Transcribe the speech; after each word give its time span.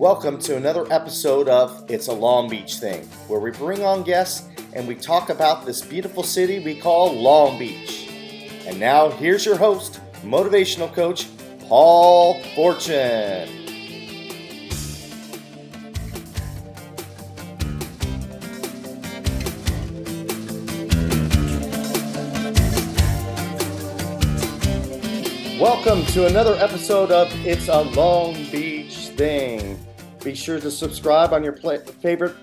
Welcome 0.00 0.38
to 0.38 0.56
another 0.56 0.90
episode 0.90 1.46
of 1.50 1.84
It's 1.90 2.08
a 2.08 2.12
Long 2.14 2.48
Beach 2.48 2.76
Thing, 2.76 3.04
where 3.28 3.38
we 3.38 3.50
bring 3.50 3.84
on 3.84 4.02
guests 4.02 4.48
and 4.72 4.88
we 4.88 4.94
talk 4.94 5.28
about 5.28 5.66
this 5.66 5.82
beautiful 5.82 6.22
city 6.22 6.58
we 6.58 6.80
call 6.80 7.12
Long 7.12 7.58
Beach. 7.58 8.08
And 8.66 8.80
now, 8.80 9.10
here's 9.10 9.44
your 9.44 9.58
host, 9.58 10.00
motivational 10.22 10.90
coach, 10.94 11.26
Paul 11.68 12.42
Fortune. 12.54 13.46
Welcome 25.60 26.06
to 26.06 26.26
another 26.26 26.54
episode 26.54 27.10
of 27.10 27.28
It's 27.46 27.68
a 27.68 27.82
Long 27.82 28.32
Beach 28.50 29.08
Thing. 29.08 29.78
Be 30.22 30.34
sure 30.34 30.60
to 30.60 30.70
subscribe 30.70 31.32
on 31.32 31.42
your 31.42 31.54
pla- 31.54 31.78
favorite 31.78 32.36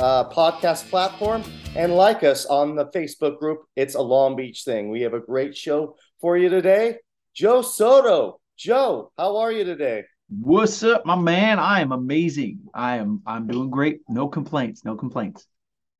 uh, 0.00 0.28
podcast 0.30 0.90
platform 0.90 1.44
and 1.76 1.94
like 1.94 2.24
us 2.24 2.44
on 2.46 2.74
the 2.74 2.86
Facebook 2.86 3.38
group. 3.38 3.60
It's 3.76 3.94
a 3.94 4.02
Long 4.02 4.34
Beach 4.34 4.64
Thing. 4.64 4.90
We 4.90 5.02
have 5.02 5.14
a 5.14 5.20
great 5.20 5.56
show 5.56 5.94
for 6.20 6.36
you 6.36 6.48
today. 6.48 6.98
Joe 7.32 7.62
Soto. 7.62 8.40
Joe, 8.58 9.12
how 9.16 9.36
are 9.36 9.52
you 9.52 9.62
today? 9.62 10.02
What's 10.28 10.82
up, 10.82 11.06
my 11.06 11.14
man? 11.14 11.60
I 11.60 11.80
am 11.82 11.92
amazing. 11.92 12.62
I 12.74 12.96
am 12.96 13.22
I'm 13.24 13.46
doing 13.46 13.70
great. 13.70 14.00
No 14.08 14.26
complaints. 14.26 14.84
No 14.84 14.96
complaints. 14.96 15.46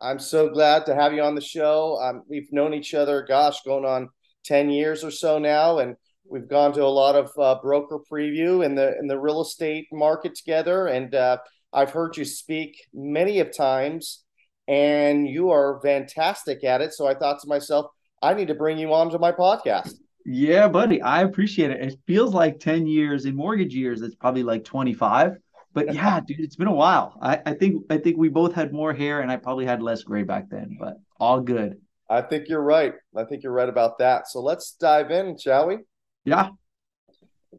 I'm 0.01 0.19
so 0.19 0.49
glad 0.49 0.87
to 0.87 0.97
have 0.97 1.13
you 1.13 1.23
on 1.23 1.37
the 1.37 1.41
show. 1.41 1.97
Um, 2.03 2.23
we've 2.29 2.53
known 2.53 2.75
each 2.75 2.93
other, 2.93 3.23
gosh, 3.23 3.63
going 3.63 3.85
on 3.85 4.09
10 4.47 4.71
years 4.71 5.05
or 5.05 5.13
so 5.13 5.39
now, 5.39 5.79
and 5.79 5.95
We've 6.31 6.49
gone 6.49 6.73
to 6.75 6.85
a 6.85 6.87
lot 6.87 7.17
of 7.17 7.33
uh, 7.37 7.61
broker 7.61 7.99
preview 7.99 8.65
in 8.65 8.77
the 8.77 8.97
in 9.01 9.09
the 9.09 9.19
real 9.19 9.41
estate 9.41 9.89
market 9.91 10.37
together, 10.37 10.87
and 10.87 11.13
uh, 11.13 11.39
I've 11.73 11.91
heard 11.91 12.17
you 12.17 12.25
speak 12.25 12.87
many 12.95 13.41
of 13.41 13.55
times, 13.55 14.23
and 14.69 15.27
you 15.27 15.51
are 15.51 15.81
fantastic 15.83 16.63
at 16.63 16.83
it. 16.83 16.95
So 16.95 17.09
I 17.09 17.15
thought 17.15 17.41
to 17.41 17.49
myself, 17.49 17.87
I 18.23 18.35
need 18.35 18.47
to 18.47 18.55
bring 18.55 18.79
you 18.79 18.95
on 18.95 19.11
to 19.11 19.19
my 19.19 19.33
podcast. 19.33 19.95
Yeah, 20.25 20.69
buddy, 20.69 21.03
I 21.03 21.23
appreciate 21.23 21.73
it. 21.73 21.81
It 21.81 21.99
feels 22.07 22.33
like 22.33 22.61
ten 22.61 22.87
years 22.87 23.25
in 23.25 23.35
mortgage 23.35 23.75
years. 23.75 24.01
It's 24.01 24.15
probably 24.15 24.45
like 24.45 24.63
twenty 24.63 24.95
five. 24.95 25.33
But 25.75 25.93
yeah, 25.95 26.21
dude, 26.21 26.39
it's 26.39 26.57
been 26.57 26.69
a 26.69 26.73
while. 26.73 27.19
I, 27.21 27.41
I 27.45 27.55
think 27.55 27.87
I 27.91 27.99
think 27.99 28.19
we 28.19 28.29
both 28.29 28.55
had 28.55 28.73
more 28.73 28.93
hair, 28.93 29.21
and 29.21 29.33
I 29.33 29.37
probably 29.37 29.67
had 29.67 29.83
less 29.83 30.05
gray 30.05 30.23
back 30.23 30.49
then. 30.49 30.77
But 30.79 30.99
all 31.19 31.41
good. 31.41 31.81
I 32.09 32.23
think 32.23 32.49
you're 32.49 32.63
right. 32.63 32.95
I 33.17 33.25
think 33.25 33.43
you're 33.43 33.53
right 33.53 33.69
about 33.69 33.99
that. 33.99 34.29
So 34.29 34.41
let's 34.41 34.73
dive 34.73 35.11
in, 35.11 35.37
shall 35.37 35.67
we? 35.67 35.79
Yeah. 36.25 36.51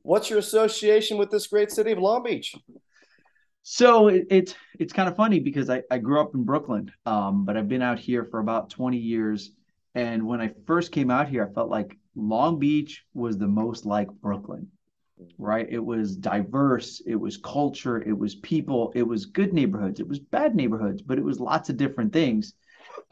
What's 0.03 0.29
your 0.29 0.39
association 0.39 1.17
with 1.17 1.29
this 1.29 1.47
great 1.47 1.71
city 1.71 1.91
of 1.91 1.99
Long 1.99 2.23
Beach? 2.23 2.55
So 3.63 4.07
it, 4.07 4.25
it's 4.29 4.55
it's 4.79 4.93
kind 4.93 5.07
of 5.07 5.15
funny 5.15 5.39
because 5.39 5.69
I, 5.69 5.83
I 5.91 5.99
grew 5.99 6.19
up 6.19 6.33
in 6.33 6.43
Brooklyn, 6.43 6.91
um, 7.05 7.45
but 7.45 7.57
I've 7.57 7.67
been 7.67 7.81
out 7.81 7.99
here 7.99 8.25
for 8.25 8.39
about 8.39 8.69
20 8.69 8.97
years. 8.97 9.51
And 9.93 10.25
when 10.25 10.41
I 10.41 10.51
first 10.65 10.91
came 10.91 11.11
out 11.11 11.27
here, 11.27 11.47
I 11.47 11.53
felt 11.53 11.69
like 11.69 11.97
Long 12.15 12.59
Beach 12.59 13.03
was 13.13 13.37
the 13.37 13.47
most 13.47 13.85
like 13.85 14.09
Brooklyn, 14.09 14.67
right? 15.37 15.67
It 15.69 15.83
was 15.83 16.15
diverse, 16.15 17.01
it 17.05 17.15
was 17.15 17.37
culture, 17.37 18.01
it 18.01 18.17
was 18.17 18.35
people, 18.35 18.91
it 18.95 19.03
was 19.03 19.25
good 19.25 19.53
neighborhoods, 19.53 19.99
it 19.99 20.07
was 20.07 20.19
bad 20.19 20.55
neighborhoods, 20.55 21.01
but 21.01 21.17
it 21.17 21.23
was 21.23 21.39
lots 21.39 21.69
of 21.69 21.77
different 21.77 22.13
things. 22.13 22.53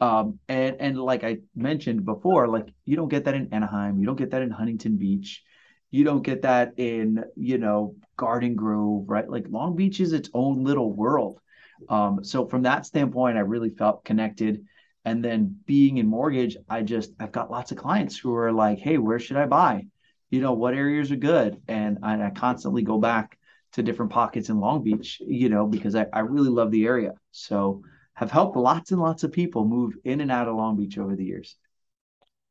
Um, 0.00 0.38
and 0.48 0.76
and 0.80 0.98
like 0.98 1.22
I 1.22 1.38
mentioned 1.54 2.04
before, 2.04 2.48
like 2.48 2.72
you 2.86 2.96
don't 2.96 3.08
get 3.08 3.24
that 3.26 3.34
in 3.34 3.52
Anaheim, 3.52 3.98
you 3.98 4.06
don't 4.06 4.16
get 4.16 4.30
that 4.30 4.42
in 4.42 4.50
Huntington 4.50 4.96
Beach, 4.96 5.42
you 5.90 6.04
don't 6.04 6.22
get 6.22 6.42
that 6.42 6.74
in 6.78 7.24
you 7.36 7.58
know 7.58 7.94
Garden 8.16 8.54
Grove, 8.54 9.04
right? 9.08 9.28
Like 9.28 9.46
Long 9.48 9.76
Beach 9.76 10.00
is 10.00 10.12
its 10.12 10.30
own 10.34 10.64
little 10.64 10.92
world. 10.92 11.40
Um, 11.88 12.22
so 12.22 12.46
from 12.46 12.62
that 12.62 12.86
standpoint, 12.86 13.38
I 13.38 13.40
really 13.40 13.70
felt 13.70 14.04
connected. 14.04 14.66
And 15.04 15.24
then 15.24 15.58
being 15.66 15.96
in 15.96 16.06
mortgage, 16.06 16.56
I 16.68 16.82
just 16.82 17.12
I've 17.18 17.32
got 17.32 17.50
lots 17.50 17.72
of 17.72 17.78
clients 17.78 18.18
who 18.18 18.34
are 18.34 18.52
like, 18.52 18.78
hey, 18.78 18.98
where 18.98 19.18
should 19.18 19.38
I 19.38 19.46
buy? 19.46 19.86
You 20.28 20.40
know, 20.40 20.52
what 20.52 20.74
areas 20.74 21.10
are 21.10 21.16
good? 21.16 21.60
And 21.66 21.98
I, 22.02 22.22
I 22.22 22.30
constantly 22.30 22.82
go 22.82 22.98
back 22.98 23.38
to 23.72 23.82
different 23.82 24.12
pockets 24.12 24.48
in 24.48 24.60
Long 24.60 24.82
Beach, 24.82 25.20
you 25.20 25.48
know, 25.48 25.66
because 25.66 25.94
I, 25.94 26.06
I 26.12 26.20
really 26.20 26.50
love 26.50 26.70
the 26.70 26.86
area. 26.86 27.14
So 27.30 27.82
have 28.14 28.30
helped 28.30 28.56
lots 28.56 28.90
and 28.90 29.00
lots 29.00 29.24
of 29.24 29.32
people 29.32 29.64
move 29.64 29.94
in 30.04 30.20
and 30.20 30.30
out 30.30 30.48
of 30.48 30.56
Long 30.56 30.76
Beach 30.76 30.98
over 30.98 31.16
the 31.16 31.24
years. 31.24 31.56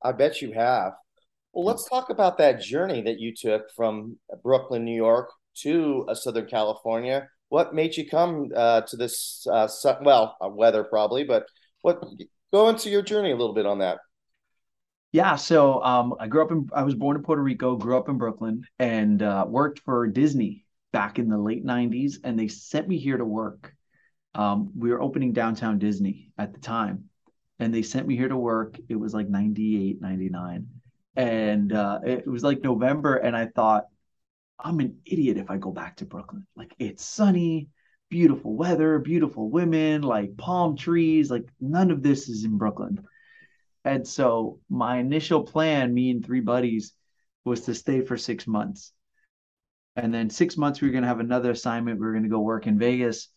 I 0.01 0.13
bet 0.13 0.41
you 0.41 0.53
have. 0.53 0.93
Well, 1.53 1.65
let's 1.65 1.89
talk 1.89 2.09
about 2.09 2.37
that 2.37 2.61
journey 2.61 3.01
that 3.01 3.19
you 3.19 3.33
took 3.35 3.71
from 3.75 4.17
Brooklyn, 4.43 4.85
New 4.85 4.95
York 4.95 5.29
to 5.61 6.05
uh, 6.07 6.15
Southern 6.15 6.45
California. 6.45 7.27
What 7.49 7.73
made 7.73 7.97
you 7.97 8.07
come 8.07 8.51
uh, 8.55 8.81
to 8.81 8.97
this? 8.97 9.45
Uh, 9.51 9.67
well, 10.01 10.37
uh, 10.43 10.49
weather 10.49 10.83
probably, 10.83 11.23
but 11.23 11.45
what? 11.81 12.03
Go 12.51 12.69
into 12.69 12.89
your 12.89 13.01
journey 13.01 13.31
a 13.31 13.35
little 13.35 13.53
bit 13.53 13.65
on 13.65 13.79
that. 13.79 13.99
Yeah, 15.11 15.35
so 15.35 15.83
um, 15.83 16.13
I 16.19 16.27
grew 16.27 16.43
up 16.43 16.51
in. 16.51 16.69
I 16.73 16.83
was 16.83 16.93
born 16.93 17.17
in 17.17 17.23
Puerto 17.23 17.41
Rico, 17.41 17.75
grew 17.75 17.97
up 17.97 18.09
in 18.09 18.17
Brooklyn, 18.17 18.63
and 18.77 19.21
uh, 19.23 19.45
worked 19.47 19.79
for 19.79 20.05
Disney 20.07 20.65
back 20.93 21.17
in 21.17 21.29
the 21.29 21.37
late 21.37 21.65
'90s. 21.65 22.17
And 22.23 22.37
they 22.37 22.47
sent 22.47 22.87
me 22.87 22.99
here 22.99 23.17
to 23.17 23.25
work 23.25 23.73
um, 24.35 24.71
we 24.77 24.91
were 24.91 25.01
opening 25.01 25.33
downtown 25.33 25.79
Disney 25.79 26.31
at 26.37 26.53
the 26.53 26.59
time, 26.59 27.05
and 27.57 27.73
they 27.73 27.81
sent 27.81 28.07
me 28.07 28.15
here 28.15 28.27
to 28.29 28.37
work. 28.37 28.77
It 28.87 28.95
was 28.95 29.13
like 29.13 29.27
98, 29.27 30.01
99. 30.01 30.67
And 31.15 31.73
uh, 31.73 31.99
it 32.05 32.27
was 32.27 32.43
like 32.43 32.61
November, 32.61 33.15
and 33.15 33.35
I 33.35 33.47
thought, 33.47 33.85
I'm 34.59 34.79
an 34.79 34.99
idiot 35.05 35.37
if 35.37 35.49
I 35.49 35.57
go 35.57 35.71
back 35.71 35.97
to 35.97 36.05
Brooklyn. 36.05 36.45
Like, 36.55 36.73
it's 36.79 37.03
sunny, 37.03 37.69
beautiful 38.09 38.55
weather, 38.55 38.99
beautiful 38.99 39.49
women, 39.49 40.01
like 40.01 40.37
palm 40.37 40.75
trees. 40.75 41.31
Like, 41.31 41.47
none 41.59 41.91
of 41.91 42.03
this 42.03 42.29
is 42.29 42.43
in 42.43 42.57
Brooklyn. 42.57 43.03
And 43.85 44.07
so, 44.07 44.59
my 44.69 44.97
initial 44.97 45.43
plan, 45.43 45.93
me 45.93 46.11
and 46.11 46.25
three 46.25 46.41
buddies, 46.41 46.93
was 47.45 47.61
to 47.61 47.73
stay 47.73 48.01
for 48.01 48.17
six 48.17 48.47
months. 48.47 48.91
And 49.95 50.13
then 50.13 50.29
six 50.29 50.57
months, 50.57 50.79
we 50.79 50.87
were 50.87 50.91
going 50.93 51.03
to 51.03 51.09
have 51.09 51.19
another 51.19 51.51
assignment. 51.51 51.99
We 51.99 52.05
were 52.05 52.13
going 52.13 52.23
to 52.23 52.29
go 52.29 52.39
work 52.39 52.67
in 52.67 52.77
Vegas 52.77 53.29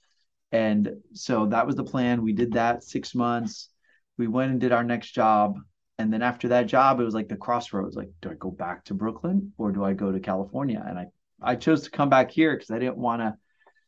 and 0.52 0.90
so 1.14 1.46
that 1.46 1.66
was 1.66 1.76
the 1.76 1.84
plan. 1.84 2.22
We 2.22 2.34
did 2.34 2.52
that 2.52 2.84
six 2.84 3.14
months. 3.14 3.70
We 4.18 4.28
went 4.28 4.52
and 4.52 4.60
did 4.60 4.70
our 4.70 4.84
next 4.84 5.12
job. 5.12 5.58
And 6.02 6.12
then 6.12 6.20
after 6.20 6.48
that 6.48 6.66
job, 6.66 6.98
it 6.98 7.04
was 7.04 7.14
like 7.14 7.28
the 7.28 7.36
crossroads. 7.36 7.94
Like, 7.94 8.10
do 8.20 8.28
I 8.28 8.34
go 8.34 8.50
back 8.50 8.84
to 8.86 8.94
Brooklyn 8.94 9.52
or 9.56 9.70
do 9.70 9.84
I 9.84 9.92
go 9.92 10.10
to 10.10 10.18
California? 10.18 10.84
And 10.84 10.98
I, 10.98 11.06
I 11.40 11.54
chose 11.54 11.84
to 11.84 11.90
come 11.90 12.08
back 12.08 12.32
here 12.32 12.54
because 12.54 12.72
I 12.72 12.80
didn't 12.80 12.96
want 12.96 13.22
to. 13.22 13.36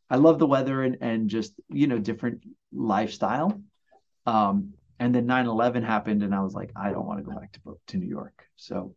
I 0.09 0.17
love 0.17 0.39
the 0.39 0.47
weather 0.47 0.85
and 0.85 0.99
and 1.01 1.29
just 1.29 1.55
you 1.69 1.89
know 1.89 1.99
different 1.99 2.45
lifestyle. 2.73 3.61
Um, 4.27 4.75
and 5.01 5.13
then 5.13 5.27
9-11 5.27 5.85
happened, 5.85 6.23
and 6.23 6.33
I 6.33 6.41
was 6.41 6.55
like, 6.55 6.71
I 6.77 6.93
don't 6.93 7.05
want 7.05 7.19
to 7.19 7.25
go 7.25 7.37
back 7.37 7.53
to 7.55 7.79
to 7.89 7.97
New 7.97 8.07
York. 8.07 8.45
So 8.55 8.95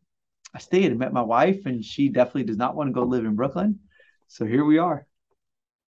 I 0.53 0.59
stayed 0.59 0.91
and 0.91 0.99
met 0.99 1.11
my 1.11 1.23
wife, 1.23 1.65
and 1.65 1.83
she 1.83 2.09
definitely 2.09 2.43
does 2.43 2.57
not 2.57 2.75
want 2.75 2.89
to 2.89 2.93
go 2.93 3.01
live 3.03 3.25
in 3.25 3.35
Brooklyn. 3.35 3.79
So 4.27 4.45
here 4.45 4.63
we 4.63 4.77
are. 4.77 5.06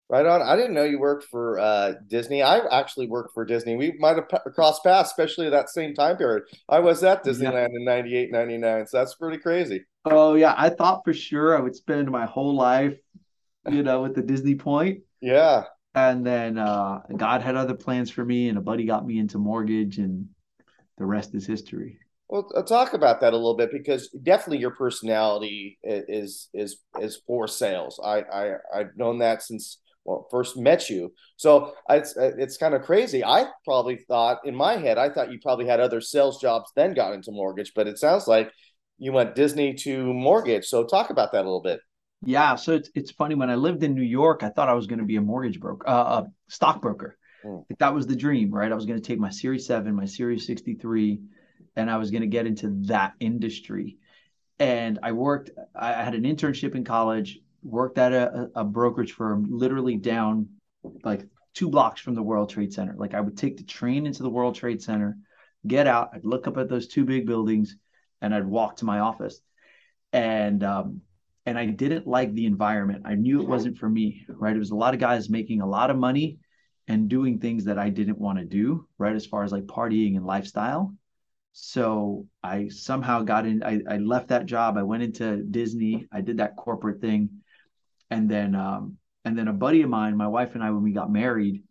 Right 0.09 0.25
on. 0.25 0.41
I 0.41 0.55
didn't 0.55 0.73
know 0.73 0.85
you 0.85 0.99
worked 0.99 1.25
for 1.25 1.59
uh, 1.59 1.93
Disney. 2.07 2.41
I 2.41 2.59
actually 2.71 3.07
worked 3.07 3.33
for 3.33 3.43
Disney. 3.43 3.75
We 3.75 3.93
might 3.99 4.15
have 4.15 4.53
crossed 4.55 4.81
paths, 4.83 5.09
especially 5.09 5.49
that 5.49 5.69
same 5.69 5.93
time 5.93 6.15
period. 6.15 6.43
I 6.69 6.79
was 6.79 7.03
at 7.03 7.25
Disneyland 7.25 7.69
yeah. 7.73 7.79
in 7.79 7.83
98, 7.83 8.31
99. 8.31 8.87
So 8.87 8.97
that's 8.97 9.15
pretty 9.15 9.37
crazy. 9.37 9.83
Oh, 10.05 10.35
yeah. 10.35 10.53
I 10.57 10.69
thought 10.69 11.01
for 11.03 11.13
sure 11.13 11.57
I 11.57 11.59
would 11.59 11.75
spend 11.75 12.09
my 12.09 12.25
whole 12.25 12.55
life, 12.55 12.95
you 13.69 13.83
know, 13.83 14.03
with 14.03 14.15
the 14.15 14.21
Disney 14.21 14.55
point. 14.55 15.01
Yeah. 15.19 15.63
And 15.93 16.25
then 16.25 16.57
uh, 16.57 16.99
God 17.17 17.41
had 17.41 17.55
other 17.55 17.73
plans 17.73 18.09
for 18.09 18.23
me, 18.23 18.47
and 18.47 18.57
a 18.57 18.61
buddy 18.61 18.85
got 18.85 19.05
me 19.05 19.19
into 19.19 19.39
mortgage, 19.39 19.97
and 19.97 20.29
the 20.97 21.05
rest 21.05 21.35
is 21.35 21.45
history. 21.45 21.99
Well, 22.29 22.49
I'll 22.55 22.63
talk 22.63 22.93
about 22.93 23.19
that 23.21 23.33
a 23.33 23.37
little 23.37 23.55
bit 23.55 23.71
because 23.71 24.09
definitely 24.09 24.59
your 24.59 24.75
personality 24.75 25.79
is 25.83 26.49
is 26.53 26.77
is 26.99 27.21
for 27.25 27.47
sales. 27.47 27.99
I 28.03 28.21
I 28.21 28.53
I've 28.75 28.95
known 28.95 29.19
that 29.19 29.41
since 29.41 29.79
well, 30.07 30.25
first 30.31 30.57
met 30.57 30.89
you. 30.89 31.13
So 31.35 31.73
it's 31.89 32.15
it's 32.17 32.57
kind 32.57 32.73
of 32.73 32.81
crazy. 32.83 33.23
I 33.23 33.47
probably 33.65 33.97
thought 34.07 34.39
in 34.45 34.55
my 34.55 34.77
head, 34.77 34.97
I 34.97 35.09
thought 35.09 35.31
you 35.31 35.39
probably 35.39 35.67
had 35.67 35.81
other 35.81 35.99
sales 35.99 36.39
jobs, 36.39 36.71
then 36.75 36.93
got 36.93 37.13
into 37.13 37.31
mortgage. 37.31 37.73
But 37.75 37.87
it 37.87 37.99
sounds 37.99 38.25
like 38.25 38.49
you 38.97 39.11
went 39.11 39.35
Disney 39.35 39.73
to 39.75 40.13
mortgage. 40.13 40.65
So 40.65 40.85
talk 40.85 41.09
about 41.09 41.33
that 41.33 41.41
a 41.41 41.49
little 41.49 41.61
bit. 41.61 41.81
Yeah, 42.23 42.55
so 42.55 42.73
it's 42.73 42.89
it's 42.95 43.11
funny. 43.11 43.35
When 43.35 43.49
I 43.49 43.55
lived 43.55 43.83
in 43.83 43.93
New 43.93 44.01
York, 44.01 44.41
I 44.43 44.49
thought 44.49 44.69
I 44.69 44.73
was 44.73 44.87
going 44.87 44.99
to 44.99 45.05
be 45.05 45.17
a 45.17 45.21
mortgage 45.21 45.59
broker, 45.59 45.87
uh, 45.87 46.21
a 46.21 46.25
stockbroker. 46.47 47.17
Like 47.43 47.79
that 47.79 47.93
was 47.93 48.07
the 48.07 48.15
dream, 48.15 48.51
right? 48.51 48.71
I 48.71 48.75
was 48.75 48.85
going 48.85 48.99
to 48.99 49.05
take 49.05 49.19
my 49.19 49.29
Series 49.29 49.67
Seven, 49.67 49.95
my 49.95 50.05
Series 50.05 50.47
Sixty 50.47 50.73
Three, 50.73 51.21
and 51.75 51.91
I 51.91 51.97
was 51.97 52.11
going 52.11 52.21
to 52.21 52.27
get 52.27 52.47
into 52.47 52.69
that 52.87 53.13
industry. 53.19 53.97
And 54.59 54.99
I 55.03 55.11
worked. 55.11 55.51
I 55.75 56.03
had 56.03 56.15
an 56.15 56.23
internship 56.23 56.75
in 56.75 56.83
college 56.83 57.39
worked 57.63 57.97
at 57.97 58.13
a, 58.13 58.49
a 58.55 58.63
brokerage 58.63 59.13
firm 59.13 59.45
literally 59.49 59.97
down 59.97 60.49
like 61.03 61.25
two 61.53 61.69
blocks 61.69 62.01
from 62.01 62.15
the 62.15 62.23
World 62.23 62.49
Trade 62.49 62.73
Center. 62.73 62.95
Like 62.97 63.13
I 63.13 63.21
would 63.21 63.37
take 63.37 63.57
the 63.57 63.63
train 63.63 64.05
into 64.05 64.23
the 64.23 64.29
World 64.29 64.55
Trade 64.55 64.81
Center, 64.81 65.17
get 65.65 65.87
out, 65.87 66.11
I'd 66.13 66.25
look 66.25 66.47
up 66.47 66.57
at 66.57 66.69
those 66.69 66.87
two 66.87 67.03
big 67.03 67.25
buildings, 67.25 67.75
and 68.21 68.33
I'd 68.33 68.45
walk 68.45 68.77
to 68.77 68.85
my 68.85 68.99
office. 68.99 69.41
And 70.13 70.63
um, 70.63 71.01
and 71.45 71.57
I 71.57 71.65
didn't 71.65 72.05
like 72.05 72.33
the 72.33 72.45
environment. 72.45 73.03
I 73.05 73.15
knew 73.15 73.41
it 73.41 73.47
wasn't 73.47 73.77
for 73.77 73.89
me, 73.89 74.25
right? 74.27 74.55
It 74.55 74.59
was 74.59 74.71
a 74.71 74.75
lot 74.75 74.93
of 74.93 74.99
guys 74.99 75.29
making 75.29 75.61
a 75.61 75.67
lot 75.67 75.89
of 75.89 75.97
money 75.97 76.39
and 76.89 77.07
doing 77.09 77.39
things 77.39 77.65
that 77.65 77.79
I 77.79 77.89
didn't 77.89 78.19
want 78.19 78.37
to 78.39 78.45
do, 78.45 78.85
right? 78.97 79.15
As 79.15 79.25
far 79.25 79.43
as 79.43 79.51
like 79.51 79.63
partying 79.63 80.17
and 80.17 80.25
lifestyle. 80.25 80.93
So 81.53 82.27
I 82.43 82.67
somehow 82.67 83.23
got 83.23 83.45
in, 83.45 83.63
I, 83.63 83.79
I 83.89 83.97
left 83.97 84.27
that 84.27 84.45
job. 84.45 84.77
I 84.77 84.83
went 84.83 85.03
into 85.03 85.37
Disney. 85.37 86.05
I 86.11 86.21
did 86.21 86.37
that 86.37 86.55
corporate 86.55 87.01
thing. 87.01 87.29
And 88.09 88.29
then, 88.29 88.55
um, 88.55 88.97
and 89.25 89.37
then 89.37 89.47
a 89.47 89.53
buddy 89.53 89.81
of 89.81 89.89
mine, 89.89 90.15
my 90.15 90.27
wife 90.27 90.55
and 90.55 90.63
I, 90.63 90.71
when 90.71 90.83
we 90.83 90.93
got 90.93 91.11
married, 91.11 91.63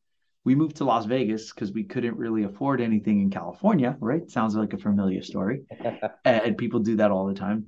we 0.45 0.55
moved 0.55 0.77
to 0.77 0.85
Las 0.85 1.07
Vegas 1.07 1.53
because 1.53 1.73
we 1.73 1.85
couldn't 1.85 2.17
really 2.17 2.45
afford 2.45 2.81
anything 2.81 3.21
in 3.21 3.31
California, 3.31 3.97
right? 4.01 4.31
Sounds 4.31 4.55
like 4.55 4.75
a 4.75 4.79
familiar 4.79 5.23
story. 5.23 5.63
and 6.25 6.57
people 6.57 6.81
do 6.81 6.97
that 6.97 7.11
all 7.11 7.27
the 7.27 7.35
time 7.35 7.67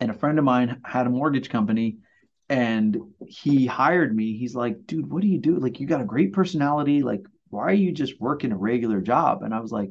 and 0.00 0.10
a 0.10 0.14
friend 0.14 0.38
of 0.38 0.44
mine 0.44 0.80
had 0.84 1.06
a 1.06 1.10
mortgage 1.10 1.48
company 1.48 1.98
and 2.48 2.98
he 3.26 3.66
hired 3.66 4.14
me. 4.14 4.36
He's 4.36 4.54
like, 4.54 4.86
dude, 4.86 5.10
what 5.10 5.22
do 5.22 5.28
you 5.28 5.38
do? 5.38 5.58
Like, 5.58 5.80
you 5.80 5.86
got 5.86 6.00
a 6.00 6.04
great 6.04 6.32
personality. 6.32 7.02
Like, 7.02 7.22
why 7.48 7.64
are 7.64 7.72
you 7.72 7.92
just 7.92 8.20
working 8.20 8.52
a 8.52 8.56
regular 8.56 9.00
job? 9.00 9.42
And 9.42 9.54
I 9.54 9.60
was 9.60 9.72
like, 9.72 9.90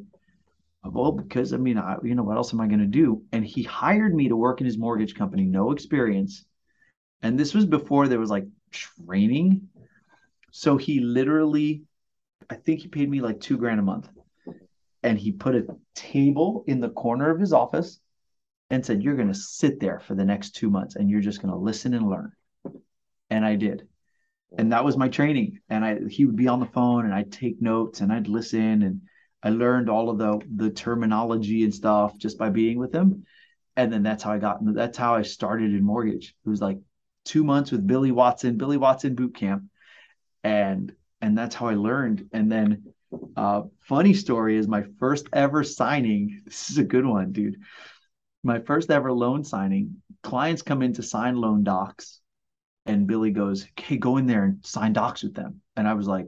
well, 0.83 1.11
because 1.11 1.51
I 1.51 1.57
mean, 1.57 1.77
I, 1.77 1.97
you 2.03 2.13
know, 2.13 2.23
what 2.23 2.37
else 2.37 2.53
am 2.53 2.61
I 2.61 2.67
going 2.67 2.79
to 2.79 2.85
do? 2.85 3.23
And 3.31 3.43
he 3.43 3.63
hired 3.63 4.13
me 4.13 4.29
to 4.29 4.35
work 4.35 4.61
in 4.61 4.67
his 4.67 4.77
mortgage 4.77 5.15
company, 5.15 5.43
no 5.43 5.71
experience. 5.71 6.45
And 7.25 7.39
this 7.39 7.55
was 7.55 7.65
before 7.65 8.07
there 8.07 8.19
was 8.19 8.29
like 8.29 8.45
training. 8.71 9.67
So 10.51 10.77
he 10.77 10.99
literally, 10.99 11.81
I 12.51 12.53
think 12.53 12.81
he 12.81 12.87
paid 12.87 13.09
me 13.09 13.19
like 13.19 13.39
two 13.39 13.57
grand 13.57 13.79
a 13.79 13.83
month. 13.83 14.07
And 15.01 15.17
he 15.17 15.31
put 15.31 15.55
a 15.55 15.65
table 15.95 16.63
in 16.67 16.79
the 16.79 16.89
corner 16.89 17.31
of 17.31 17.39
his 17.39 17.51
office 17.51 17.99
and 18.69 18.85
said, 18.85 19.01
You're 19.01 19.15
going 19.15 19.33
to 19.33 19.33
sit 19.33 19.79
there 19.79 19.99
for 19.99 20.13
the 20.13 20.23
next 20.23 20.51
two 20.51 20.69
months 20.69 20.97
and 20.97 21.09
you're 21.09 21.19
just 21.19 21.41
going 21.41 21.51
to 21.51 21.59
listen 21.59 21.95
and 21.95 22.07
learn. 22.07 22.31
And 23.31 23.43
I 23.43 23.55
did. 23.55 23.87
And 24.55 24.71
that 24.71 24.85
was 24.85 24.95
my 24.95 25.09
training. 25.09 25.61
And 25.67 25.83
I 25.83 26.01
he 26.07 26.25
would 26.25 26.35
be 26.35 26.47
on 26.47 26.59
the 26.59 26.67
phone 26.67 27.05
and 27.05 27.13
I'd 27.13 27.31
take 27.31 27.59
notes 27.59 28.01
and 28.01 28.13
I'd 28.13 28.27
listen 28.27 28.83
and 28.83 29.01
I 29.41 29.49
learned 29.49 29.89
all 29.89 30.11
of 30.11 30.19
the 30.19 30.41
the 30.55 30.69
terminology 30.69 31.63
and 31.63 31.73
stuff 31.73 32.19
just 32.19 32.37
by 32.37 32.51
being 32.51 32.77
with 32.77 32.93
him. 32.93 33.25
And 33.75 33.91
then 33.91 34.03
that's 34.03 34.21
how 34.21 34.31
I 34.31 34.37
got 34.37 34.59
that's 34.75 34.97
how 34.99 35.15
I 35.15 35.23
started 35.23 35.73
in 35.73 35.83
mortgage. 35.83 36.35
It 36.45 36.49
was 36.49 36.61
like 36.61 36.77
two 37.25 37.43
months 37.43 37.71
with 37.71 37.85
Billy 37.85 38.11
Watson, 38.11 38.57
Billy 38.57 38.77
Watson 38.77 39.15
boot 39.15 39.35
camp. 39.35 39.63
And 40.43 40.93
and 41.21 41.37
that's 41.37 41.55
how 41.55 41.67
I 41.67 41.75
learned. 41.75 42.29
And 42.31 42.51
then 42.51 42.93
uh 43.35 43.63
funny 43.81 44.13
story 44.13 44.57
is 44.57 44.67
my 44.67 44.83
first 44.99 45.27
ever 45.33 45.63
signing. 45.63 46.43
This 46.45 46.69
is 46.69 46.77
a 46.77 46.83
good 46.83 47.05
one, 47.05 47.31
dude 47.31 47.57
my 48.45 48.59
first 48.59 48.91
ever 48.91 49.11
loan 49.11 49.43
signing, 49.43 50.03
clients 50.21 50.61
come 50.61 50.83
in 50.83 50.93
to 50.93 51.03
sign 51.03 51.35
loan 51.35 51.63
docs, 51.63 52.21
and 52.85 53.07
Billy 53.07 53.31
goes, 53.31 53.65
"Hey, 53.75 53.97
go 53.97 54.17
in 54.17 54.27
there 54.27 54.43
and 54.45 54.63
sign 54.63 54.93
docs 54.93 55.23
with 55.23 55.33
them." 55.33 55.61
And 55.75 55.87
I 55.87 55.95
was 55.95 56.07
like, 56.07 56.27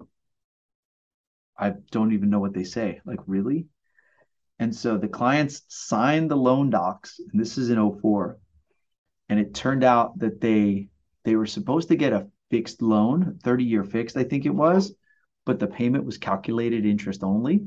I 1.57 1.73
don't 1.91 2.13
even 2.13 2.31
know 2.31 2.39
what 2.39 2.53
they 2.53 2.63
say. 2.63 3.01
Like, 3.05 3.19
really? 3.27 3.67
And 4.57 4.75
so 4.75 4.97
the 4.97 5.07
clients 5.07 5.61
signed 5.67 6.31
the 6.31 6.35
loan 6.35 6.71
docs, 6.71 7.19
and 7.19 7.39
this 7.39 7.57
is 7.59 7.69
in 7.69 7.77
04. 7.77 8.39
And 9.29 9.39
it 9.39 9.53
turned 9.53 9.83
out 9.83 10.19
that 10.19 10.41
they 10.41 10.89
they 11.23 11.35
were 11.35 11.45
supposed 11.45 11.89
to 11.89 11.95
get 11.95 12.13
a 12.13 12.27
fixed 12.49 12.81
loan, 12.81 13.39
30 13.43 13.63
year 13.65 13.83
fixed, 13.83 14.15
I 14.15 14.23
think 14.23 14.45
it 14.45 14.55
was, 14.55 14.95
but 15.45 15.59
the 15.59 15.67
payment 15.67 16.05
was 16.05 16.17
calculated 16.17 16.85
interest 16.85 17.23
only. 17.23 17.65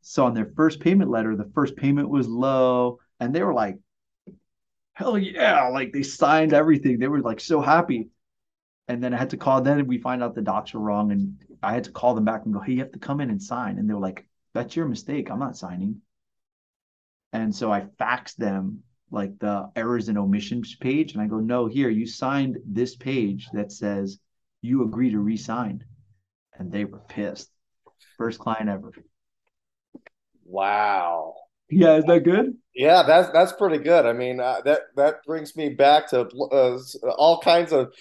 So 0.00 0.24
on 0.24 0.34
their 0.34 0.50
first 0.56 0.80
payment 0.80 1.10
letter, 1.10 1.36
the 1.36 1.50
first 1.54 1.76
payment 1.76 2.08
was 2.08 2.28
low 2.28 2.98
and 3.20 3.34
they 3.34 3.42
were 3.42 3.54
like, 3.54 3.78
hell 4.94 5.18
yeah, 5.18 5.68
like 5.68 5.92
they 5.92 6.02
signed 6.02 6.52
everything. 6.52 6.98
They 6.98 7.08
were 7.08 7.20
like 7.20 7.40
so 7.40 7.60
happy. 7.60 8.08
And 8.88 9.02
then 9.02 9.12
I 9.12 9.18
had 9.18 9.30
to 9.30 9.36
call. 9.36 9.60
Then 9.60 9.86
we 9.86 9.98
find 9.98 10.22
out 10.22 10.34
the 10.34 10.42
docs 10.42 10.74
were 10.74 10.80
wrong, 10.80 11.10
and 11.10 11.42
I 11.62 11.72
had 11.72 11.84
to 11.84 11.90
call 11.90 12.14
them 12.14 12.24
back 12.24 12.44
and 12.44 12.52
go, 12.52 12.60
"Hey, 12.60 12.74
you 12.74 12.80
have 12.80 12.92
to 12.92 12.98
come 12.98 13.20
in 13.20 13.30
and 13.30 13.42
sign." 13.42 13.78
And 13.78 13.88
they 13.88 13.94
were 13.94 14.00
like, 14.00 14.26
"That's 14.52 14.76
your 14.76 14.86
mistake. 14.86 15.30
I'm 15.30 15.38
not 15.38 15.56
signing." 15.56 16.02
And 17.32 17.54
so 17.54 17.72
I 17.72 17.80
faxed 17.98 18.36
them 18.36 18.82
like 19.10 19.38
the 19.38 19.70
errors 19.76 20.08
and 20.08 20.18
omissions 20.18 20.74
page, 20.76 21.12
and 21.12 21.22
I 21.22 21.26
go, 21.26 21.38
"No, 21.40 21.66
here 21.66 21.88
you 21.88 22.06
signed 22.06 22.58
this 22.64 22.96
page 22.96 23.48
that 23.52 23.72
says 23.72 24.18
you 24.62 24.84
agree 24.84 25.10
to 25.10 25.18
resign," 25.18 25.84
and 26.58 26.70
they 26.70 26.84
were 26.84 27.00
pissed. 27.00 27.50
First 28.16 28.38
client 28.38 28.68
ever. 28.68 28.92
Wow. 30.44 31.34
Yeah, 31.70 31.96
is 31.96 32.04
that 32.04 32.24
good? 32.24 32.56
Yeah, 32.74 33.04
that's 33.04 33.30
that's 33.32 33.52
pretty 33.52 33.78
good. 33.78 34.04
I 34.04 34.12
mean, 34.12 34.40
uh, 34.40 34.60
that 34.64 34.82
that 34.96 35.24
brings 35.26 35.56
me 35.56 35.70
back 35.70 36.10
to 36.10 36.20
uh, 36.22 36.78
all 37.16 37.40
kinds 37.40 37.72
of 37.72 37.92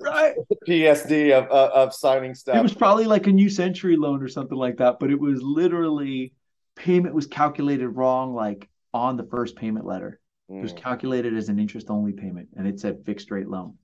right. 0.00 0.34
PSD 0.66 1.32
of 1.32 1.50
uh, 1.50 1.70
of 1.74 1.92
signing 1.92 2.34
stuff. 2.34 2.56
It 2.56 2.62
was 2.62 2.74
probably 2.74 3.04
like 3.04 3.26
a 3.26 3.32
new 3.32 3.50
century 3.50 3.96
loan 3.96 4.22
or 4.22 4.28
something 4.28 4.56
like 4.56 4.78
that, 4.78 4.98
but 5.00 5.10
it 5.10 5.20
was 5.20 5.42
literally 5.42 6.32
payment 6.76 7.14
was 7.14 7.26
calculated 7.26 7.88
wrong, 7.88 8.34
like 8.34 8.68
on 8.94 9.16
the 9.16 9.24
first 9.24 9.56
payment 9.56 9.84
letter. 9.84 10.19
Mm. 10.50 10.58
It 10.58 10.62
was 10.62 10.72
mm. 10.72 10.82
calculated 10.82 11.36
as 11.36 11.48
an 11.48 11.58
interest 11.58 11.90
only 11.90 12.12
payment, 12.12 12.48
and 12.56 12.66
it 12.66 12.80
said 12.80 13.04
fixed 13.06 13.30
rate 13.30 13.48
loan. 13.48 13.74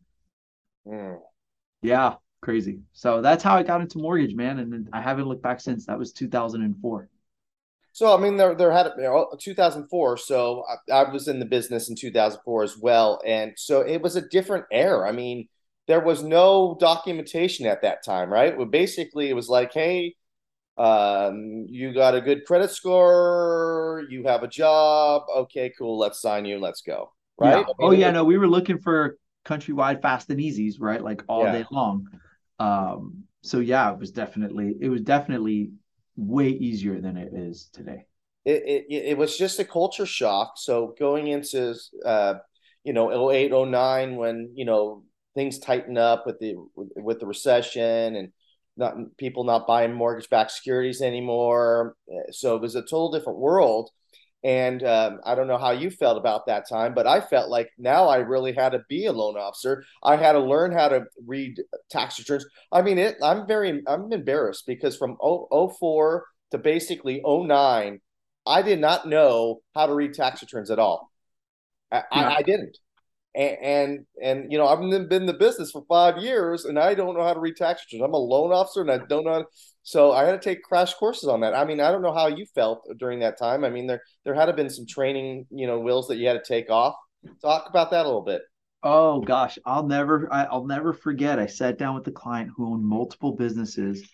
Mm. 0.86 1.18
Yeah, 1.82 2.14
crazy. 2.40 2.80
So 2.92 3.22
that's 3.22 3.42
how 3.42 3.56
I 3.56 3.62
got 3.62 3.80
into 3.80 3.98
mortgage, 3.98 4.34
man, 4.34 4.58
and 4.58 4.88
I 4.92 5.00
haven't 5.00 5.26
looked 5.26 5.42
back 5.42 5.60
since. 5.60 5.86
That 5.86 5.98
was 5.98 6.12
2004. 6.12 7.08
So 7.92 8.14
I 8.14 8.20
mean, 8.20 8.36
there 8.36 8.54
there 8.54 8.72
had 8.72 8.92
you 8.96 9.04
know 9.04 9.34
2004. 9.40 10.16
So 10.18 10.64
I, 10.90 10.92
I, 10.92 11.10
was 11.10 11.28
in 11.28 11.38
the 11.38 11.46
business 11.46 11.88
in 11.88 11.96
2004 11.96 12.62
as 12.62 12.76
well, 12.76 13.20
and 13.24 13.52
so 13.56 13.80
it 13.80 14.02
was 14.02 14.16
a 14.16 14.28
different 14.28 14.66
era. 14.70 15.08
I 15.08 15.12
mean, 15.12 15.48
there 15.86 16.00
was 16.00 16.22
no 16.22 16.76
documentation 16.78 17.64
at 17.66 17.82
that 17.82 18.04
time, 18.04 18.30
right? 18.30 18.56
Well, 18.56 18.66
basically, 18.66 19.30
it 19.30 19.34
was 19.34 19.48
like, 19.48 19.72
hey, 19.72 20.14
um, 20.76 21.66
you 21.68 21.92
got 21.94 22.14
a 22.14 22.20
good 22.20 22.44
credit 22.44 22.70
score, 22.70 24.04
you 24.10 24.24
have 24.24 24.42
a 24.42 24.48
job, 24.48 25.22
okay, 25.34 25.72
cool, 25.78 25.98
let's 25.98 26.20
sign 26.20 26.44
you, 26.44 26.58
let's 26.58 26.82
go, 26.82 27.12
right? 27.38 27.64
Yeah. 27.66 27.74
oh 27.80 27.92
yeah, 27.92 28.10
no, 28.10 28.24
we 28.24 28.38
were 28.38 28.48
looking 28.48 28.78
for 28.78 29.16
countrywide 29.44 30.02
fast 30.02 30.28
and 30.30 30.40
easies, 30.40 30.74
right? 30.78 31.02
Like 31.02 31.22
all 31.28 31.44
yeah. 31.44 31.52
day 31.52 31.64
long. 31.70 32.08
Um, 32.58 33.24
so 33.42 33.60
yeah, 33.60 33.92
it 33.92 33.98
was 33.98 34.10
definitely 34.10 34.76
it 34.80 34.88
was 34.88 35.02
definitely 35.02 35.70
way 36.16 36.48
easier 36.48 37.00
than 37.00 37.16
it 37.16 37.32
is 37.32 37.68
today. 37.72 38.06
It, 38.44 38.62
it, 38.88 38.94
it 39.08 39.18
was 39.18 39.36
just 39.36 39.58
a 39.58 39.64
culture 39.64 40.06
shock. 40.06 40.54
So 40.56 40.94
going 40.98 41.28
into, 41.28 41.74
uh, 42.04 42.34
you 42.84 42.92
know, 42.92 43.30
08, 43.30 43.50
09, 43.50 44.16
when, 44.16 44.52
you 44.54 44.64
know, 44.64 45.02
things 45.34 45.58
tighten 45.58 45.98
up 45.98 46.26
with 46.26 46.38
the, 46.38 46.54
with 46.74 47.20
the 47.20 47.26
recession 47.26 48.16
and 48.16 48.32
not 48.76 48.94
people 49.16 49.44
not 49.44 49.66
buying 49.66 49.92
mortgage 49.92 50.28
backed 50.28 50.52
securities 50.52 51.00
anymore. 51.00 51.96
So 52.30 52.56
it 52.56 52.62
was 52.62 52.74
a 52.74 52.82
total 52.82 53.10
different 53.10 53.38
world. 53.38 53.90
And 54.44 54.84
um, 54.84 55.18
I 55.24 55.34
don't 55.34 55.48
know 55.48 55.58
how 55.58 55.72
you 55.72 55.90
felt 55.90 56.18
about 56.18 56.46
that 56.46 56.68
time, 56.68 56.94
but 56.94 57.06
I 57.06 57.20
felt 57.20 57.50
like 57.50 57.70
now 57.78 58.06
I 58.06 58.18
really 58.18 58.52
had 58.52 58.72
to 58.72 58.82
be 58.88 59.06
a 59.06 59.12
loan 59.12 59.36
officer. 59.36 59.82
I 60.04 60.16
had 60.16 60.32
to 60.32 60.40
learn 60.40 60.70
how 60.70 60.88
to 60.88 61.06
read 61.26 61.60
tax 61.90 62.18
returns. 62.18 62.46
I 62.70 62.82
mean, 62.82 62.98
it, 62.98 63.16
I'm 63.22 63.46
very, 63.48 63.82
I'm 63.88 64.12
embarrassed 64.12 64.64
because 64.66 64.96
from 64.96 65.16
04 65.20 66.26
to 66.52 66.58
basically 66.58 67.20
09, 67.26 68.00
I 68.46 68.62
did 68.62 68.78
not 68.78 69.08
know 69.08 69.62
how 69.74 69.86
to 69.86 69.94
read 69.94 70.14
tax 70.14 70.42
returns 70.42 70.70
at 70.70 70.78
all. 70.78 71.10
I, 71.90 71.96
yeah. 71.96 72.02
I, 72.10 72.34
I 72.36 72.42
didn't. 72.42 72.78
And, 73.36 73.58
and, 73.60 74.06
and 74.22 74.52
you 74.52 74.56
know 74.56 74.66
I've 74.66 74.80
been 74.80 75.12
in 75.12 75.26
the 75.26 75.34
business 75.34 75.70
for 75.70 75.84
five 75.88 76.18
years 76.18 76.64
and 76.64 76.78
I 76.78 76.94
don't 76.94 77.14
know 77.14 77.22
how 77.22 77.34
to 77.34 77.40
read 77.40 77.56
tax 77.56 77.82
returns. 77.84 78.06
I'm 78.06 78.14
a 78.14 78.18
loan 78.18 78.50
officer 78.50 78.80
and 78.80 78.90
I 78.90 78.98
don't 79.06 79.24
know. 79.24 79.44
So 79.82 80.12
I 80.12 80.24
had 80.24 80.32
to 80.32 80.38
take 80.38 80.62
crash 80.62 80.94
courses 80.94 81.28
on 81.28 81.40
that. 81.42 81.54
I 81.54 81.64
mean, 81.64 81.80
I 81.80 81.92
don't 81.92 82.02
know 82.02 82.14
how 82.14 82.28
you 82.28 82.46
felt 82.54 82.82
during 82.98 83.20
that 83.20 83.38
time. 83.38 83.64
I 83.64 83.70
mean, 83.70 83.86
there 83.86 84.02
there 84.24 84.34
had 84.34 84.46
to 84.46 84.52
been 84.52 84.70
some 84.70 84.86
training, 84.86 85.46
you 85.50 85.66
know, 85.66 85.78
wheels 85.78 86.08
that 86.08 86.16
you 86.16 86.26
had 86.26 86.42
to 86.42 86.48
take 86.48 86.70
off. 86.70 86.94
Talk 87.42 87.68
about 87.68 87.90
that 87.90 88.04
a 88.04 88.08
little 88.08 88.24
bit. 88.24 88.42
Oh 88.82 89.20
gosh, 89.20 89.58
I'll 89.64 89.86
never 89.86 90.32
I, 90.32 90.46
will 90.50 90.66
never 90.66 90.92
forget. 90.92 91.38
I 91.38 91.46
sat 91.46 91.76
down 91.76 91.94
with 91.94 92.04
the 92.04 92.12
client 92.12 92.52
who 92.56 92.72
owned 92.72 92.84
multiple 92.84 93.32
businesses, 93.32 94.08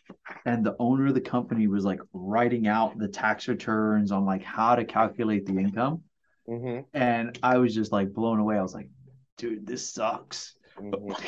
and 0.47 0.65
the 0.65 0.77
owner 0.79 1.09
of 1.09 1.15
the 1.15 1.21
company 1.21 1.67
was 1.67 1.85
like 1.85 2.01
writing 2.13 2.67
out 2.67 2.99
the 2.99 3.09
tax 3.09 3.49
returns 3.49 4.13
on 4.13 4.25
like 4.25 4.43
how 4.43 4.75
to 4.75 4.85
calculate 4.85 5.47
the 5.47 5.59
income. 5.59 6.03
Mm-hmm. 6.49 6.81
And 6.95 7.39
I 7.43 7.59
was 7.59 7.75
just 7.75 7.93
like 7.93 8.13
blown 8.13 8.39
away. 8.39 8.57
I 8.57 8.63
was 8.63 8.75
like, 8.75 8.89
dude, 9.37 9.67
this 9.67 9.93
sucks. 9.93 10.55
Mm-hmm. 10.79 11.13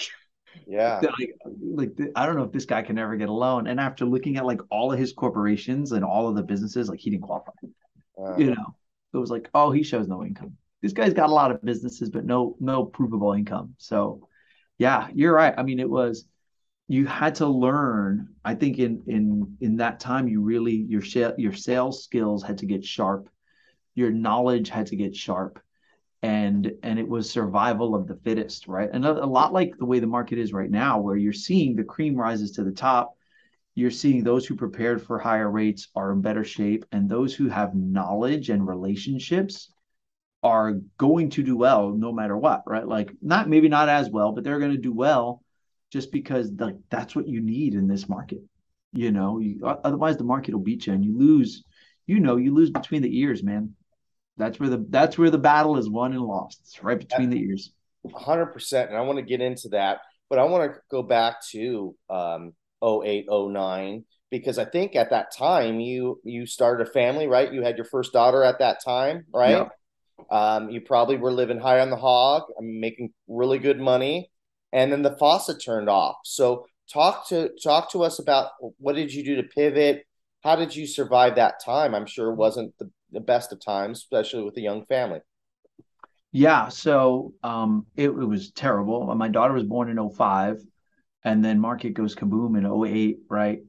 Yeah. 0.66 1.00
Like, 1.18 1.34
like 1.60 2.12
I 2.14 2.26
don't 2.26 2.36
know 2.36 2.44
if 2.44 2.52
this 2.52 2.64
guy 2.64 2.82
can 2.82 2.98
ever 2.98 3.16
get 3.16 3.28
a 3.28 3.32
loan. 3.32 3.66
And 3.66 3.80
after 3.80 4.04
looking 4.04 4.36
at 4.36 4.46
like 4.46 4.60
all 4.70 4.92
of 4.92 4.98
his 4.98 5.12
corporations 5.12 5.92
and 5.92 6.04
all 6.04 6.28
of 6.28 6.36
the 6.36 6.42
businesses, 6.42 6.88
like 6.88 7.00
he 7.00 7.10
didn't 7.10 7.24
qualify. 7.24 7.52
Uh, 8.16 8.36
you 8.36 8.54
know, 8.54 8.76
it 9.12 9.16
was 9.16 9.30
like, 9.30 9.48
oh, 9.54 9.70
he 9.72 9.82
shows 9.82 10.06
no 10.06 10.24
income. 10.24 10.56
This 10.82 10.92
guy's 10.92 11.14
got 11.14 11.30
a 11.30 11.34
lot 11.34 11.50
of 11.50 11.62
businesses, 11.62 12.10
but 12.10 12.24
no 12.24 12.56
no 12.60 12.84
provable 12.84 13.32
income. 13.32 13.74
So, 13.78 14.28
yeah, 14.78 15.08
you're 15.12 15.34
right. 15.34 15.54
I 15.56 15.62
mean, 15.62 15.80
it 15.80 15.88
was 15.90 16.24
you 16.88 17.06
had 17.06 17.36
to 17.36 17.46
learn. 17.46 18.28
I 18.44 18.54
think 18.54 18.78
in 18.78 19.02
in 19.06 19.56
in 19.60 19.76
that 19.78 20.00
time, 20.00 20.28
you 20.28 20.42
really 20.42 20.74
your 20.88 21.00
sh- 21.00 21.38
your 21.38 21.52
sales 21.52 22.04
skills 22.04 22.42
had 22.42 22.58
to 22.58 22.66
get 22.66 22.84
sharp, 22.84 23.28
your 23.94 24.10
knowledge 24.10 24.68
had 24.68 24.86
to 24.86 24.96
get 24.96 25.16
sharp, 25.16 25.58
and 26.24 26.72
and 26.82 26.98
it 26.98 27.06
was 27.06 27.30
survival 27.30 27.94
of 27.94 28.06
the 28.06 28.16
fittest 28.16 28.66
right? 28.66 28.88
And 28.90 29.04
a, 29.04 29.22
a, 29.22 29.26
lot 29.26 29.52
like 29.52 29.76
the 29.76 29.84
way 29.84 29.98
the 29.98 30.06
market 30.06 30.38
is 30.38 30.54
right 30.54 30.70
now 30.70 30.98
where 30.98 31.16
you're 31.16 31.34
seeing 31.34 31.76
the 31.76 31.84
cream 31.84 32.16
rises 32.16 32.52
to 32.52 32.64
the 32.64 32.72
top 32.72 33.14
you're 33.74 33.90
seeing 33.90 34.24
those 34.24 34.46
who 34.46 34.56
prepared 34.56 35.02
for 35.02 35.18
higher 35.18 35.50
rates 35.50 35.88
are 35.94 36.12
in 36.12 36.22
better 36.22 36.42
shape 36.42 36.86
and 36.92 37.10
those 37.10 37.34
who 37.34 37.48
have 37.48 37.74
knowledge 37.74 38.48
and 38.48 38.66
relationships 38.66 39.70
are 40.42 40.80
going 40.96 41.28
to 41.28 41.42
do 41.42 41.58
well 41.58 41.90
no 41.90 42.10
matter 42.10 42.38
what 42.38 42.62
right? 42.66 42.88
Like 42.88 43.10
not 43.20 43.50
maybe 43.50 43.68
not 43.68 43.90
as 43.90 44.08
well 44.08 44.32
but 44.32 44.44
they're 44.44 44.60
going 44.60 44.72
to 44.72 44.78
do 44.78 44.94
well 44.94 45.42
just 45.92 46.10
because 46.10 46.50
like 46.58 46.76
that's 46.88 47.14
what 47.14 47.28
you 47.28 47.42
need 47.42 47.74
in 47.74 47.86
this 47.86 48.08
market 48.08 48.40
you 48.94 49.12
know? 49.12 49.40
You, 49.40 49.60
otherwise 49.66 50.16
the 50.16 50.24
market 50.24 50.54
will 50.54 50.62
beat 50.62 50.86
you 50.86 50.94
and 50.94 51.04
you 51.04 51.18
lose 51.18 51.64
you 52.06 52.18
know 52.18 52.36
you 52.36 52.54
lose 52.54 52.70
between 52.70 53.02
the 53.02 53.18
ears 53.20 53.42
man 53.42 53.74
that's 54.36 54.58
where 54.58 54.68
the 54.68 54.84
that's 54.88 55.16
where 55.16 55.30
the 55.30 55.38
battle 55.38 55.76
is 55.76 55.88
won 55.88 56.12
and 56.12 56.22
lost. 56.22 56.60
It's 56.62 56.82
right 56.82 56.98
between 56.98 57.30
the 57.30 57.40
ears. 57.40 57.72
Hundred 58.14 58.46
percent, 58.46 58.90
and 58.90 58.98
I 58.98 59.02
want 59.02 59.18
to 59.18 59.24
get 59.24 59.40
into 59.40 59.68
that, 59.70 60.00
but 60.28 60.38
I 60.38 60.44
want 60.44 60.72
to 60.72 60.80
go 60.90 61.02
back 61.02 61.36
to 61.52 61.94
um, 62.10 62.52
08, 62.84 63.26
09, 63.30 64.04
because 64.30 64.58
I 64.58 64.64
think 64.64 64.94
at 64.94 65.10
that 65.10 65.34
time 65.34 65.80
you 65.80 66.20
you 66.24 66.46
started 66.46 66.86
a 66.86 66.90
family, 66.90 67.26
right? 67.26 67.52
You 67.52 67.62
had 67.62 67.76
your 67.76 67.86
first 67.86 68.12
daughter 68.12 68.42
at 68.42 68.58
that 68.58 68.84
time, 68.84 69.24
right? 69.32 69.50
Yeah. 69.50 69.68
Um, 70.30 70.70
you 70.70 70.80
probably 70.80 71.16
were 71.16 71.32
living 71.32 71.58
high 71.58 71.80
on 71.80 71.90
the 71.90 71.96
hog, 71.96 72.42
making 72.60 73.12
really 73.28 73.58
good 73.58 73.80
money, 73.80 74.30
and 74.72 74.92
then 74.92 75.02
the 75.02 75.16
faucet 75.16 75.62
turned 75.64 75.88
off. 75.88 76.16
So 76.24 76.66
talk 76.92 77.28
to 77.28 77.50
talk 77.62 77.90
to 77.92 78.02
us 78.02 78.18
about 78.18 78.50
what 78.78 78.96
did 78.96 79.12
you 79.12 79.24
do 79.24 79.36
to 79.36 79.42
pivot? 79.44 80.04
How 80.42 80.56
did 80.56 80.76
you 80.76 80.86
survive 80.86 81.36
that 81.36 81.62
time? 81.64 81.94
I'm 81.94 82.06
sure 82.06 82.30
it 82.30 82.36
wasn't 82.36 82.74
the 82.78 82.90
the 83.14 83.20
best 83.20 83.52
of 83.52 83.64
times, 83.64 83.98
especially 83.98 84.42
with 84.42 84.56
a 84.56 84.60
young 84.60 84.84
family. 84.86 85.20
Yeah, 86.32 86.68
so 86.68 87.32
um, 87.42 87.86
it, 87.96 88.08
it 88.08 88.10
was 88.12 88.50
terrible. 88.50 89.14
My 89.14 89.28
daughter 89.28 89.54
was 89.54 89.62
born 89.62 89.88
in 89.88 90.10
05 90.10 90.60
and 91.24 91.44
then 91.44 91.58
market 91.58 91.90
goes 91.90 92.14
kaboom 92.14 92.58
in 92.58 92.66
08, 92.66 93.18
right? 93.28 93.60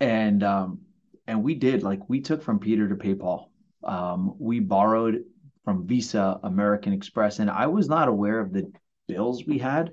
And 0.00 0.42
um, 0.42 0.80
and 1.26 1.42
we 1.42 1.54
did 1.54 1.82
like 1.82 2.08
we 2.08 2.20
took 2.20 2.42
from 2.42 2.58
Peter 2.58 2.88
to 2.88 2.96
pay 2.96 3.14
Paul. 3.14 3.52
Um, 3.84 4.34
we 4.38 4.60
borrowed 4.60 5.24
from 5.64 5.86
Visa, 5.86 6.40
American 6.42 6.92
Express, 6.92 7.38
and 7.38 7.50
I 7.50 7.66
was 7.66 7.88
not 7.88 8.08
aware 8.08 8.40
of 8.40 8.52
the 8.52 8.72
bills 9.06 9.44
we 9.46 9.58
had 9.58 9.90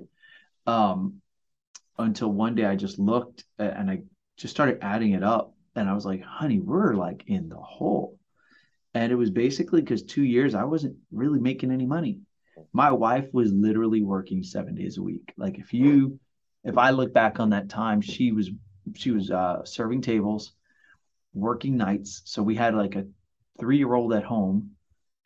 um, 0.66 1.20
until 1.98 2.32
one 2.32 2.54
day 2.54 2.64
I 2.64 2.76
just 2.76 2.98
looked 2.98 3.44
and 3.58 3.90
I 3.90 4.02
just 4.36 4.54
started 4.54 4.78
adding 4.82 5.12
it 5.12 5.22
up, 5.22 5.54
and 5.74 5.88
I 5.88 5.92
was 5.92 6.04
like, 6.04 6.22
"Honey, 6.22 6.60
we're 6.60 6.94
like 6.94 7.24
in 7.26 7.48
the 7.48 7.56
hole." 7.56 8.18
And 8.96 9.12
it 9.12 9.16
was 9.16 9.30
basically 9.30 9.82
because 9.82 10.02
two 10.02 10.24
years 10.24 10.54
I 10.54 10.64
wasn't 10.64 10.96
really 11.12 11.38
making 11.38 11.70
any 11.70 11.84
money. 11.84 12.20
My 12.72 12.90
wife 12.90 13.26
was 13.30 13.52
literally 13.52 14.02
working 14.02 14.42
seven 14.42 14.74
days 14.74 14.96
a 14.96 15.02
week. 15.02 15.34
Like 15.36 15.58
if 15.58 15.74
you, 15.74 16.18
if 16.64 16.78
I 16.78 16.88
look 16.90 17.12
back 17.12 17.38
on 17.38 17.50
that 17.50 17.68
time, 17.68 18.00
she 18.00 18.32
was 18.32 18.50
she 18.94 19.10
was 19.10 19.30
uh, 19.30 19.66
serving 19.66 20.00
tables, 20.00 20.52
working 21.34 21.76
nights. 21.76 22.22
So 22.24 22.42
we 22.42 22.54
had 22.54 22.74
like 22.74 22.94
a 22.96 23.04
three 23.60 23.76
year 23.76 23.92
old 23.92 24.14
at 24.14 24.24
home, 24.24 24.70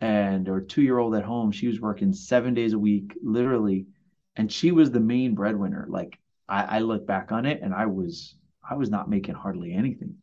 and 0.01 0.49
or 0.49 0.61
two 0.61 0.83
year 0.83 0.99
old 0.99 1.15
at 1.15 1.23
home. 1.23 1.53
She 1.53 1.69
was 1.69 1.81
working 1.81 2.13
seven 2.13 2.55
days 2.55 2.73
a 2.73 2.79
week, 2.79 3.17
literally, 3.23 3.87
and 4.35 4.51
she 4.51 4.73
was 4.73 4.91
the 4.91 4.99
main 4.99 5.37
breadwinner. 5.37 5.87
Like 5.89 6.19
I, 6.49 6.63
I 6.63 6.79
look 6.81 7.07
back 7.07 7.31
on 7.31 7.47
it, 7.47 7.63
and 7.63 7.73
I 7.73 7.87
was 7.87 8.35
I 8.69 8.75
was 8.75 8.91
not 8.91 9.09
making 9.09 9.37
hardly 9.37 9.73
anything, 9.73 10.17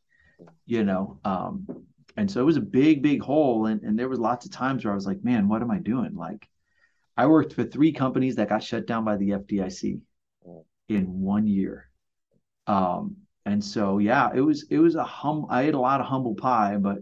you 0.65 0.83
know. 0.83 1.19
Um, 1.23 1.86
and 2.17 2.29
so 2.29 2.41
it 2.41 2.45
was 2.45 2.57
a 2.57 2.61
big, 2.61 3.03
big 3.03 3.21
hole. 3.21 3.67
And, 3.67 3.83
and 3.83 3.97
there 3.97 4.09
was 4.09 4.19
lots 4.19 4.45
of 4.45 4.51
times 4.51 4.83
where 4.83 4.91
I 4.91 4.95
was 4.95 5.05
like, 5.05 5.23
man, 5.23 5.47
what 5.47 5.61
am 5.61 5.69
I 5.69 5.77
doing? 5.77 6.15
Like 6.15 6.49
I 7.15 7.27
worked 7.27 7.53
for 7.53 7.63
three 7.63 7.93
companies 7.93 8.35
that 8.35 8.49
got 8.49 8.63
shut 8.63 8.87
down 8.87 9.05
by 9.05 9.17
the 9.17 9.29
FDIC 9.29 10.01
in 10.89 11.21
one 11.21 11.45
year. 11.45 11.89
Um, 12.65 13.17
and 13.45 13.63
so 13.63 13.99
yeah, 13.99 14.31
it 14.33 14.41
was 14.41 14.65
it 14.69 14.79
was 14.79 14.95
a 14.95 15.03
hum 15.03 15.45
I 15.49 15.63
ate 15.63 15.75
a 15.75 15.79
lot 15.79 16.01
of 16.01 16.07
humble 16.07 16.35
pie, 16.35 16.75
but 16.77 16.97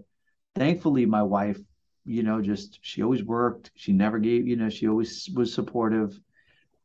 thankfully 0.54 1.06
my 1.06 1.24
wife, 1.24 1.60
you 2.06 2.22
know, 2.22 2.42
just 2.42 2.78
she 2.82 3.02
always 3.02 3.24
worked. 3.24 3.72
She 3.76 3.94
never 3.94 4.20
gave, 4.20 4.48
you 4.48 4.58
know, 4.58 4.70
she 4.70 4.88
always 4.88 5.30
was 5.34 5.54
supportive. 5.54 6.20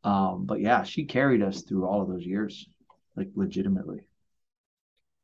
Um, 0.03 0.47
but 0.47 0.61
yeah, 0.61 0.85
she 0.85 1.05
carried 1.05 1.43
us 1.43 1.63
through 1.63 1.87
all 1.87 2.01
of 2.01 2.09
those 2.09 2.25
years, 2.25 2.69
like 3.17 3.29
legitimately. 3.35 4.07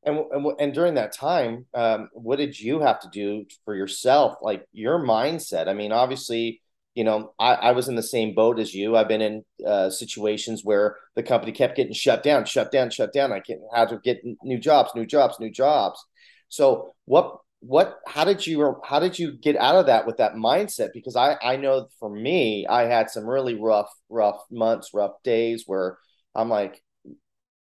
And, 0.07 0.21
and, 0.61 0.73
during 0.73 0.95
that 0.95 1.13
time, 1.13 1.67
um, 1.75 2.09
what 2.13 2.37
did 2.37 2.59
you 2.59 2.81
have 2.81 3.01
to 3.01 3.09
do 3.11 3.45
for 3.65 3.75
yourself? 3.75 4.37
Like 4.41 4.65
your 4.73 5.01
mindset. 5.01 5.67
I 5.67 5.75
mean, 5.75 5.91
obviously, 5.91 6.63
you 6.95 7.03
know, 7.03 7.35
I, 7.41 7.55
I 7.55 7.73
was 7.73 7.89
in 7.89 7.97
the 7.97 8.03
same 8.03 8.33
boat 8.35 8.61
as 8.61 8.73
you. 8.73 8.97
I've 8.97 9.09
been 9.09 9.21
in 9.21 9.45
uh, 9.67 9.91
situations 9.91 10.63
where 10.65 10.97
the 11.17 11.25
company 11.25 11.51
kept 11.51 11.77
getting 11.77 11.93
shut 11.93 12.23
down, 12.23 12.45
shut 12.45 12.71
down, 12.71 12.91
shut 12.91 13.13
down. 13.13 13.33
I 13.33 13.41
can 13.41 13.61
had 13.75 13.89
to 13.89 13.99
get 13.99 14.23
new 14.43 14.59
jobs, 14.59 14.93
new 14.95 15.07
jobs, 15.07 15.41
new 15.41 15.51
jobs. 15.51 16.03
So 16.49 16.95
what 17.07 17.39
what 17.61 17.99
how 18.07 18.25
did 18.25 18.47
you 18.47 18.77
how 18.85 19.01
did 19.01 19.19
you 19.19 19.33
get 19.33 19.57
out 19.57 19.77
of 19.77 19.87
that 19.87 20.07
with 20.07 20.19
that 20.19 20.35
mindset 20.35 20.91
because 20.93 21.17
i 21.17 21.37
i 21.43 21.57
know 21.57 21.89
for 21.99 22.11
me 22.11 22.67
i 22.67 22.83
had 22.83 23.11
some 23.11 23.25
really 23.25 23.55
rough 23.55 23.91
rough 24.11 24.39
months 24.51 24.91
rough 24.93 25.15
days 25.25 25.65
where 25.67 25.97
i'm 26.35 26.51
like 26.51 26.83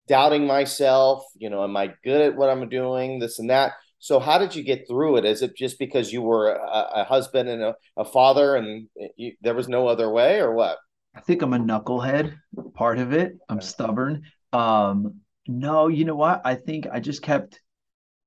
doubting 0.07 0.45
myself 0.45 1.23
you 1.37 1.49
know 1.49 1.63
am 1.63 1.75
i 1.75 1.91
good 2.03 2.21
at 2.21 2.35
what 2.35 2.49
i'm 2.49 2.67
doing 2.69 3.19
this 3.19 3.39
and 3.39 3.49
that. 3.49 3.73
So 3.99 4.19
how 4.19 4.37
did 4.37 4.55
you 4.55 4.61
get 4.61 4.87
through 4.87 5.17
it? 5.17 5.25
Is 5.25 5.41
it 5.41 5.55
just 5.55 5.79
because 5.79 6.13
you 6.13 6.21
were 6.21 6.51
a, 6.51 6.87
a 6.97 7.03
husband 7.05 7.49
and 7.49 7.61
a, 7.63 7.75
a 7.97 8.05
father 8.05 8.55
and 8.55 8.87
you, 9.15 9.33
there 9.41 9.55
was 9.55 9.67
no 9.67 9.87
other 9.87 10.11
way 10.11 10.39
or 10.39 10.53
what? 10.53 10.77
I 11.15 11.21
think 11.21 11.41
i'm 11.41 11.53
a 11.53 11.59
knucklehead 11.59 12.35
part 12.73 12.99
of 12.99 13.13
it. 13.13 13.37
I'm 13.49 13.61
stubborn. 13.61 14.23
Um 14.53 15.21
no 15.47 15.87
you 15.87 16.05
know 16.05 16.15
what? 16.15 16.41
I 16.45 16.55
think 16.55 16.87
i 16.91 16.99
just 16.99 17.21
kept 17.21 17.61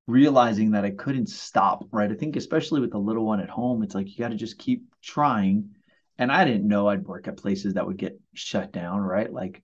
realizing 0.07 0.71
that 0.71 0.85
i 0.85 0.89
couldn't 0.89 1.29
stop 1.29 1.85
right? 1.91 2.11
I 2.11 2.15
think 2.15 2.35
especially 2.35 2.81
with 2.81 2.91
the 2.91 2.97
little 2.97 3.25
one 3.25 3.39
at 3.39 3.49
home 3.49 3.83
it's 3.83 3.95
like 3.95 4.09
you 4.09 4.17
got 4.17 4.29
to 4.29 4.35
just 4.35 4.57
keep 4.57 4.83
trying. 5.01 5.69
And 6.17 6.31
i 6.31 6.43
didn't 6.43 6.67
know 6.67 6.89
i'd 6.89 7.05
work 7.05 7.27
at 7.27 7.37
places 7.37 7.75
that 7.75 7.85
would 7.85 7.97
get 7.97 8.19
shut 8.33 8.73
down 8.73 8.99
right? 9.01 9.31
Like 9.31 9.61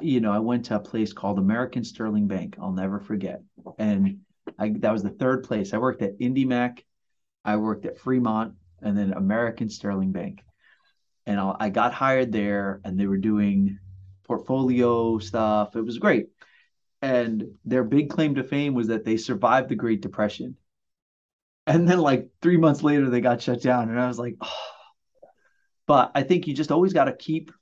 you 0.00 0.20
know, 0.20 0.32
I 0.32 0.38
went 0.38 0.66
to 0.66 0.76
a 0.76 0.80
place 0.80 1.12
called 1.12 1.38
American 1.38 1.84
Sterling 1.84 2.26
Bank. 2.26 2.56
I'll 2.60 2.72
never 2.72 3.00
forget. 3.00 3.42
And 3.78 4.20
I, 4.58 4.74
that 4.78 4.92
was 4.92 5.02
the 5.02 5.10
third 5.10 5.44
place. 5.44 5.72
I 5.72 5.78
worked 5.78 6.02
at 6.02 6.18
IndyMac, 6.18 6.80
I 7.44 7.56
worked 7.56 7.86
at 7.86 7.98
Fremont, 7.98 8.54
and 8.82 8.96
then 8.96 9.12
American 9.12 9.68
Sterling 9.68 10.12
Bank. 10.12 10.42
And 11.26 11.38
I'll, 11.38 11.56
I 11.58 11.70
got 11.70 11.92
hired 11.92 12.32
there, 12.32 12.80
and 12.84 12.98
they 12.98 13.06
were 13.06 13.18
doing 13.18 13.78
portfolio 14.24 15.18
stuff. 15.18 15.76
It 15.76 15.82
was 15.82 15.98
great. 15.98 16.28
And 17.00 17.44
their 17.64 17.84
big 17.84 18.10
claim 18.10 18.34
to 18.34 18.44
fame 18.44 18.74
was 18.74 18.88
that 18.88 19.04
they 19.04 19.16
survived 19.16 19.68
the 19.68 19.74
Great 19.74 20.02
Depression. 20.02 20.56
And 21.66 21.86
then, 21.88 22.00
like 22.00 22.28
three 22.40 22.56
months 22.56 22.82
later, 22.82 23.10
they 23.10 23.20
got 23.20 23.42
shut 23.42 23.62
down. 23.62 23.90
And 23.90 24.00
I 24.00 24.08
was 24.08 24.18
like, 24.18 24.36
oh. 24.40 24.52
but 25.86 26.12
I 26.14 26.22
think 26.22 26.46
you 26.46 26.54
just 26.54 26.72
always 26.72 26.92
got 26.92 27.04
to 27.04 27.12
keep 27.12 27.52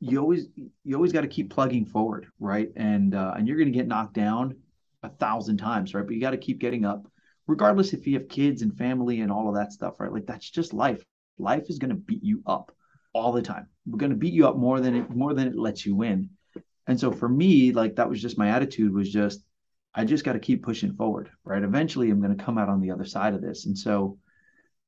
you 0.00 0.18
always 0.18 0.46
you 0.56 0.94
always 0.96 1.12
got 1.12 1.20
to 1.20 1.28
keep 1.28 1.50
plugging 1.50 1.84
forward, 1.84 2.26
right? 2.38 2.70
And 2.74 3.14
uh, 3.14 3.34
and 3.36 3.46
you're 3.46 3.58
going 3.58 3.70
to 3.70 3.78
get 3.78 3.86
knocked 3.86 4.14
down 4.14 4.56
a 5.02 5.10
thousand 5.10 5.58
times, 5.58 5.94
right? 5.94 6.04
But 6.04 6.14
you 6.14 6.20
got 6.20 6.30
to 6.30 6.38
keep 6.38 6.58
getting 6.58 6.84
up, 6.84 7.06
regardless 7.46 7.92
if 7.92 8.06
you 8.06 8.14
have 8.14 8.28
kids 8.28 8.62
and 8.62 8.76
family 8.76 9.20
and 9.20 9.30
all 9.30 9.48
of 9.48 9.54
that 9.56 9.72
stuff, 9.72 10.00
right? 10.00 10.12
Like 10.12 10.26
that's 10.26 10.48
just 10.48 10.72
life. 10.72 11.04
Life 11.38 11.64
is 11.68 11.78
going 11.78 11.90
to 11.90 11.96
beat 11.96 12.24
you 12.24 12.42
up 12.46 12.72
all 13.12 13.32
the 13.32 13.42
time. 13.42 13.68
We're 13.86 13.98
going 13.98 14.10
to 14.10 14.16
beat 14.16 14.32
you 14.32 14.48
up 14.48 14.56
more 14.56 14.80
than 14.80 14.96
it 14.96 15.10
more 15.10 15.34
than 15.34 15.48
it 15.48 15.56
lets 15.56 15.84
you 15.84 15.94
win. 15.94 16.30
And 16.86 16.98
so 16.98 17.12
for 17.12 17.28
me, 17.28 17.72
like 17.72 17.96
that 17.96 18.08
was 18.08 18.22
just 18.22 18.38
my 18.38 18.48
attitude 18.48 18.92
was 18.92 19.12
just 19.12 19.44
I 19.94 20.04
just 20.04 20.24
got 20.24 20.32
to 20.32 20.38
keep 20.38 20.62
pushing 20.62 20.94
forward, 20.94 21.30
right? 21.44 21.62
Eventually, 21.62 22.10
I'm 22.10 22.22
going 22.22 22.36
to 22.36 22.44
come 22.44 22.56
out 22.56 22.68
on 22.68 22.80
the 22.80 22.90
other 22.90 23.04
side 23.04 23.34
of 23.34 23.42
this, 23.42 23.66
and 23.66 23.76
so 23.76 24.18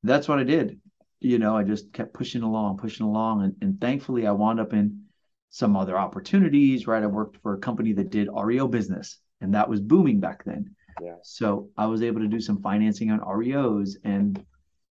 that's 0.05 0.27
what 0.27 0.39
I 0.39 0.45
did 0.45 0.81
you 1.25 1.39
know, 1.39 1.57
I 1.57 1.63
just 1.63 1.93
kept 1.93 2.15
pushing 2.15 2.43
along, 2.43 2.79
pushing 2.79 3.07
along. 3.07 3.43
And, 3.43 3.55
and 3.61 3.81
thankfully, 3.81 4.27
I 4.27 4.33
wound 4.33 4.61
up 4.61 4.73
in 4.73 5.03
some 5.51 5.77
other 5.77 5.99
opportunities, 5.99 6.87
right? 6.87 7.03
I 7.03 7.07
worked 7.07 7.39
for 7.43 7.55
a 7.55 7.59
company 7.59 7.93
that 7.95 8.11
did 8.11 8.29
REO 8.35 8.69
business, 8.69 9.19
and 9.41 9.55
that 9.55 9.69
was 9.69 9.81
booming 9.81 10.21
back 10.21 10.45
then. 10.45 10.75
Yeah. 11.01 11.17
So 11.23 11.71
I 11.77 11.87
was 11.87 12.03
able 12.03 12.21
to 12.21 12.29
do 12.29 12.41
some 12.41 12.61
financing 12.61 13.11
on 13.11 13.21
REOs 13.21 13.97
and 14.05 14.45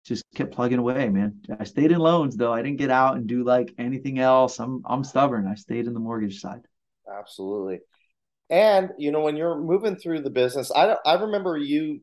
just 0.04 0.24
kept 0.34 0.52
plugging 0.52 0.78
away, 0.78 1.08
man. 1.08 1.40
I 1.58 1.64
stayed 1.64 1.90
in 1.90 1.98
loans 1.98 2.36
though. 2.36 2.52
I 2.52 2.62
didn't 2.62 2.78
get 2.78 2.90
out 2.90 3.16
and 3.16 3.26
do 3.26 3.42
like 3.42 3.72
anything 3.78 4.18
else. 4.18 4.60
I'm 4.60 4.82
I'm 4.84 5.02
stubborn. 5.02 5.46
I 5.46 5.54
stayed 5.54 5.86
in 5.86 5.94
the 5.94 6.00
mortgage 6.00 6.40
side. 6.40 6.62
Absolutely. 7.10 7.80
And 8.50 8.90
you 8.98 9.12
know, 9.12 9.20
when 9.20 9.36
you're 9.36 9.58
moving 9.58 9.96
through 9.96 10.22
the 10.22 10.30
business, 10.30 10.70
I 10.70 10.96
I 11.06 11.14
remember 11.14 11.56
you 11.56 12.00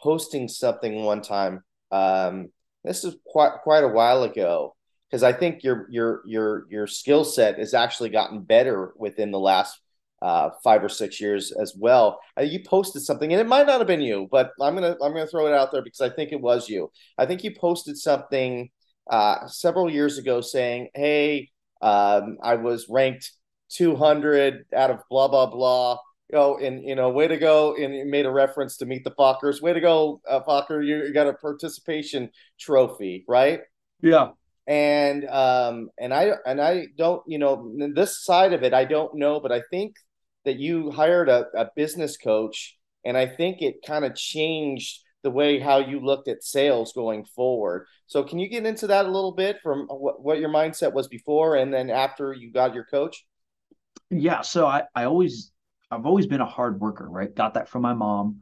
posting 0.00 0.48
something 0.48 1.04
one 1.04 1.20
time. 1.20 1.62
Um, 1.90 2.48
this 2.84 3.04
is 3.04 3.16
quite 3.26 3.58
quite 3.62 3.84
a 3.84 3.88
while 3.88 4.22
ago 4.24 4.74
because 5.10 5.22
I 5.22 5.32
think 5.32 5.62
your 5.62 5.86
your 5.90 6.22
your 6.26 6.66
your 6.70 6.86
skill 6.86 7.24
set 7.24 7.58
has 7.58 7.74
actually 7.74 8.08
gotten 8.10 8.42
better 8.42 8.92
within 8.96 9.30
the 9.30 9.38
last 9.38 9.78
uh, 10.22 10.50
five 10.62 10.82
or 10.84 10.88
six 10.88 11.20
years 11.20 11.52
as 11.52 11.74
well. 11.76 12.20
Uh, 12.38 12.42
you 12.42 12.60
posted 12.64 13.02
something, 13.02 13.32
and 13.32 13.40
it 13.40 13.46
might 13.46 13.66
not 13.66 13.80
have 13.80 13.86
been 13.86 14.00
you, 14.00 14.28
but 14.30 14.52
I'm 14.60 14.74
gonna 14.74 14.96
I'm 15.02 15.12
gonna 15.12 15.26
throw 15.26 15.48
it 15.48 15.54
out 15.54 15.72
there 15.72 15.82
because 15.82 16.00
I 16.00 16.08
think 16.08 16.32
it 16.32 16.40
was 16.40 16.68
you. 16.68 16.90
I 17.18 17.26
think 17.26 17.44
you 17.44 17.54
posted 17.54 17.98
something 17.98 18.70
uh, 19.10 19.46
several 19.48 19.90
years 19.90 20.18
ago 20.18 20.40
saying, 20.40 20.88
"Hey, 20.94 21.50
um, 21.82 22.38
I 22.42 22.54
was 22.54 22.88
ranked 22.88 23.32
200 23.70 24.64
out 24.74 24.90
of 24.90 25.00
blah 25.10 25.28
blah 25.28 25.46
blah." 25.46 25.98
You 26.32 26.38
know, 26.38 26.58
and 26.58 26.82
you 26.82 26.94
know, 26.94 27.10
way 27.10 27.28
to 27.28 27.36
go! 27.36 27.76
And 27.76 28.10
made 28.10 28.26
a 28.26 28.30
reference 28.30 28.78
to 28.78 28.86
Meet 28.86 29.04
the 29.04 29.10
Fockers. 29.12 29.60
Way 29.60 29.74
to 29.74 29.80
go, 29.80 30.20
uh, 30.28 30.40
Focker! 30.40 30.84
You, 30.84 31.04
you 31.04 31.12
got 31.12 31.26
a 31.26 31.34
participation 31.34 32.30
trophy, 32.58 33.24
right? 33.28 33.60
Yeah. 34.00 34.30
And 34.66 35.28
um, 35.28 35.90
and 35.98 36.14
I 36.14 36.32
and 36.46 36.60
I 36.60 36.86
don't, 36.96 37.22
you 37.26 37.38
know, 37.38 37.74
this 37.94 38.24
side 38.24 38.52
of 38.52 38.62
it, 38.62 38.72
I 38.72 38.84
don't 38.84 39.14
know, 39.16 39.40
but 39.40 39.52
I 39.52 39.62
think 39.70 39.96
that 40.44 40.58
you 40.58 40.90
hired 40.90 41.28
a, 41.28 41.46
a 41.56 41.68
business 41.76 42.16
coach, 42.16 42.78
and 43.04 43.16
I 43.16 43.26
think 43.26 43.60
it 43.60 43.76
kind 43.86 44.04
of 44.04 44.14
changed 44.14 45.00
the 45.22 45.30
way 45.30 45.58
how 45.58 45.78
you 45.78 46.00
looked 46.00 46.28
at 46.28 46.42
sales 46.42 46.92
going 46.92 47.24
forward. 47.24 47.86
So 48.06 48.24
can 48.24 48.38
you 48.38 48.48
get 48.48 48.66
into 48.66 48.88
that 48.88 49.06
a 49.06 49.10
little 49.10 49.32
bit 49.32 49.58
from 49.62 49.86
what, 49.86 50.20
what 50.20 50.40
your 50.40 50.48
mindset 50.48 50.92
was 50.92 51.06
before 51.06 51.56
and 51.56 51.72
then 51.72 51.90
after 51.90 52.32
you 52.32 52.52
got 52.52 52.74
your 52.74 52.84
coach? 52.84 53.24
Yeah. 54.10 54.40
So 54.40 54.66
I, 54.66 54.82
I 54.96 55.04
always, 55.04 55.51
I've 55.92 56.06
always 56.06 56.26
been 56.26 56.40
a 56.40 56.46
hard 56.46 56.80
worker, 56.80 57.08
right? 57.08 57.32
Got 57.34 57.54
that 57.54 57.68
from 57.68 57.82
my 57.82 57.92
mom. 57.92 58.40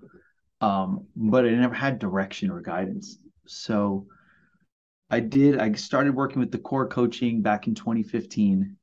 Um, 0.61 1.07
but 1.17 1.45
I 1.45 1.51
never 1.51 1.75
had 1.75 1.99
direction 1.99 2.51
or 2.51 2.61
guidance. 2.61 3.19
So 3.47 4.07
I 5.11 5.21
did, 5.21 5.59
I 5.59 5.73
started 5.73 6.15
working 6.15 6.41
with 6.41 6.53
the 6.53 6.59
core 6.59 6.87
coaching 6.87 7.43
back 7.43 7.67
in 7.67 7.75
2015 7.75 8.77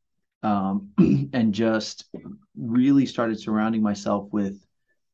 um, 0.44 0.90
and 1.34 1.54
just 1.54 2.06
really 2.58 3.06
started 3.06 3.40
surrounding 3.40 3.82
myself 3.82 4.28
with 4.32 4.60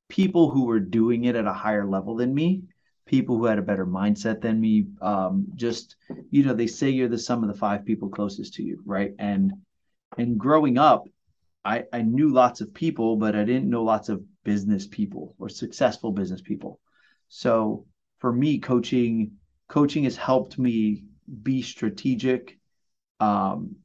people 0.09 0.49
who 0.49 0.65
were 0.65 0.79
doing 0.79 1.25
it 1.25 1.35
at 1.35 1.45
a 1.45 1.53
higher 1.53 1.85
level 1.85 2.15
than 2.15 2.33
me 2.33 2.63
people 3.05 3.37
who 3.37 3.45
had 3.45 3.59
a 3.59 3.63
better 3.63 3.85
mindset 3.85 4.41
than 4.41 4.59
me. 4.59 4.87
Um, 5.01 5.47
just 5.55 5.95
you 6.31 6.43
know, 6.43 6.53
they 6.53 6.67
say 6.67 6.89
you're 6.89 7.09
the 7.09 7.17
sum 7.17 7.43
of 7.43 7.49
the 7.49 7.57
five 7.57 7.85
people 7.85 8.09
closest 8.09 8.53
to 8.55 8.63
you, 8.63 8.81
right? 8.85 9.13
And 9.19 9.53
and 10.17 10.37
growing 10.37 10.77
up, 10.77 11.05
I 11.65 11.83
I 11.93 12.01
knew 12.01 12.29
lots 12.29 12.61
of 12.61 12.73
people, 12.73 13.15
but 13.15 13.35
I 13.35 13.43
didn't 13.43 13.69
know 13.69 13.83
lots 13.83 14.09
of 14.09 14.23
business 14.43 14.87
people 14.87 15.35
or 15.39 15.49
successful 15.49 16.11
business 16.11 16.41
people. 16.41 16.79
So 17.29 17.85
for 18.19 18.31
me, 18.31 18.59
coaching 18.59 19.33
coaching 19.67 20.03
has 20.03 20.17
helped 20.17 20.59
me 20.59 21.03
be 21.41 21.61
strategic, 21.61 22.59
um, 23.19 23.75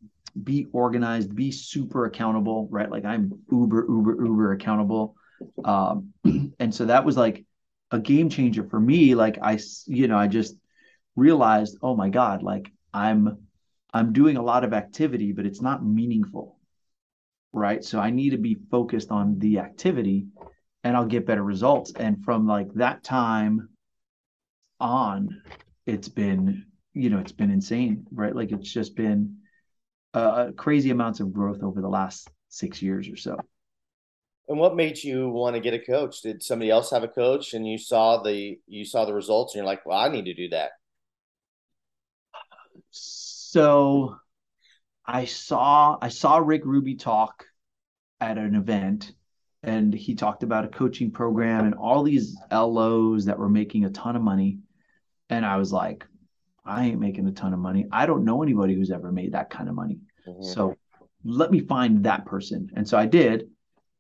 be 0.43 0.67
organized, 0.73 1.35
be 1.35 1.51
super 1.53 2.05
accountable, 2.05 2.69
right? 2.71 2.91
Like 2.91 3.05
I'm 3.05 3.41
uber, 3.51 3.87
uber, 3.89 4.25
uber 4.25 4.53
accountable. 4.53 5.17
Um, 5.65 6.13
and 6.59 6.75
so 6.75 6.87
that 6.87 7.05
was 7.05 7.17
like 7.17 7.45
a 7.91 7.99
game 7.99 8.29
changer 8.29 8.65
for 8.65 8.79
me 8.79 9.15
like 9.15 9.39
i 9.41 9.59
you 9.87 10.09
know 10.09 10.19
i 10.19 10.27
just 10.27 10.55
realized 11.17 11.79
oh 11.83 11.97
my 11.97 12.09
god 12.09 12.43
like 12.43 12.71
i'm 12.93 13.39
i'm 13.95 14.13
doing 14.13 14.37
a 14.37 14.43
lot 14.43 14.65
of 14.65 14.73
activity 14.73 15.33
but 15.33 15.47
it's 15.47 15.63
not 15.63 15.85
meaningful 15.85 16.58
right 17.53 17.85
so 17.85 17.99
i 17.99 18.11
need 18.11 18.31
to 18.31 18.39
be 18.39 18.57
focused 18.71 19.11
on 19.11 19.39
the 19.39 19.59
activity 19.59 20.27
and 20.85 20.97
i'll 20.97 21.07
get 21.07 21.27
better 21.27 21.43
results 21.43 21.93
and 21.97 22.25
from 22.25 22.47
like 22.47 22.73
that 22.75 23.03
time 23.03 23.69
on 24.81 25.43
it's 25.87 26.09
been 26.09 26.65
you 26.93 27.11
know 27.11 27.19
it's 27.19 27.33
been 27.33 27.51
insane 27.51 28.07
right 28.13 28.35
like 28.35 28.53
it's 28.53 28.71
just 28.71 28.95
been 28.95 29.37
uh, 30.15 30.51
crazy 30.57 30.91
amounts 30.91 31.21
of 31.21 31.33
growth 31.33 31.63
over 31.63 31.81
the 31.81 31.89
last 31.89 32.31
six 32.49 32.81
years 32.81 33.09
or 33.09 33.17
so 33.17 33.37
and 34.49 34.59
what 34.59 34.75
made 34.75 35.03
you 35.03 35.29
want 35.29 35.57
to 35.57 35.61
get 35.61 35.75
a 35.75 35.79
coach? 35.79 36.23
Did 36.23 36.43
somebody 36.43 36.71
else 36.71 36.91
have 36.91 37.03
a 37.03 37.09
coach 37.09 37.53
and 37.53 37.69
you 37.69 37.77
saw 37.77 38.23
the 38.23 38.59
you 38.67 38.85
saw 38.87 39.05
the 39.05 39.13
results 39.13 39.55
and 39.55 39.59
you're 39.59 39.67
like, 39.67 39.85
well, 39.85 39.99
I 39.99 40.09
need 40.09 40.25
to 40.25 40.35
do 40.35 40.49
that. 40.49 40.71
So 42.91 44.17
I 45.09 45.25
saw 45.25 45.97
I 46.01 46.09
saw 46.09 46.37
Rick 46.39 46.65
Ruby 46.65 46.95
talk 46.95 47.47
at 48.21 48.39
an 48.39 48.55
event 48.55 49.13
and 49.63 49.93
he 49.93 50.15
talked 50.15 50.45
about 50.45 50.65
a 50.65 50.69
coaching 50.69 51.11
program 51.11 51.65
and 51.65 51.75
all 51.75 52.05
these 52.05 52.37
LOs 52.53 53.25
that 53.25 53.39
were 53.39 53.49
making 53.49 53.85
a 53.85 53.91
ton 53.91 54.15
of 54.15 54.23
money. 54.23 54.59
And 55.31 55.45
I 55.45 55.57
was 55.57 55.73
like, 55.73 56.07
I 56.65 56.87
ain't 56.87 57.01
making 57.01 57.27
a 57.27 57.33
ton 57.33 57.53
of 57.53 57.59
money. 57.59 57.87
I 57.91 58.07
don't 58.07 58.25
know 58.25 58.43
anybody 58.43 58.75
who's 58.75 58.93
ever 58.93 59.11
made 59.11 59.33
that 59.33 59.51
kind 59.51 59.69
of 59.69 59.75
money. 59.75 59.99
Mm-hmm. 60.29 60.45
So 60.45 60.77
let 61.25 61.51
me 61.51 61.61
find 61.61 62.05
that 62.05 62.25
person. 62.25 62.71
And 62.77 62.87
so 62.87 62.97
I 62.97 63.07
did 63.07 63.49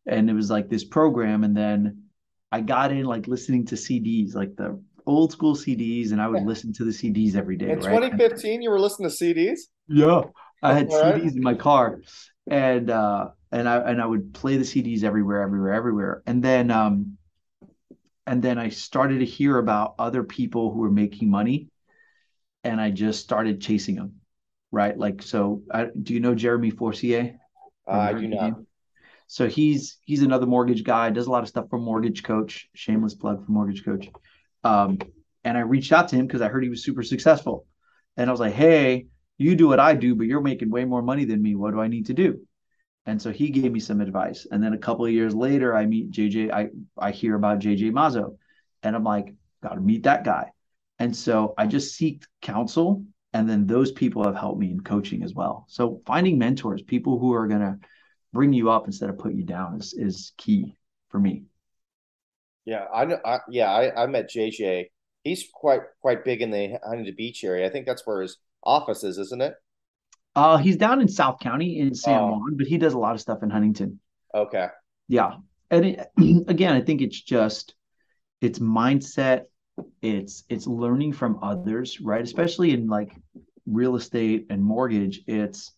and 0.09 0.29
it 0.29 0.33
was 0.33 0.51
like 0.51 0.69
this 0.69 0.85
program 0.85 1.45
and 1.45 1.57
then 1.57 2.03
i 2.51 2.61
got 2.61 2.91
in 2.91 3.05
like 3.05 3.29
listening 3.29 3.65
to 3.65 3.75
cds 3.77 4.35
like 4.35 4.57
the 4.57 4.81
old 5.07 5.31
school 5.31 5.55
cds 5.55 6.13
and 6.13 6.21
i 6.21 6.27
would 6.27 6.41
yeah. 6.41 6.47
listen 6.47 6.73
to 6.73 6.85
the 6.85 6.91
cds 6.91 7.37
every 7.37 7.57
day 7.57 7.71
in 7.71 7.79
right? 7.79 7.95
2015 7.95 8.55
and, 8.55 8.63
you 8.63 8.71
were 8.71 8.81
listening 8.81 9.09
to 9.09 9.15
cds 9.15 9.61
yeah 9.87 10.23
i 10.63 10.75
had 10.75 10.89
All 10.89 11.03
cds 11.03 11.25
right. 11.25 11.37
in 11.37 11.43
my 11.43 11.55
car 11.55 12.01
and 12.47 12.91
uh 12.91 13.29
and 13.53 13.69
i 13.69 13.77
and 13.79 14.01
i 14.01 14.07
would 14.07 14.35
play 14.35 14.57
the 14.57 14.65
cds 14.65 15.05
everywhere 15.05 15.43
everywhere 15.43 15.73
everywhere 15.73 16.23
and 16.27 16.43
then 16.43 16.71
um 16.71 17.19
and 18.27 18.43
then 18.43 18.59
i 18.59 18.69
started 18.69 19.19
to 19.21 19.25
hear 19.25 19.59
about 19.59 19.95
other 19.99 20.23
people 20.23 20.73
who 20.73 20.81
were 20.81 20.91
making 20.91 21.31
money 21.31 21.69
and 22.65 22.81
i 22.81 22.91
just 22.91 23.21
started 23.21 23.61
chasing 23.61 23.97
them 23.97 24.17
right 24.71 24.99
like 24.99 25.23
so 25.23 25.63
I, 25.73 25.87
do 26.01 26.15
you 26.15 26.21
know 26.21 26.35
jeremy 26.35 26.71
forcier 26.71 27.39
uh, 27.87 27.93
i 27.93 28.13
do 28.13 28.27
not 28.29 28.59
so 29.29 29.47
he's 29.47 29.99
he's 30.05 30.23
another 30.23 30.47
mortgage 30.47 30.83
guy, 30.83 31.11
does 31.11 31.27
a 31.27 31.31
lot 31.31 31.43
of 31.43 31.51
stuff 31.51 31.67
for 31.69 31.79
Mortgage 31.79 32.23
Coach. 32.23 32.69
Shameless 32.75 33.15
plug 33.15 33.45
for 33.45 33.53
Mortgage 33.53 33.85
Coach. 33.85 34.09
Um, 34.65 34.99
and 35.45 35.57
I 35.57 35.61
reached 35.61 35.93
out 35.93 36.09
to 36.09 36.17
him 36.17 36.27
because 36.27 36.41
I 36.41 36.49
heard 36.49 36.65
he 36.65 36.71
was 36.71 36.83
super 36.83 37.03
successful. 37.03 37.67
And 38.17 38.29
I 38.29 38.33
was 38.33 38.41
like, 38.41 38.55
hey, 38.55 39.07
you 39.39 39.55
do 39.55 39.69
what 39.69 39.81
I 39.81 39.95
do, 39.95 40.15
but 40.15 40.27
you're 40.27 40.41
making 40.41 40.71
way 40.71 40.85
more 40.85 41.03
money 41.03 41.25
than 41.25 41.41
me. 41.41 41.55
What 41.55 41.73
do 41.73 41.81
I 41.81 41.89
need 41.89 42.07
to 42.07 42.15
do? 42.15 42.41
And 43.07 43.23
so 43.23 43.33
he 43.33 43.49
gave 43.49 43.73
me 43.73 43.81
some 43.81 44.01
advice. 44.01 44.47
And 44.51 44.63
then 44.63 44.75
a 44.75 44.79
couple 44.79 45.07
of 45.07 45.13
years 45.13 45.35
later, 45.35 45.75
I 45.75 45.87
meet 45.87 46.11
JJ. 46.11 46.53
I 46.53 46.69
I 46.99 47.11
hear 47.13 47.37
about 47.37 47.61
JJ 47.61 47.93
Mazzo, 47.93 48.37
and 48.83 48.95
I'm 48.95 49.05
like, 49.05 49.33
got 49.63 49.75
to 49.75 49.81
meet 49.81 50.03
that 50.03 50.25
guy. 50.25 50.51
And 50.99 51.17
so 51.17 51.55
I 51.57 51.67
just 51.67 51.99
seeked 51.99 52.25
counsel, 52.43 53.05
and 53.33 53.49
then 53.49 53.67
those 53.67 53.93
people 53.93 54.25
have 54.25 54.35
helped 54.35 54.61
me 54.61 54.73
in 54.73 54.81
coaching 54.81 55.23
as 55.23 55.33
well. 55.33 55.65
So 55.69 56.03
finding 56.05 56.39
mentors, 56.39 56.83
people 56.83 57.19
who 57.19 57.33
are 57.33 57.47
gonna 57.47 57.79
bring 58.33 58.53
you 58.53 58.71
up 58.71 58.87
instead 58.87 59.09
of 59.09 59.19
put 59.19 59.35
you 59.35 59.45
down 59.45 59.77
is 59.77 59.95
is 59.95 60.33
key 60.37 60.77
for 61.09 61.19
me. 61.19 61.45
Yeah, 62.65 62.85
I 62.93 63.05
know. 63.07 63.19
I, 63.25 63.39
yeah, 63.49 63.71
I, 63.71 64.03
I 64.03 64.07
met 64.07 64.29
JJ. 64.29 64.87
He's 65.25 65.49
quite 65.55 65.81
quite 66.03 66.25
big 66.25 66.43
in 66.43 66.51
the 66.51 66.79
Huntington 66.85 67.15
Beach 67.17 67.43
area. 67.45 67.67
I 67.67 67.71
think 67.71 67.87
that's 67.87 68.07
where 68.07 68.21
his 68.21 68.37
office 68.63 69.05
is, 69.05 69.19
isn't 69.19 69.43
it? 69.43 69.55
Uh, 70.35 70.57
he's 70.57 70.77
down 70.77 71.01
in 71.01 71.09
South 71.09 71.41
County 71.41 71.79
in 71.79 71.95
San 71.95 72.21
oh. 72.21 72.29
Juan, 72.29 72.57
but 72.57 72.67
he 72.67 72.79
does 72.79 72.95
a 72.95 72.99
lot 72.99 73.15
of 73.15 73.21
stuff 73.21 73.43
in 73.43 73.51
Huntington. 73.51 73.99
Okay. 74.35 74.69
Yeah, 75.09 75.37
and 75.71 75.87
it, 75.87 76.07
again, 76.49 76.75
I 76.75 76.81
think 76.81 77.01
it's 77.01 77.21
just 77.21 77.75
it's 78.41 78.59
mindset. 78.59 79.45
It's 80.03 80.45
it's 80.49 80.67
learning 80.67 81.13
from 81.13 81.41
others, 81.43 82.01
right? 82.01 82.23
Especially 82.23 82.73
in 82.73 82.89
like 82.89 83.13
real 83.67 83.97
estate 83.97 84.47
and 84.51 84.63
mortgage. 84.63 85.23
It's 85.27 85.73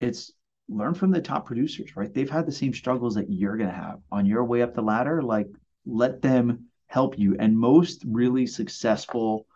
it's 0.00 0.32
learn 0.68 0.94
from 0.94 1.10
the 1.10 1.20
top 1.20 1.46
producers, 1.46 1.96
right? 1.96 2.12
They've 2.12 2.28
had 2.28 2.46
the 2.46 2.52
same 2.52 2.74
struggles 2.74 3.14
that 3.14 3.30
you're 3.30 3.56
going 3.56 3.70
to 3.70 3.76
have 3.76 4.00
on 4.12 4.26
your 4.26 4.44
way 4.44 4.62
up 4.62 4.74
the 4.74 4.82
ladder. 4.82 5.22
Like, 5.22 5.48
let 5.86 6.20
them 6.20 6.66
help 6.86 7.18
you. 7.18 7.36
And 7.38 7.58
most 7.58 8.04
really 8.06 8.46
successful 8.46 9.46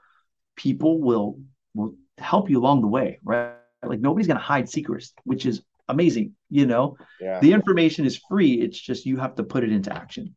people 0.56 1.00
will 1.00 1.38
will 1.74 1.94
help 2.18 2.50
you 2.50 2.58
along 2.58 2.82
the 2.82 2.88
way, 2.88 3.18
right? 3.24 3.54
Like 3.82 4.00
nobody's 4.00 4.26
going 4.26 4.38
to 4.38 4.42
hide 4.42 4.68
secrets, 4.68 5.12
which 5.24 5.46
is 5.46 5.62
amazing. 5.88 6.34
You 6.50 6.66
know, 6.66 6.96
yeah. 7.20 7.40
the 7.40 7.52
information 7.52 8.06
is 8.06 8.20
free. 8.28 8.54
It's 8.54 8.78
just 8.78 9.06
you 9.06 9.16
have 9.18 9.34
to 9.36 9.42
put 9.42 9.64
it 9.64 9.72
into 9.72 9.92
action. 9.92 10.34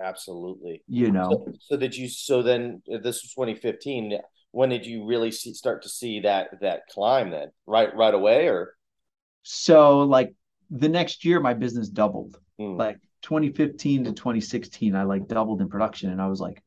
Absolutely. 0.00 0.82
You 0.86 1.10
know. 1.10 1.30
So, 1.30 1.52
so 1.60 1.76
did 1.76 1.96
you? 1.96 2.08
So 2.08 2.42
then, 2.42 2.82
this 2.86 3.22
was 3.22 3.32
2015. 3.34 4.18
When 4.52 4.70
did 4.70 4.86
you 4.86 5.06
really 5.06 5.30
see, 5.30 5.52
start 5.54 5.82
to 5.82 5.88
see 5.88 6.20
that 6.20 6.60
that 6.60 6.82
climb? 6.90 7.30
Then 7.30 7.48
right 7.66 7.94
right 7.94 8.14
away, 8.14 8.48
or 8.48 8.74
so 9.42 10.00
like 10.00 10.34
the 10.70 10.88
next 10.88 11.24
year, 11.24 11.40
my 11.40 11.54
business 11.54 11.88
doubled. 11.88 12.36
Mm. 12.60 12.76
Like 12.76 12.98
2015 13.22 14.04
to 14.04 14.12
2016, 14.12 14.94
I 14.94 15.02
like 15.04 15.28
doubled 15.28 15.60
in 15.60 15.68
production, 15.68 16.10
and 16.10 16.20
I 16.20 16.28
was 16.28 16.40
like, 16.40 16.62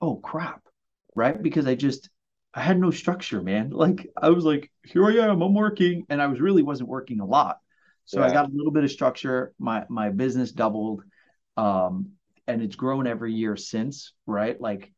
oh 0.00 0.16
crap, 0.16 0.62
right? 1.14 1.40
Because 1.40 1.66
I 1.66 1.74
just 1.74 2.08
I 2.54 2.60
had 2.60 2.78
no 2.78 2.90
structure, 2.90 3.42
man. 3.42 3.70
Like 3.74 4.06
I 4.20 4.30
was 4.30 4.44
like, 4.44 4.70
here 4.84 5.04
I 5.04 5.26
am, 5.26 5.42
I'm 5.42 5.54
working, 5.54 6.06
and 6.08 6.20
I 6.20 6.26
was 6.26 6.40
really 6.40 6.62
wasn't 6.62 6.88
working 6.88 7.20
a 7.20 7.26
lot. 7.26 7.58
So 8.04 8.20
yeah. 8.20 8.26
I 8.26 8.32
got 8.32 8.48
a 8.48 8.52
little 8.52 8.72
bit 8.72 8.84
of 8.84 8.90
structure. 8.90 9.52
My 9.58 9.84
my 9.88 10.10
business 10.10 10.52
doubled, 10.52 11.02
um, 11.56 12.12
and 12.46 12.62
it's 12.62 12.76
grown 12.76 13.06
every 13.06 13.32
year 13.32 13.56
since, 13.56 14.12
right? 14.26 14.60
Like 14.60 14.92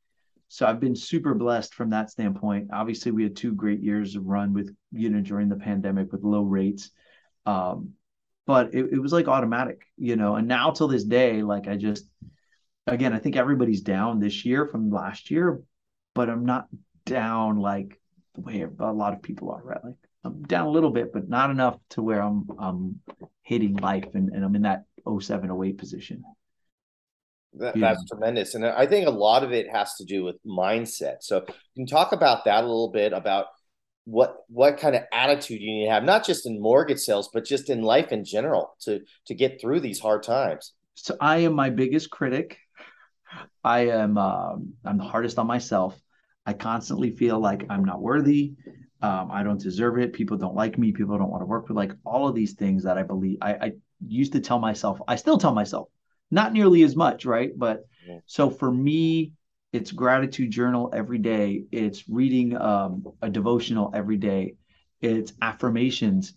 so 0.54 0.66
I've 0.66 0.78
been 0.78 0.94
super 0.94 1.34
blessed 1.34 1.74
from 1.74 1.90
that 1.90 2.10
standpoint. 2.10 2.68
Obviously, 2.72 3.10
we 3.10 3.24
had 3.24 3.34
two 3.34 3.54
great 3.54 3.80
years 3.80 4.14
of 4.14 4.24
run 4.26 4.52
with, 4.52 4.72
you 4.92 5.10
know, 5.10 5.20
during 5.20 5.48
the 5.48 5.56
pandemic 5.56 6.12
with 6.12 6.22
low 6.22 6.42
rates. 6.42 6.90
Um, 7.44 7.94
but 8.46 8.72
it, 8.72 8.92
it 8.92 8.98
was 9.00 9.12
like 9.12 9.26
automatic, 9.26 9.82
you 9.96 10.14
know, 10.14 10.36
and 10.36 10.46
now 10.46 10.70
till 10.70 10.86
this 10.86 11.02
day, 11.02 11.42
like 11.42 11.66
I 11.66 11.76
just, 11.76 12.06
again, 12.86 13.12
I 13.12 13.18
think 13.18 13.34
everybody's 13.34 13.80
down 13.80 14.20
this 14.20 14.44
year 14.44 14.66
from 14.66 14.90
last 14.90 15.30
year, 15.30 15.60
but 16.14 16.30
I'm 16.30 16.44
not 16.44 16.68
down 17.04 17.58
like 17.58 18.00
the 18.34 18.40
way 18.40 18.62
a 18.62 18.92
lot 18.92 19.12
of 19.12 19.22
people 19.22 19.50
are, 19.50 19.62
right? 19.62 19.84
Like 19.84 19.94
I'm 20.24 20.42
down 20.42 20.66
a 20.66 20.70
little 20.70 20.90
bit, 20.90 21.12
but 21.12 21.28
not 21.28 21.50
enough 21.50 21.78
to 21.90 22.02
where 22.02 22.22
I'm 22.22 22.48
I'm 22.58 23.00
hating 23.42 23.76
life 23.76 24.14
and, 24.14 24.30
and 24.30 24.44
I'm 24.44 24.54
in 24.56 24.62
that 24.62 24.84
07, 25.06 25.50
08 25.50 25.78
position. 25.78 26.24
That, 27.54 27.76
yeah. 27.76 27.88
That's 27.88 28.04
tremendous. 28.08 28.54
And 28.54 28.66
I 28.66 28.86
think 28.86 29.06
a 29.06 29.10
lot 29.10 29.44
of 29.44 29.52
it 29.52 29.70
has 29.70 29.94
to 29.96 30.04
do 30.04 30.24
with 30.24 30.36
mindset. 30.44 31.16
So 31.20 31.44
you 31.46 31.84
can 31.84 31.86
talk 31.86 32.12
about 32.12 32.46
that 32.46 32.64
a 32.64 32.66
little 32.66 32.90
bit 32.90 33.12
about 33.12 33.46
what 34.06 34.36
what 34.48 34.78
kind 34.78 34.94
of 34.94 35.02
attitude 35.12 35.60
you 35.60 35.72
need 35.72 35.86
to 35.86 35.90
have, 35.92 36.04
not 36.04 36.26
just 36.26 36.46
in 36.46 36.60
mortgage 36.60 36.98
sales, 36.98 37.30
but 37.32 37.44
just 37.44 37.70
in 37.70 37.82
life 37.82 38.12
in 38.12 38.24
general 38.24 38.76
to 38.82 39.00
to 39.26 39.34
get 39.34 39.60
through 39.60 39.80
these 39.80 40.00
hard 40.00 40.22
times. 40.22 40.72
So 40.94 41.16
I 41.20 41.38
am 41.38 41.54
my 41.54 41.70
biggest 41.70 42.10
critic. 42.10 42.58
I 43.62 43.88
am 43.88 44.18
um, 44.18 44.74
I'm 44.84 44.98
the 44.98 45.04
hardest 45.04 45.38
on 45.38 45.46
myself. 45.46 45.98
I 46.46 46.52
constantly 46.52 47.10
feel 47.10 47.38
like 47.38 47.64
I'm 47.70 47.84
not 47.84 48.02
worthy. 48.02 48.54
Um, 49.00 49.30
I 49.30 49.42
don't 49.42 49.60
deserve 49.60 49.98
it. 49.98 50.12
People 50.12 50.36
don't 50.36 50.54
like 50.54 50.78
me. 50.78 50.92
People 50.92 51.18
don't 51.18 51.30
want 51.30 51.42
to 51.42 51.46
work 51.46 51.68
with 51.68 51.76
like 51.76 51.92
all 52.04 52.28
of 52.28 52.34
these 52.34 52.54
things 52.54 52.84
that 52.84 52.98
I 52.98 53.02
believe. 53.02 53.38
I, 53.42 53.52
I 53.54 53.72
used 54.06 54.32
to 54.32 54.40
tell 54.40 54.58
myself. 54.58 55.00
I 55.06 55.16
still 55.16 55.38
tell 55.38 55.54
myself, 55.54 55.88
not 56.30 56.52
nearly 56.52 56.82
as 56.82 56.96
much, 56.96 57.24
right? 57.24 57.50
But 57.56 57.86
yeah. 58.06 58.18
so 58.26 58.50
for 58.50 58.70
me, 58.70 59.32
it's 59.72 59.90
gratitude 59.90 60.50
journal 60.50 60.90
every 60.94 61.18
day. 61.18 61.64
It's 61.72 62.08
reading 62.08 62.56
um, 62.56 63.04
a 63.20 63.28
devotional 63.28 63.90
every 63.94 64.16
day. 64.16 64.54
It's 65.00 65.32
affirmations 65.42 66.34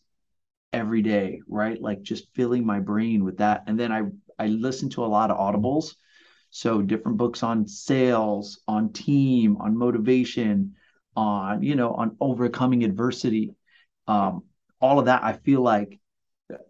every 0.73 1.01
day, 1.01 1.41
right? 1.47 1.81
Like 1.81 2.01
just 2.01 2.33
filling 2.33 2.65
my 2.65 2.79
brain 2.79 3.23
with 3.23 3.37
that. 3.37 3.63
And 3.67 3.79
then 3.79 3.91
I 3.91 4.03
I 4.39 4.47
listen 4.47 4.89
to 4.91 5.05
a 5.05 5.07
lot 5.07 5.31
of 5.31 5.37
audibles. 5.37 5.95
So 6.49 6.81
different 6.81 7.17
books 7.17 7.43
on 7.43 7.67
sales, 7.67 8.61
on 8.67 8.93
team, 8.93 9.57
on 9.57 9.77
motivation, 9.77 10.75
on 11.15 11.63
you 11.63 11.75
know, 11.75 11.93
on 11.93 12.15
overcoming 12.19 12.83
adversity. 12.83 13.53
Um, 14.07 14.43
all 14.79 14.99
of 14.99 15.05
that, 15.05 15.23
I 15.23 15.33
feel 15.33 15.61
like 15.61 15.99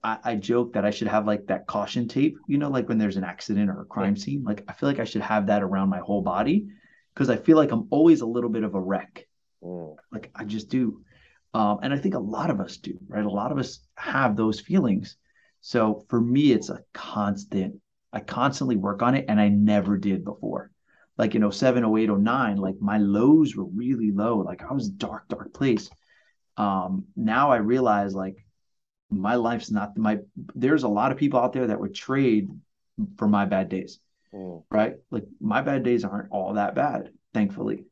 I, 0.04 0.18
I, 0.24 0.36
joke 0.36 0.74
that 0.74 0.86
I 0.86 0.90
should 0.90 1.08
have 1.08 1.28
like 1.28 1.48
that 1.48 1.68
caution 1.68 2.08
tape, 2.08 2.38
you 2.48 2.58
know, 2.58 2.70
like 2.70 2.90
when 2.90 2.98
there's 2.98 3.18
an 3.18 3.24
accident 3.24 3.70
or 3.70 3.82
a 3.82 3.86
crime 3.86 4.16
yeah. 4.16 4.24
scene. 4.24 4.44
Like 4.44 4.64
I 4.68 4.74
feel 4.74 4.90
like 4.90 5.00
I 5.00 5.04
should 5.04 5.22
have 5.22 5.48
that 5.48 5.62
around 5.62 5.90
my 5.90 6.00
whole 6.00 6.22
body 6.22 6.68
because 7.14 7.30
I 7.30 7.38
feel 7.38 7.58
like 7.58 7.72
I'm 7.72 7.88
always 7.92 8.22
a 8.22 8.26
little 8.26 8.50
bit 8.50 8.64
of 8.64 8.74
a 8.74 8.82
wreck. 8.82 9.28
Mm. 9.64 9.96
Like 10.12 10.32
I 10.36 10.46
just 10.46 10.70
do. 10.70 11.02
Um, 11.54 11.80
and 11.84 11.94
I 11.94 11.98
think 11.98 12.16
a 12.16 12.20
lot 12.20 12.50
of 12.50 12.60
us 12.60 12.78
do, 12.78 12.98
right? 13.08 13.26
A 13.26 13.30
lot 13.30 13.52
of 13.52 13.58
us 13.58 13.80
have 13.96 14.36
those 14.36 14.60
feelings. 14.60 15.18
So 15.62 16.06
for 16.10 16.20
me, 16.20 16.52
it's 16.52 16.70
a 16.70 16.84
constant, 16.94 17.80
I 18.14 18.20
constantly 18.20 18.78
work 18.78 19.02
on 19.02 19.16
it 19.16 19.26
and 19.28 19.40
I 19.40 19.50
never 19.50 19.98
did 19.98 20.24
before. 20.24 20.72
Like 21.18 21.36
in 21.36 21.50
07, 21.50 21.84
08, 21.84 22.10
09, 22.10 22.58
like 22.58 22.76
my 22.80 22.98
lows 22.98 23.56
were 23.56 23.66
really 23.66 24.12
low. 24.12 24.38
Like 24.38 24.64
I 24.64 24.74
was 24.74 24.90
dark, 24.90 25.28
dark 25.28 25.54
place. 25.54 25.90
Um, 26.58 27.06
now 27.16 27.52
I 27.52 27.58
realize 27.58 28.14
like 28.14 28.38
my 29.10 29.36
life's 29.36 29.72
not 29.72 29.98
my 29.98 30.20
there's 30.56 30.84
a 30.84 30.88
lot 30.88 31.12
of 31.12 31.18
people 31.18 31.40
out 31.40 31.54
there 31.54 31.68
that 31.68 31.80
would 31.80 31.96
trade 31.96 32.50
for 33.18 33.28
my 33.28 33.46
bad 33.46 33.70
days 33.70 34.00
mm. 34.34 34.62
right 34.70 34.96
like 35.12 35.24
my 35.40 35.62
bad 35.62 35.84
days 35.84 36.04
aren't 36.04 36.32
all 36.32 36.54
that 36.54 36.76
bad 36.76 37.10
thankfully 37.34 37.86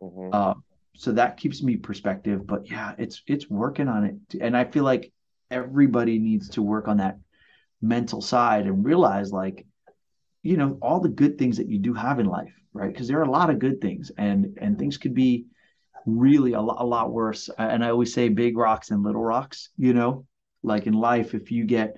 mm-hmm. 0.00 0.28
uh, 0.32 0.54
so 0.94 1.12
that 1.12 1.36
keeps 1.36 1.62
me 1.62 1.76
perspective 1.76 2.46
but 2.46 2.70
yeah 2.70 2.94
it's 2.98 3.22
it's 3.26 3.50
working 3.50 3.88
on 3.88 4.04
it 4.04 4.40
and 4.40 4.56
i 4.56 4.64
feel 4.64 4.84
like 4.84 5.12
everybody 5.50 6.18
needs 6.18 6.48
to 6.48 6.62
work 6.62 6.86
on 6.86 6.98
that 6.98 7.18
mental 7.82 8.22
side 8.22 8.66
and 8.66 8.84
realize 8.84 9.32
like 9.32 9.66
you 10.42 10.56
know 10.56 10.78
all 10.80 11.00
the 11.00 11.08
good 11.08 11.36
things 11.36 11.56
that 11.56 11.68
you 11.68 11.78
do 11.78 11.92
have 11.92 12.18
in 12.20 12.26
life 12.26 12.54
right? 12.72 12.92
Because 12.92 13.08
there 13.08 13.18
are 13.18 13.24
a 13.24 13.30
lot 13.30 13.50
of 13.50 13.58
good 13.58 13.80
things 13.80 14.10
and 14.16 14.58
and 14.60 14.78
things 14.78 14.96
could 14.96 15.14
be 15.14 15.46
really 16.06 16.54
a 16.54 16.60
lot, 16.60 16.80
a 16.80 16.84
lot 16.84 17.12
worse. 17.12 17.48
And 17.58 17.84
i 17.84 17.90
always 17.90 18.12
say 18.12 18.28
big 18.28 18.56
rocks 18.56 18.90
and 18.90 19.02
little 19.02 19.22
rocks 19.22 19.70
you 19.76 19.94
know? 19.94 20.26
Like 20.62 20.86
in 20.86 20.94
life 20.94 21.34
if 21.34 21.50
you 21.50 21.64
get 21.64 21.96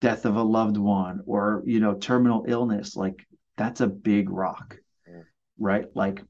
death 0.00 0.26
of 0.26 0.36
a 0.36 0.42
loved 0.42 0.76
one 0.76 1.22
or 1.26 1.62
you 1.64 1.80
know 1.80 1.94
terminal 1.94 2.44
illness 2.46 2.96
like 2.96 3.26
that's 3.56 3.80
a 3.80 3.86
big 3.86 4.28
rock 4.28 4.76
right? 5.58 5.86
Like 5.94 6.22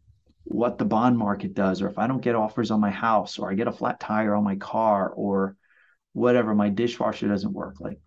what 0.45 0.79
the 0.79 0.85
bond 0.85 1.17
market 1.17 1.55
does 1.55 1.81
or 1.81 1.89
if 1.89 1.99
i 1.99 2.07
don't 2.07 2.21
get 2.21 2.35
offers 2.35 2.71
on 2.71 2.79
my 2.79 2.91
house 2.91 3.39
or 3.39 3.51
i 3.51 3.55
get 3.55 3.67
a 3.67 3.73
flat 3.73 3.99
tire 3.99 4.35
on 4.35 4.45
my 4.45 4.57
car 4.57 5.09
or 5.09 5.57
whatever 6.13 6.55
my 6.55 6.69
dishwasher 6.69 7.27
doesn't 7.27 7.55
work 7.55 7.81
like 7.81 7.99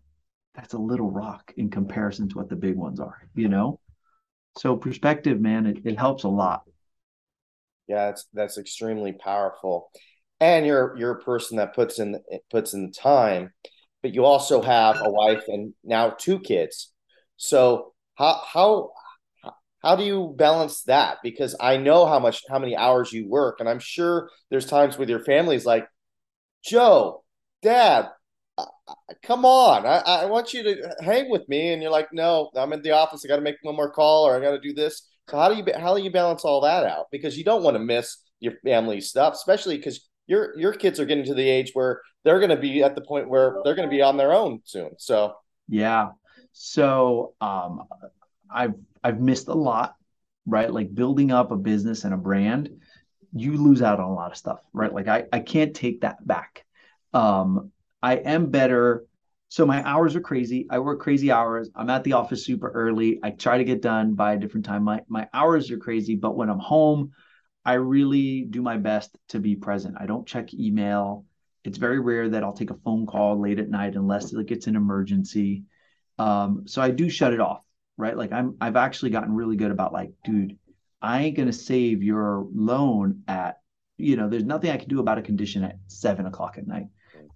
that's 0.58 0.74
a 0.74 0.78
little 0.78 1.12
rock 1.12 1.54
in 1.56 1.70
comparison 1.70 2.28
to 2.28 2.38
what 2.38 2.50
the 2.50 2.56
big 2.56 2.76
ones 2.76 3.00
are 3.00 3.30
you 3.36 3.48
know? 3.48 3.80
So 4.58 4.76
perspective 4.76 5.40
man 5.40 5.68
it, 5.68 5.78
it 5.86 5.98
helps 5.98 6.24
a 6.24 6.30
lot. 6.30 6.64
Yeah 7.88 8.08
that's 8.08 8.28
that's 8.34 8.58
extremely 8.58 9.14
powerful. 9.14 9.90
And 10.40 10.66
you're 10.66 10.96
you're 10.98 11.12
a 11.12 11.24
person 11.24 11.58
that 11.58 11.76
puts 11.76 12.00
in 12.00 12.20
puts 12.50 12.74
in 12.74 12.92
time 12.92 13.54
but 14.02 14.14
you 14.14 14.26
also 14.26 14.62
have 14.62 15.00
a 15.02 15.10
wife 15.10 15.44
and 15.48 15.74
now 15.84 16.10
two 16.10 16.40
kids. 16.40 16.92
So 17.38 17.94
how 18.16 18.42
how 18.52 18.92
how 19.84 19.96
do 19.96 20.04
you 20.04 20.34
balance 20.36 20.84
that? 20.84 21.20
Because 21.24 21.56
i 21.60 21.78
know 21.78 22.08
how 22.08 22.20
much 22.20 22.42
how 22.50 22.60
many 22.60 22.76
hours 22.76 23.14
you 23.14 23.30
work 23.30 23.60
and 23.60 23.70
i'm 23.70 23.80
sure 23.80 24.30
there's 24.50 24.66
times 24.66 24.98
with 24.98 25.10
your 25.10 25.24
families 25.24 25.66
like 25.66 25.88
joe 26.64 27.24
dad 27.62 28.10
come 29.24 29.46
on 29.46 29.86
I, 29.86 30.00
I 30.00 30.26
want 30.26 30.54
you 30.54 30.64
to 30.64 30.96
hang 31.02 31.30
with 31.30 31.48
me 31.48 31.74
and 31.74 31.82
you're 31.82 31.92
like 31.92 32.12
no 32.12 32.50
i'm 32.56 32.74
in 32.74 32.82
the 32.82 32.92
office 32.92 33.24
i 33.24 33.28
got 33.28 33.36
to 33.36 33.42
make 33.42 33.58
one 33.62 33.76
more 33.76 33.92
call 33.92 34.28
or 34.28 34.36
i 34.36 34.40
got 34.40 34.52
to 34.52 34.60
do 34.60 34.74
this 34.74 35.08
so 35.30 35.38
how 35.38 35.50
do 35.50 35.56
you 35.56 35.66
how 35.78 35.96
do 35.96 36.02
you 36.02 36.12
balance 36.12 36.44
all 36.44 36.62
that 36.62 36.84
out 36.84 37.06
because 37.12 37.38
you 37.38 37.44
don't 37.44 37.64
want 37.64 37.76
to 37.76 37.80
miss 37.80 38.18
your 38.40 38.54
family 38.64 39.00
stuff 39.00 39.34
especially 39.34 39.78
because 39.78 40.08
your 40.28 40.58
your 40.58 40.74
kids 40.74 41.00
are 41.00 41.06
getting 41.06 41.26
to 41.26 41.34
the 41.34 41.50
age 41.50 41.72
where 41.74 42.02
they're 42.24 42.40
going 42.40 42.52
to 42.52 42.58
be 42.58 42.84
at 42.84 42.94
the 42.94 43.02
point 43.02 43.30
where 43.30 43.56
they're 43.64 43.76
going 43.76 43.90
to 43.90 43.96
be 43.96 44.02
on 44.02 44.18
their 44.18 44.34
own 44.34 44.60
soon. 44.66 44.92
So 44.98 45.34
yeah, 45.68 46.10
so 46.52 47.34
um, 47.40 47.84
I've 48.54 48.74
I've 49.04 49.20
missed 49.20 49.48
a 49.48 49.54
lot, 49.54 49.96
right? 50.46 50.72
Like 50.72 50.94
building 50.94 51.32
up 51.32 51.52
a 51.52 51.56
business 51.56 52.04
and 52.04 52.14
a 52.14 52.18
brand, 52.18 52.70
you 53.34 53.56
lose 53.58 53.82
out 53.82 54.00
on 54.00 54.12
a 54.12 54.14
lot 54.14 54.32
of 54.32 54.38
stuff, 54.38 54.60
right? 54.74 54.94
Like 54.94 55.08
I 55.08 55.26
I 55.32 55.40
can't 55.40 55.74
take 55.74 56.02
that 56.02 56.26
back. 56.26 56.66
Um, 57.14 57.72
I 58.02 58.16
am 58.16 58.50
better. 58.50 59.06
So 59.50 59.66
my 59.66 59.82
hours 59.88 60.16
are 60.16 60.22
crazy. 60.22 60.68
I 60.70 60.80
work 60.80 61.00
crazy 61.00 61.32
hours. 61.32 61.70
I'm 61.76 61.90
at 61.90 62.04
the 62.04 62.14
office 62.14 62.46
super 62.46 62.70
early. 62.70 63.20
I 63.24 63.32
try 63.32 63.58
to 63.58 63.64
get 63.64 63.82
done 63.82 64.14
by 64.14 64.34
a 64.34 64.38
different 64.38 64.66
time. 64.66 64.84
My 64.84 65.02
my 65.08 65.28
hours 65.34 65.72
are 65.72 65.78
crazy, 65.78 66.16
but 66.16 66.36
when 66.36 66.50
I'm 66.50 66.60
home, 66.60 67.12
I 67.64 67.74
really 67.74 68.44
do 68.44 68.62
my 68.62 68.78
best 68.78 69.18
to 69.30 69.40
be 69.40 69.56
present. 69.56 69.96
I 70.00 70.06
don't 70.06 70.28
check 70.28 70.54
email. 70.54 71.26
It's 71.64 71.78
very 71.78 72.00
rare 72.00 72.30
that 72.30 72.44
I'll 72.44 72.54
take 72.54 72.72
a 72.72 72.78
phone 72.84 73.06
call 73.06 73.40
late 73.40 73.60
at 73.60 73.70
night 73.70 73.96
unless 73.96 74.34
like 74.34 74.52
it's 74.52 74.68
an 74.68 74.76
emergency. 74.76 75.64
Um, 76.20 76.64
so 76.66 76.82
I 76.82 76.92
do 76.92 77.10
shut 77.10 77.34
it 77.34 77.40
off, 77.40 77.62
right? 77.98 78.18
Like 78.18 78.32
I'm 78.32 78.56
I've 78.62 78.76
actually 78.76 79.12
gotten 79.12 79.34
really 79.34 79.56
good 79.56 79.72
about 79.72 79.94
like, 79.94 80.12
dude, 80.24 80.58
I 81.02 81.24
ain't 81.24 81.38
gonna 81.38 81.54
save 81.54 82.04
your 82.04 82.48
loan 82.54 83.24
at, 83.28 83.60
you 83.98 84.16
know, 84.18 84.30
there's 84.30 84.44
nothing 84.44 84.72
I 84.72 84.78
can 84.78 84.90
do 84.90 85.00
about 85.00 85.18
a 85.18 85.22
condition 85.22 85.64
at 85.64 85.78
seven 85.88 86.26
o'clock 86.26 86.58
at 86.58 86.68
night. 86.68 86.88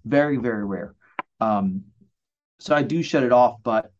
Very, 0.04 0.36
very 0.36 0.64
rare. 0.64 0.94
Um, 1.40 1.84
so 2.58 2.74
I 2.74 2.82
do 2.82 3.02
shut 3.02 3.22
it 3.22 3.32
off, 3.32 3.56
but 3.62 3.92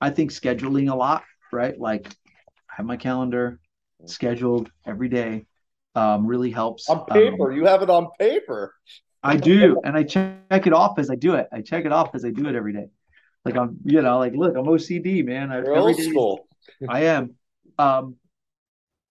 I 0.00 0.10
think 0.10 0.32
scheduling 0.32 0.90
a 0.90 0.94
lot, 0.94 1.24
right? 1.52 1.78
Like 1.78 2.06
I 2.70 2.74
have 2.76 2.86
my 2.86 2.96
calendar 2.96 3.60
scheduled 4.06 4.70
every 4.86 5.08
day 5.08 5.46
um, 5.94 6.26
really 6.26 6.50
helps. 6.50 6.88
On 6.88 7.04
paper, 7.06 7.50
um, 7.50 7.56
you 7.56 7.66
have 7.66 7.82
it 7.82 7.90
on 7.90 8.08
paper. 8.18 8.74
I 9.22 9.36
do, 9.36 9.80
and 9.84 9.96
I 9.96 10.04
check 10.04 10.66
it 10.66 10.72
off 10.72 10.98
as 10.98 11.10
I 11.10 11.16
do 11.16 11.34
it. 11.34 11.48
I 11.52 11.60
check 11.60 11.84
it 11.84 11.92
off 11.92 12.14
as 12.14 12.24
I 12.24 12.30
do 12.30 12.48
it 12.48 12.54
every 12.54 12.72
day. 12.72 12.86
Like 13.44 13.56
I'm, 13.56 13.78
you 13.84 14.02
know, 14.02 14.18
like 14.18 14.34
look, 14.34 14.56
I'm 14.56 14.66
OCD, 14.66 15.24
man. 15.24 15.50
You're 15.50 15.76
old 15.76 16.00
school. 16.00 16.46
I 16.88 17.04
am. 17.04 17.34
Um, 17.78 18.16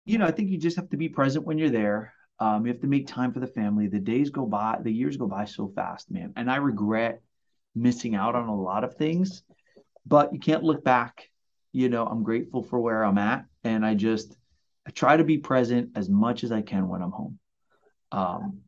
you 0.05 0.17
know, 0.17 0.25
I 0.25 0.31
think 0.31 0.49
you 0.49 0.57
just 0.57 0.77
have 0.77 0.89
to 0.89 0.97
be 0.97 1.09
present 1.09 1.45
when 1.45 1.57
you're 1.57 1.69
there. 1.69 2.13
Um, 2.39 2.65
you 2.65 2.71
have 2.71 2.81
to 2.81 2.87
make 2.87 3.07
time 3.07 3.33
for 3.33 3.39
the 3.39 3.47
family. 3.47 3.87
The 3.87 3.99
days 3.99 4.29
go 4.29 4.45
by, 4.45 4.79
the 4.81 4.91
years 4.91 5.17
go 5.17 5.27
by 5.27 5.45
so 5.45 5.71
fast, 5.75 6.11
man. 6.11 6.33
And 6.35 6.51
I 6.51 6.57
regret 6.57 7.21
missing 7.75 8.15
out 8.15 8.35
on 8.35 8.47
a 8.47 8.55
lot 8.55 8.83
of 8.83 8.95
things, 8.95 9.43
but 10.05 10.33
you 10.33 10.39
can't 10.39 10.63
look 10.63 10.83
back. 10.83 11.29
You 11.71 11.89
know, 11.89 12.05
I'm 12.05 12.23
grateful 12.23 12.63
for 12.63 12.79
where 12.79 13.03
I'm 13.03 13.17
at, 13.17 13.45
and 13.63 13.85
I 13.85 13.95
just 13.95 14.35
I 14.87 14.91
try 14.91 15.17
to 15.17 15.23
be 15.23 15.37
present 15.37 15.91
as 15.95 16.09
much 16.09 16.43
as 16.43 16.51
I 16.51 16.61
can 16.61 16.87
when 16.87 17.01
I'm 17.01 17.11
home. 17.11 17.39
Um, 18.11 18.61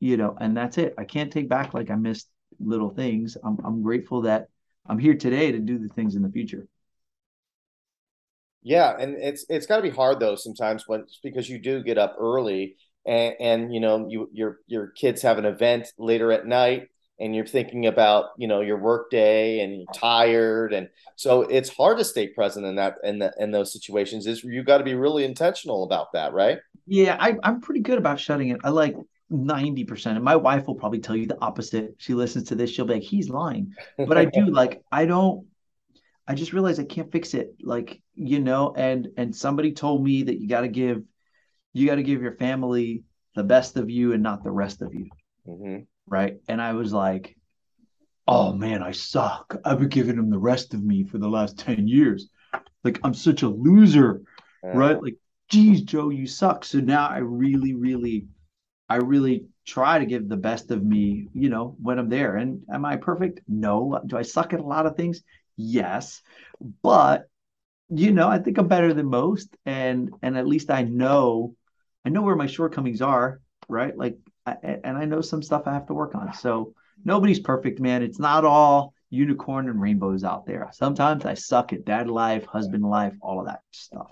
you 0.00 0.16
know, 0.16 0.36
and 0.40 0.56
that's 0.56 0.78
it. 0.78 0.94
I 0.98 1.04
can't 1.04 1.32
take 1.32 1.48
back 1.48 1.74
like 1.74 1.90
I 1.90 1.94
missed 1.94 2.28
little 2.60 2.90
things. 2.90 3.36
I'm 3.42 3.58
I'm 3.64 3.82
grateful 3.82 4.22
that 4.22 4.48
I'm 4.86 4.98
here 4.98 5.14
today 5.14 5.52
to 5.52 5.58
do 5.58 5.78
the 5.78 5.88
things 5.88 6.14
in 6.14 6.22
the 6.22 6.28
future. 6.30 6.66
Yeah, 8.62 8.96
and 8.98 9.16
it's 9.16 9.46
it's 9.48 9.66
got 9.66 9.76
to 9.76 9.82
be 9.82 9.90
hard 9.90 10.18
though 10.18 10.34
sometimes 10.34 10.84
when 10.86 11.04
because 11.22 11.48
you 11.48 11.58
do 11.58 11.82
get 11.82 11.98
up 11.98 12.16
early 12.18 12.76
and 13.06 13.34
and 13.40 13.74
you 13.74 13.80
know 13.80 14.06
you 14.08 14.28
your 14.32 14.58
your 14.66 14.88
kids 14.88 15.22
have 15.22 15.38
an 15.38 15.44
event 15.44 15.92
later 15.98 16.32
at 16.32 16.46
night 16.46 16.88
and 17.18 17.34
you're 17.34 17.46
thinking 17.46 17.86
about 17.86 18.26
you 18.36 18.46
know 18.46 18.60
your 18.60 18.78
work 18.78 19.10
day 19.10 19.60
and 19.60 19.76
you're 19.76 19.92
tired 19.94 20.72
and 20.72 20.88
so 21.14 21.42
it's 21.42 21.68
hard 21.68 21.98
to 21.98 22.04
stay 22.04 22.28
present 22.28 22.66
in 22.66 22.76
that 22.76 22.96
in 23.04 23.18
the, 23.18 23.32
in 23.38 23.50
those 23.50 23.72
situations 23.72 24.26
is 24.26 24.44
you 24.44 24.62
got 24.62 24.78
to 24.78 24.84
be 24.84 24.94
really 24.94 25.24
intentional 25.24 25.84
about 25.84 26.12
that 26.12 26.32
right 26.32 26.58
yeah 26.86 27.16
I, 27.18 27.36
i'm 27.42 27.60
pretty 27.60 27.80
good 27.80 27.98
about 27.98 28.20
shutting 28.20 28.50
it 28.50 28.60
i 28.64 28.68
like 28.68 28.96
90%. 29.32 30.06
And 30.06 30.22
my 30.22 30.36
wife 30.36 30.68
will 30.68 30.76
probably 30.76 31.00
tell 31.00 31.16
you 31.16 31.26
the 31.26 31.36
opposite. 31.40 31.96
She 31.98 32.14
listens 32.14 32.48
to 32.48 32.54
this, 32.54 32.70
she'll 32.70 32.84
be 32.84 32.94
like, 32.94 33.02
he's 33.02 33.28
lying. 33.28 33.74
But 33.98 34.16
I 34.16 34.26
do 34.26 34.46
like, 34.52 34.82
I 34.92 35.04
don't, 35.04 35.46
I 36.28 36.34
just 36.34 36.52
realized 36.52 36.80
I 36.80 36.84
can't 36.84 37.10
fix 37.10 37.34
it. 37.34 37.54
Like, 37.60 38.00
you 38.14 38.40
know, 38.40 38.72
and 38.76 39.08
and 39.16 39.34
somebody 39.34 39.72
told 39.72 40.02
me 40.02 40.24
that 40.24 40.40
you 40.40 40.48
gotta 40.48 40.68
give 40.68 41.02
you 41.76 41.86
gotta 41.86 42.02
give 42.02 42.22
your 42.22 42.36
family 42.36 43.04
the 43.34 43.44
best 43.44 43.76
of 43.76 43.90
you 43.90 44.12
and 44.12 44.22
not 44.22 44.42
the 44.42 44.50
rest 44.50 44.82
of 44.82 44.94
you. 44.94 45.08
Mm-hmm. 45.46 45.80
Right. 46.06 46.38
And 46.48 46.60
I 46.60 46.72
was 46.72 46.92
like, 46.92 47.36
oh 48.26 48.52
man, 48.52 48.82
I 48.82 48.92
suck. 48.92 49.56
I've 49.64 49.78
been 49.78 49.88
giving 49.88 50.16
them 50.16 50.30
the 50.30 50.38
rest 50.38 50.74
of 50.74 50.82
me 50.82 51.04
for 51.04 51.18
the 51.18 51.28
last 51.28 51.58
10 51.58 51.86
years. 51.86 52.28
Like 52.82 52.98
I'm 53.04 53.14
such 53.14 53.42
a 53.42 53.48
loser. 53.48 54.22
Right. 54.62 55.00
Like, 55.00 55.16
geez, 55.48 55.82
Joe, 55.82 56.08
you 56.08 56.26
suck. 56.26 56.64
So 56.64 56.80
now 56.80 57.06
I 57.06 57.18
really, 57.18 57.74
really 57.74 58.26
I 58.88 58.96
really 58.96 59.46
try 59.64 59.98
to 59.98 60.06
give 60.06 60.28
the 60.28 60.36
best 60.36 60.70
of 60.70 60.84
me, 60.84 61.28
you 61.34 61.48
know, 61.48 61.76
when 61.80 61.98
I'm 61.98 62.08
there. 62.08 62.36
And 62.36 62.62
am 62.72 62.84
I 62.84 62.96
perfect? 62.96 63.40
No. 63.48 64.00
Do 64.06 64.16
I 64.16 64.22
suck 64.22 64.52
at 64.52 64.60
a 64.60 64.66
lot 64.66 64.86
of 64.86 64.96
things? 64.96 65.22
Yes. 65.56 66.22
But 66.82 67.28
you 67.88 68.12
know, 68.12 68.28
I 68.28 68.38
think 68.38 68.58
I'm 68.58 68.66
better 68.66 68.92
than 68.92 69.06
most 69.06 69.56
and 69.64 70.10
and 70.22 70.36
at 70.36 70.48
least 70.48 70.70
I 70.70 70.82
know 70.82 71.54
I 72.06 72.08
know 72.08 72.22
where 72.22 72.36
my 72.36 72.46
shortcomings 72.46 73.02
are, 73.02 73.40
right? 73.68 73.96
Like 73.96 74.16
I, 74.46 74.54
and 74.84 74.96
I 74.96 75.06
know 75.06 75.20
some 75.20 75.42
stuff 75.42 75.64
I 75.66 75.74
have 75.74 75.88
to 75.88 75.94
work 75.94 76.14
on. 76.14 76.32
So 76.34 76.72
nobody's 77.04 77.40
perfect, 77.40 77.80
man. 77.80 78.04
It's 78.04 78.20
not 78.20 78.44
all 78.44 78.94
unicorn 79.10 79.68
and 79.68 79.82
rainbows 79.82 80.22
out 80.22 80.46
there. 80.46 80.70
Sometimes 80.72 81.24
I 81.24 81.34
suck 81.34 81.72
at 81.72 81.84
dad 81.84 82.08
life, 82.08 82.46
husband 82.46 82.84
life, 82.84 83.14
all 83.20 83.40
of 83.40 83.46
that 83.46 83.62
stuff 83.72 84.06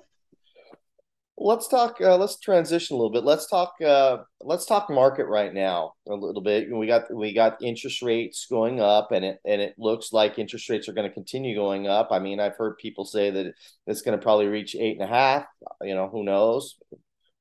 let's 1.37 1.67
talk 1.67 2.01
uh, 2.01 2.17
let's 2.17 2.39
transition 2.39 2.95
a 2.95 2.97
little 2.97 3.11
bit 3.11 3.25
let's 3.25 3.49
talk 3.49 3.75
uh, 3.85 4.19
let's 4.41 4.67
talk 4.67 4.89
market 4.89 5.27
right 5.27 5.53
now 5.53 5.93
a 6.09 6.15
little 6.15 6.43
bit 6.43 6.71
we 6.71 6.87
got 6.87 7.13
we 7.13 7.33
got 7.33 7.61
interest 7.61 8.03
rates 8.03 8.47
going 8.49 8.81
up 8.81 9.11
and 9.11 9.25
it 9.25 9.39
and 9.45 9.61
it 9.61 9.75
looks 9.77 10.13
like 10.13 10.39
interest 10.39 10.71
rates 10.71 10.89
are 10.89 10.93
going 10.93 11.09
to 11.09 11.15
continue 11.15 11.57
going 11.57 11.89
up 11.89 12.09
i 12.13 12.21
mean 12.21 12.39
i've 12.39 12.57
heard 12.57 12.79
people 12.79 13.05
say 13.05 13.31
that 13.31 13.53
it's 13.87 14.03
going 14.03 14.17
to 14.17 14.23
probably 14.23 14.47
reach 14.47 14.77
eight 14.77 14.99
and 14.99 15.03
a 15.03 15.13
half 15.13 15.45
you 15.83 15.95
know 15.95 16.09
who 16.09 16.23
knows 16.23 16.77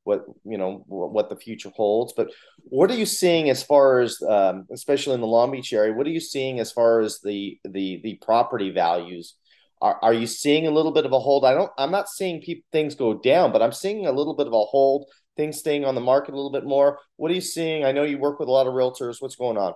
what 0.03 0.25
you 0.43 0.57
know 0.57 0.83
what 0.87 1.29
the 1.29 1.35
future 1.35 1.71
holds 1.75 2.13
but 2.15 2.29
what 2.65 2.91
are 2.91 2.95
you 2.95 3.05
seeing 3.05 3.49
as 3.49 3.63
far 3.63 3.99
as 3.99 4.21
um, 4.23 4.65
especially 4.71 5.13
in 5.13 5.21
the 5.21 5.27
long 5.27 5.51
beach 5.51 5.71
area 5.73 5.93
what 5.93 6.07
are 6.07 6.11
you 6.11 6.19
seeing 6.19 6.59
as 6.59 6.71
far 6.71 6.99
as 6.99 7.19
the 7.23 7.57
the 7.63 8.01
the 8.03 8.19
property 8.21 8.69
values 8.69 9.35
are, 9.83 9.99
are 10.01 10.13
you 10.13 10.27
seeing 10.27 10.65
a 10.65 10.71
little 10.71 10.93
bit 10.93 11.05
of 11.05 11.11
a 11.11 11.19
hold? 11.19 11.43
I 11.43 11.53
don't. 11.53 11.69
I'm 11.77 11.91
not 11.91 12.07
seeing 12.07 12.41
people, 12.41 12.63
things 12.71 12.95
go 12.95 13.15
down, 13.15 13.51
but 13.51 13.61
I'm 13.61 13.73
seeing 13.73 14.07
a 14.07 14.13
little 14.13 14.33
bit 14.33 14.47
of 14.47 14.53
a 14.53 14.63
hold. 14.63 15.07
Things 15.35 15.59
staying 15.59 15.83
on 15.83 15.93
the 15.93 15.99
market 15.99 16.33
a 16.33 16.37
little 16.37 16.53
bit 16.53 16.63
more. 16.63 16.99
What 17.17 17.31
are 17.31 17.33
you 17.33 17.41
seeing? 17.41 17.83
I 17.83 17.91
know 17.91 18.03
you 18.03 18.17
work 18.17 18.39
with 18.39 18.47
a 18.47 18.51
lot 18.51 18.65
of 18.65 18.73
realtors. 18.73 19.17
What's 19.19 19.35
going 19.35 19.57
on? 19.57 19.73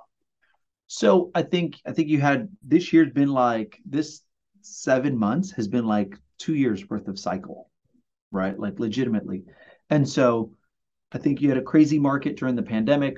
So 0.87 1.29
I 1.35 1.41
think 1.41 1.75
I 1.85 1.91
think 1.91 2.07
you 2.07 2.21
had 2.21 2.47
this 2.65 2.93
year's 2.93 3.11
been 3.11 3.33
like 3.33 3.77
this 3.85 4.21
seven 4.61 5.17
months 5.17 5.51
has 5.51 5.67
been 5.67 5.85
like 5.85 6.15
two 6.37 6.55
years 6.55 6.89
worth 6.89 7.09
of 7.09 7.19
cycle, 7.19 7.69
right? 8.31 8.57
Like 8.57 8.79
legitimately. 8.79 9.43
And 9.89 10.07
so 10.07 10.51
I 11.11 11.17
think 11.17 11.41
you 11.41 11.49
had 11.49 11.57
a 11.57 11.63
crazy 11.63 11.99
market 11.99 12.37
during 12.37 12.55
the 12.55 12.63
pandemic 12.63 13.17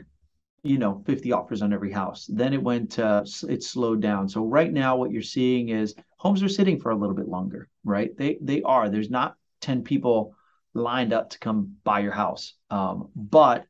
you 0.63 0.77
know 0.77 1.01
50 1.05 1.31
offers 1.31 1.61
on 1.61 1.73
every 1.73 1.91
house. 1.91 2.25
Then 2.31 2.53
it 2.53 2.61
went 2.61 2.99
uh, 2.99 3.23
it 3.47 3.63
slowed 3.63 4.01
down. 4.01 4.27
So 4.27 4.43
right 4.43 4.71
now 4.71 4.95
what 4.95 5.11
you're 5.11 5.21
seeing 5.21 5.69
is 5.69 5.95
homes 6.17 6.43
are 6.43 6.49
sitting 6.49 6.79
for 6.79 6.91
a 6.91 6.95
little 6.95 7.15
bit 7.15 7.27
longer 7.27 7.69
right? 7.83 8.15
They 8.17 8.37
they 8.41 8.61
are. 8.63 8.89
There's 8.89 9.09
not 9.09 9.35
10 9.61 9.83
people 9.83 10.35
lined 10.73 11.13
up 11.13 11.31
to 11.31 11.39
come 11.39 11.75
buy 11.83 11.99
your 11.99 12.11
house. 12.11 12.53
Um, 12.69 13.09
but 13.15 13.65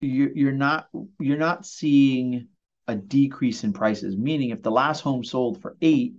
you, 0.00 0.30
you're 0.34 0.52
not 0.52 0.88
you're 1.18 1.38
not 1.38 1.66
seeing 1.66 2.48
a 2.88 2.96
decrease 2.96 3.64
in 3.64 3.72
prices. 3.72 4.16
Meaning 4.16 4.50
if 4.50 4.62
the 4.62 4.70
last 4.70 5.00
home 5.00 5.24
sold 5.24 5.60
for 5.62 5.76
eight 5.80 6.14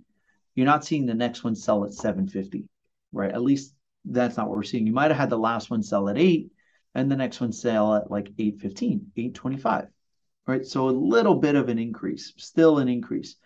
you're 0.54 0.66
not 0.66 0.84
seeing 0.84 1.06
the 1.06 1.14
next 1.14 1.44
one 1.44 1.54
sell 1.54 1.84
at 1.84 1.92
750 1.92 2.64
right? 3.12 3.30
At 3.30 3.42
least 3.42 3.74
that's 4.04 4.36
not 4.36 4.48
what 4.48 4.56
we're 4.56 4.62
seeing. 4.62 4.86
You 4.86 4.92
might 4.92 5.10
have 5.10 5.20
had 5.20 5.30
the 5.30 5.38
last 5.38 5.70
one 5.70 5.82
sell 5.82 6.08
at 6.08 6.18
eight 6.18 6.50
and 6.94 7.10
the 7.10 7.16
next 7.16 7.40
one 7.40 7.52
sell 7.52 7.94
at 7.94 8.10
like 8.10 8.28
815 8.38 9.12
825 9.16 9.88
right? 10.46 10.66
So 10.66 10.88
a 10.88 10.90
little 10.90 11.36
bit 11.36 11.54
of 11.54 11.68
an 11.68 11.78
increase 11.78 12.32
still 12.36 12.78
an 12.78 12.88
increase. 12.88 13.36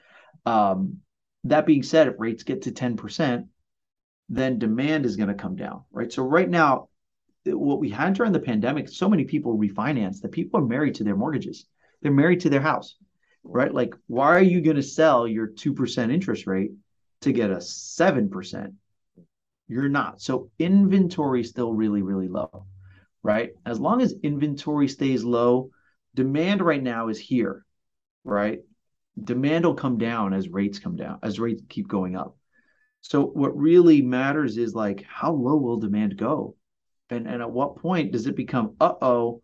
Um, 0.45 0.99
that 1.45 1.67
being 1.67 1.83
said 1.83 2.09
if 2.09 2.15
rates 2.19 2.43
get 2.43 2.63
to 2.63 2.73
10% 2.73 3.47
then 4.29 4.59
demand 4.59 5.07
is 5.07 5.17
going 5.17 5.29
to 5.29 5.35
come 5.35 5.57
down 5.57 5.85
right? 5.93 6.13
So 6.13 6.23
right 6.23 6.49
now 6.49 6.89
what 7.45 7.79
we 7.79 7.91
had 7.91 8.15
during 8.15 8.33
the 8.33 8.41
pandemic 8.41 8.89
so 8.89 9.09
many 9.09 9.25
people 9.25 9.57
refinance 9.57 10.21
that 10.23 10.33
people 10.33 10.61
are 10.61 10.67
married 10.67 10.97
to 10.97 11.05
their 11.05 11.17
mortgages. 11.17 11.67
They're 12.03 12.13
married 12.13 12.41
to 12.41 12.51
their 12.51 12.61
house 12.61 12.97
right? 13.45 13.73
Like 13.73 13.95
why 14.07 14.29
are 14.35 14.43
you 14.43 14.61
going 14.61 14.77
to 14.77 14.83
sell 14.83 15.29
your 15.29 15.49
2% 15.49 16.13
interest 16.13 16.47
rate 16.47 16.73
to 17.23 17.33
get 17.33 17.51
a 17.51 17.57
7% 17.57 18.73
you're 19.69 19.89
not 19.89 20.21
so 20.21 20.51
inventory 20.59 21.41
is 21.41 21.49
still 21.49 21.73
really 21.73 22.03
really 22.03 22.29
low 22.29 22.67
right? 23.27 23.51
As 23.67 23.81
long 23.81 24.03
as 24.03 24.15
inventory 24.23 24.87
stays 24.87 25.25
low, 25.25 25.71
demand 26.15 26.63
right 26.63 26.83
now 26.83 27.09
is 27.09 27.19
here, 27.19 27.67
right? 28.23 28.61
Demand 29.23 29.65
will 29.65 29.75
come 29.75 29.99
down 29.99 30.33
as 30.33 30.49
rates 30.49 30.79
come 30.79 30.95
down, 30.95 31.19
as 31.25 31.41
rates 31.41 31.61
keep 31.69 31.89
going 31.89 32.15
up. 32.15 32.37
So 33.01 33.25
what 33.25 33.59
really 33.59 34.01
matters 34.01 34.57
is 34.59 34.77
like 34.77 35.05
how 35.09 35.33
low 35.33 35.57
will 35.57 35.79
demand 35.79 36.17
go? 36.17 36.55
And 37.11 37.27
and 37.27 37.43
at 37.43 37.51
what 37.51 37.77
point 37.77 38.13
does 38.13 38.29
it 38.29 38.37
become, 38.37 38.77
uh-oh, 38.81 39.43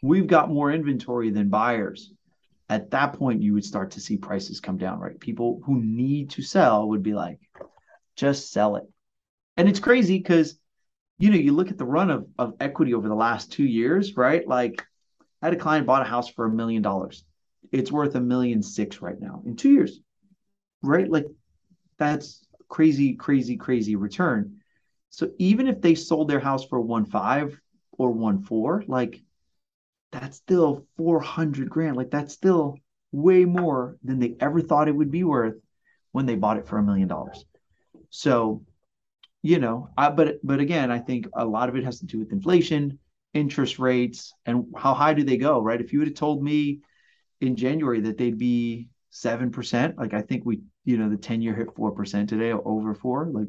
we've 0.00 0.28
got 0.28 0.48
more 0.48 0.70
inventory 0.70 1.30
than 1.30 1.48
buyers? 1.48 2.12
At 2.68 2.92
that 2.92 3.14
point, 3.14 3.42
you 3.42 3.52
would 3.54 3.64
start 3.64 3.90
to 3.92 4.00
see 4.00 4.16
prices 4.16 4.60
come 4.60 4.78
down, 4.78 5.00
right? 5.00 5.18
People 5.18 5.60
who 5.64 5.82
need 5.82 6.30
to 6.30 6.42
sell 6.42 6.88
would 6.88 7.02
be 7.02 7.14
like, 7.14 7.40
just 8.14 8.52
sell 8.52 8.76
it. 8.76 8.84
And 9.56 9.68
it's 9.68 9.80
crazy 9.80 10.18
because 10.18 10.58
you 11.18 11.30
know, 11.30 11.36
you 11.36 11.52
look 11.52 11.70
at 11.70 11.78
the 11.78 11.84
run 11.84 12.10
of, 12.10 12.26
of 12.38 12.54
equity 12.60 12.94
over 12.94 13.08
the 13.08 13.14
last 13.14 13.52
two 13.52 13.64
years, 13.64 14.16
right? 14.16 14.46
Like 14.46 14.84
I 15.40 15.46
had 15.46 15.54
a 15.54 15.58
client 15.58 15.86
bought 15.86 16.02
a 16.02 16.08
house 16.08 16.28
for 16.28 16.46
a 16.46 16.50
million 16.50 16.82
dollars. 16.82 17.24
It's 17.72 17.92
worth 17.92 18.14
a 18.14 18.20
million 18.20 18.62
six 18.62 19.00
right 19.00 19.20
now 19.20 19.42
in 19.46 19.56
two 19.56 19.70
years, 19.70 20.00
right? 20.82 21.08
Like 21.08 21.26
that's 21.98 22.44
crazy, 22.68 23.14
crazy, 23.14 23.56
crazy 23.56 23.96
return. 23.96 24.60
So 25.10 25.30
even 25.38 25.68
if 25.68 25.80
they 25.80 25.94
sold 25.94 26.28
their 26.28 26.40
house 26.40 26.64
for 26.66 26.80
one 26.80 27.04
five 27.04 27.58
or 27.92 28.10
one 28.10 28.42
four, 28.42 28.82
like 28.88 29.22
that's 30.10 30.36
still 30.36 30.86
400 30.96 31.70
grand. 31.70 31.96
Like 31.96 32.10
that's 32.10 32.34
still 32.34 32.78
way 33.12 33.44
more 33.44 33.96
than 34.02 34.18
they 34.18 34.36
ever 34.40 34.60
thought 34.60 34.88
it 34.88 34.96
would 34.96 35.10
be 35.10 35.24
worth 35.24 35.54
when 36.12 36.26
they 36.26 36.34
bought 36.34 36.56
it 36.56 36.66
for 36.66 36.78
a 36.78 36.82
million 36.82 37.08
dollars. 37.08 37.44
So 38.10 38.62
you 39.44 39.58
know, 39.58 39.90
I, 39.94 40.08
but 40.08 40.38
but 40.42 40.58
again, 40.58 40.90
I 40.90 40.98
think 40.98 41.26
a 41.34 41.44
lot 41.44 41.68
of 41.68 41.76
it 41.76 41.84
has 41.84 41.98
to 42.00 42.06
do 42.06 42.18
with 42.18 42.32
inflation, 42.32 42.98
interest 43.34 43.78
rates, 43.78 44.32
and 44.46 44.64
how 44.74 44.94
high 44.94 45.12
do 45.12 45.22
they 45.22 45.36
go, 45.36 45.60
right? 45.60 45.82
If 45.82 45.92
you 45.92 45.98
would 45.98 46.08
have 46.08 46.16
told 46.16 46.42
me 46.42 46.80
in 47.42 47.54
January 47.54 48.00
that 48.00 48.16
they'd 48.16 48.38
be 48.38 48.88
seven 49.10 49.50
percent, 49.50 49.98
like 49.98 50.14
I 50.14 50.22
think 50.22 50.46
we, 50.46 50.62
you 50.86 50.96
know, 50.96 51.10
the 51.10 51.18
ten 51.18 51.42
year 51.42 51.54
hit 51.54 51.76
four 51.76 51.92
percent 51.92 52.30
today, 52.30 52.52
or 52.52 52.66
over 52.66 52.94
four, 52.94 53.26
like 53.26 53.48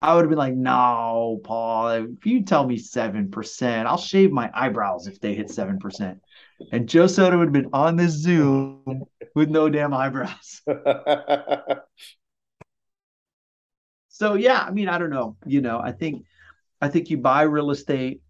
I 0.00 0.14
would 0.14 0.22
have 0.22 0.30
been 0.30 0.38
like, 0.38 0.54
no, 0.54 1.42
Paul, 1.44 1.88
if 1.90 2.24
you 2.24 2.42
tell 2.42 2.66
me 2.66 2.78
seven 2.78 3.30
percent, 3.30 3.86
I'll 3.86 3.98
shave 3.98 4.32
my 4.32 4.50
eyebrows 4.54 5.06
if 5.08 5.20
they 5.20 5.34
hit 5.34 5.50
seven 5.50 5.78
percent. 5.78 6.22
And 6.72 6.88
Joe 6.88 7.06
Soto 7.06 7.36
would 7.36 7.48
have 7.48 7.52
been 7.52 7.70
on 7.74 7.96
this 7.96 8.12
Zoom 8.12 9.04
with 9.34 9.50
no 9.50 9.68
damn 9.68 9.92
eyebrows. 9.92 10.62
So 14.14 14.34
yeah, 14.34 14.60
I 14.60 14.70
mean, 14.70 14.88
I 14.88 14.96
don't 14.96 15.10
know. 15.10 15.36
You 15.44 15.60
know, 15.60 15.80
I 15.80 15.90
think 15.90 16.24
I 16.80 16.86
think 16.86 17.10
you 17.10 17.18
buy 17.18 17.42
real 17.42 17.72
estate 17.72 18.22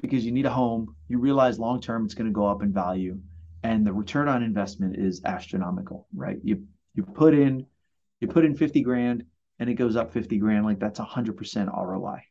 because 0.00 0.24
you 0.24 0.32
need 0.32 0.44
a 0.44 0.50
home. 0.50 0.96
You 1.06 1.20
realize 1.20 1.56
long 1.56 1.80
term 1.80 2.04
it's 2.04 2.14
going 2.14 2.26
to 2.26 2.32
go 2.32 2.46
up 2.46 2.64
in 2.64 2.72
value, 2.72 3.16
and 3.62 3.86
the 3.86 3.92
return 3.92 4.26
on 4.26 4.42
investment 4.42 4.96
is 4.96 5.22
astronomical, 5.24 6.08
right? 6.12 6.38
You 6.42 6.64
you 6.96 7.04
put 7.04 7.34
in 7.34 7.64
you 8.18 8.26
put 8.26 8.44
in 8.44 8.56
fifty 8.56 8.82
grand 8.82 9.24
and 9.60 9.70
it 9.70 9.74
goes 9.74 9.94
up 9.94 10.12
fifty 10.12 10.36
grand, 10.36 10.64
like 10.64 10.80
that's 10.80 10.98
a 10.98 11.04
hundred 11.04 11.36
percent 11.36 11.70
ROI, 11.72 12.24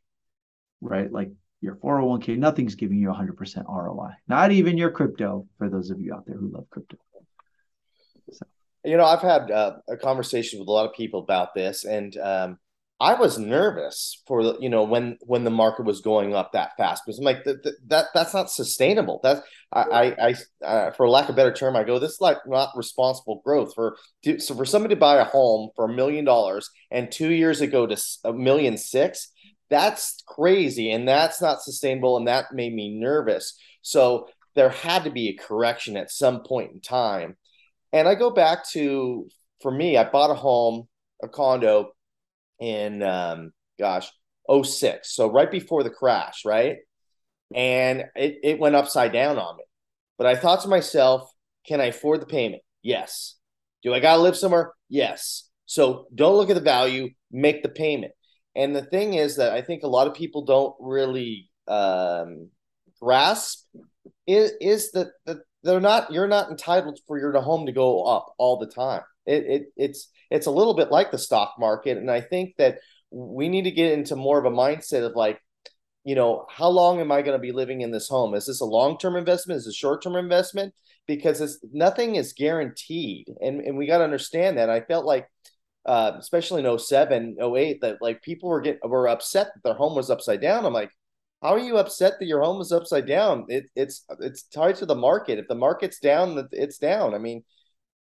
right? 0.81 1.09
Like 1.09 1.31
your 1.61 1.75
401k, 1.75 2.37
nothing's 2.37 2.75
giving 2.75 2.99
you 2.99 3.09
100% 3.09 3.65
ROI. 3.67 4.11
Not 4.29 4.53
even 4.53 4.77
your 4.77 4.91
crypto, 4.91 5.45
for 5.57 5.69
those 5.69 5.89
of 5.89 5.99
you 5.99 6.13
out 6.13 6.25
there 6.25 6.37
who 6.37 6.49
love 6.53 6.69
crypto. 6.69 6.95
So. 8.31 8.45
You 8.85 8.95
know, 8.95 9.03
I've 9.03 9.21
had 9.21 9.51
uh, 9.51 9.79
a 9.89 9.97
conversation 9.97 10.59
with 10.59 10.69
a 10.69 10.71
lot 10.71 10.85
of 10.85 10.93
people 10.93 11.19
about 11.19 11.53
this, 11.53 11.83
and 11.83 12.15
um, 12.15 12.59
I 13.01 13.13
was 13.13 13.37
nervous 13.37 14.21
for 14.27 14.41
you 14.59 14.69
know 14.69 14.83
when 14.83 15.17
when 15.21 15.45
the 15.45 15.49
market 15.49 15.85
was 15.85 16.01
going 16.01 16.35
up 16.35 16.51
that 16.51 16.71
fast 16.77 17.03
because 17.05 17.17
I'm 17.17 17.25
like 17.25 17.45
that, 17.45 17.63
that 17.87 18.07
that's 18.13 18.33
not 18.33 18.51
sustainable. 18.51 19.21
That's 19.23 19.41
I 19.71 19.81
I, 19.81 20.35
I 20.61 20.65
uh, 20.65 20.91
for 20.91 21.07
lack 21.07 21.29
of 21.29 21.35
a 21.35 21.35
better 21.35 21.53
term, 21.53 21.75
I 21.75 21.83
go 21.83 21.97
this 21.99 22.13
is 22.13 22.21
like 22.21 22.37
not 22.45 22.71
responsible 22.75 23.41
growth 23.45 23.73
for 23.73 23.97
so 24.39 24.53
for 24.53 24.65
somebody 24.65 24.95
to 24.95 24.99
buy 24.99 25.15
a 25.17 25.23
home 25.23 25.69
for 25.75 25.85
a 25.85 25.93
million 25.93 26.25
dollars 26.25 26.69
and 26.91 27.11
two 27.11 27.31
years 27.31 27.61
ago 27.61 27.87
to 27.87 27.97
a 28.25 28.33
million 28.33 28.77
six. 28.77 29.31
That's 29.69 30.21
crazy 30.27 30.91
and 30.91 31.07
that's 31.07 31.41
not 31.41 31.61
sustainable 31.61 32.17
and 32.17 32.27
that 32.27 32.53
made 32.53 32.73
me 32.73 32.99
nervous. 32.99 33.57
So 33.81 34.27
there 34.55 34.69
had 34.69 35.03
to 35.05 35.11
be 35.11 35.29
a 35.29 35.35
correction 35.35 35.95
at 35.95 36.11
some 36.11 36.41
point 36.41 36.71
in 36.73 36.81
time. 36.81 37.37
And 37.93 38.07
I 38.07 38.15
go 38.15 38.29
back 38.29 38.67
to, 38.71 39.27
for 39.61 39.71
me, 39.71 39.95
I 39.95 40.09
bought 40.09 40.31
a 40.31 40.35
home, 40.35 40.87
a 41.23 41.27
condo 41.27 41.91
in, 42.59 43.03
um, 43.03 43.51
gosh, 43.77 44.11
06. 44.49 45.13
So 45.13 45.31
right 45.31 45.49
before 45.49 45.83
the 45.83 45.89
crash, 45.89 46.43
right? 46.45 46.77
And 47.53 48.05
it, 48.15 48.39
it 48.43 48.59
went 48.59 48.75
upside 48.75 49.13
down 49.13 49.37
on 49.37 49.57
me. 49.57 49.63
But 50.17 50.27
I 50.27 50.35
thought 50.35 50.61
to 50.61 50.67
myself, 50.67 51.29
can 51.65 51.81
I 51.81 51.85
afford 51.85 52.21
the 52.21 52.25
payment? 52.25 52.61
Yes. 52.81 53.35
Do 53.83 53.93
I 53.93 53.99
got 53.99 54.15
to 54.15 54.21
live 54.21 54.35
somewhere? 54.35 54.73
Yes. 54.89 55.49
So 55.65 56.07
don't 56.13 56.35
look 56.35 56.49
at 56.49 56.55
the 56.55 56.61
value, 56.61 57.09
make 57.31 57.63
the 57.63 57.69
payment. 57.69 58.11
And 58.55 58.75
the 58.75 58.83
thing 58.83 59.13
is 59.13 59.37
that 59.37 59.53
I 59.53 59.61
think 59.61 59.83
a 59.83 59.87
lot 59.87 60.07
of 60.07 60.13
people 60.13 60.43
don't 60.43 60.75
really 60.79 61.49
um, 61.67 62.49
grasp 62.99 63.65
is, 64.27 64.51
is 64.59 64.91
that, 64.91 65.11
that 65.25 65.37
they're 65.63 65.79
not 65.79 66.11
you're 66.11 66.27
not 66.27 66.49
entitled 66.49 66.99
for 67.07 67.19
your 67.19 67.33
home 67.41 67.65
to 67.65 67.71
go 67.71 68.03
up 68.03 68.33
all 68.37 68.57
the 68.57 68.67
time. 68.67 69.01
It, 69.29 69.45
it 69.45 69.63
it's 69.77 70.11
it's 70.31 70.47
a 70.47 70.51
little 70.51 70.73
bit 70.73 70.91
like 70.91 71.11
the 71.11 71.17
stock 71.17 71.55
market, 71.59 71.97
and 71.97 72.09
I 72.09 72.21
think 72.21 72.55
that 72.57 72.79
we 73.11 73.49
need 73.49 73.63
to 73.63 73.71
get 73.71 73.93
into 73.93 74.15
more 74.15 74.39
of 74.39 74.45
a 74.45 74.55
mindset 74.55 75.05
of 75.05 75.15
like, 75.15 75.39
you 76.03 76.15
know, 76.15 76.45
how 76.49 76.69
long 76.69 76.99
am 76.99 77.11
I 77.11 77.21
going 77.21 77.37
to 77.37 77.41
be 77.41 77.51
living 77.51 77.81
in 77.81 77.91
this 77.91 78.07
home? 78.07 78.35
Is 78.35 78.45
this 78.45 78.61
a 78.61 78.65
long 78.65 78.97
term 78.97 79.15
investment? 79.15 79.59
Is 79.59 79.67
it 79.67 79.71
a 79.71 79.73
short 79.73 80.03
term 80.03 80.15
investment? 80.15 80.73
Because 81.07 81.41
it's 81.41 81.59
nothing 81.71 82.15
is 82.15 82.33
guaranteed, 82.33 83.27
and 83.41 83.61
and 83.61 83.77
we 83.77 83.87
got 83.87 83.99
to 83.99 84.03
understand 84.03 84.57
that. 84.57 84.69
I 84.69 84.81
felt 84.81 85.05
like 85.05 85.27
uh, 85.85 86.13
especially 86.19 86.63
in 86.63 86.79
07, 86.79 87.37
08, 87.41 87.81
that 87.81 87.97
like 88.01 88.21
people 88.21 88.49
were 88.49 88.61
getting 88.61 88.79
were 88.83 89.07
upset 89.07 89.47
that 89.53 89.63
their 89.63 89.73
home 89.73 89.95
was 89.95 90.09
upside 90.09 90.41
down. 90.41 90.65
I'm 90.65 90.73
like, 90.73 90.91
how 91.41 91.49
are 91.49 91.59
you 91.59 91.77
upset 91.77 92.13
that 92.19 92.27
your 92.27 92.43
home 92.43 92.61
is 92.61 92.71
upside 92.71 93.07
down? 93.07 93.45
It, 93.47 93.65
it's 93.75 94.05
it's 94.19 94.43
tied 94.43 94.75
to 94.77 94.85
the 94.85 94.95
market. 94.95 95.39
If 95.39 95.47
the 95.47 95.55
market's 95.55 95.99
down, 95.99 96.47
it's 96.51 96.77
down. 96.77 97.15
I 97.15 97.17
mean, 97.17 97.43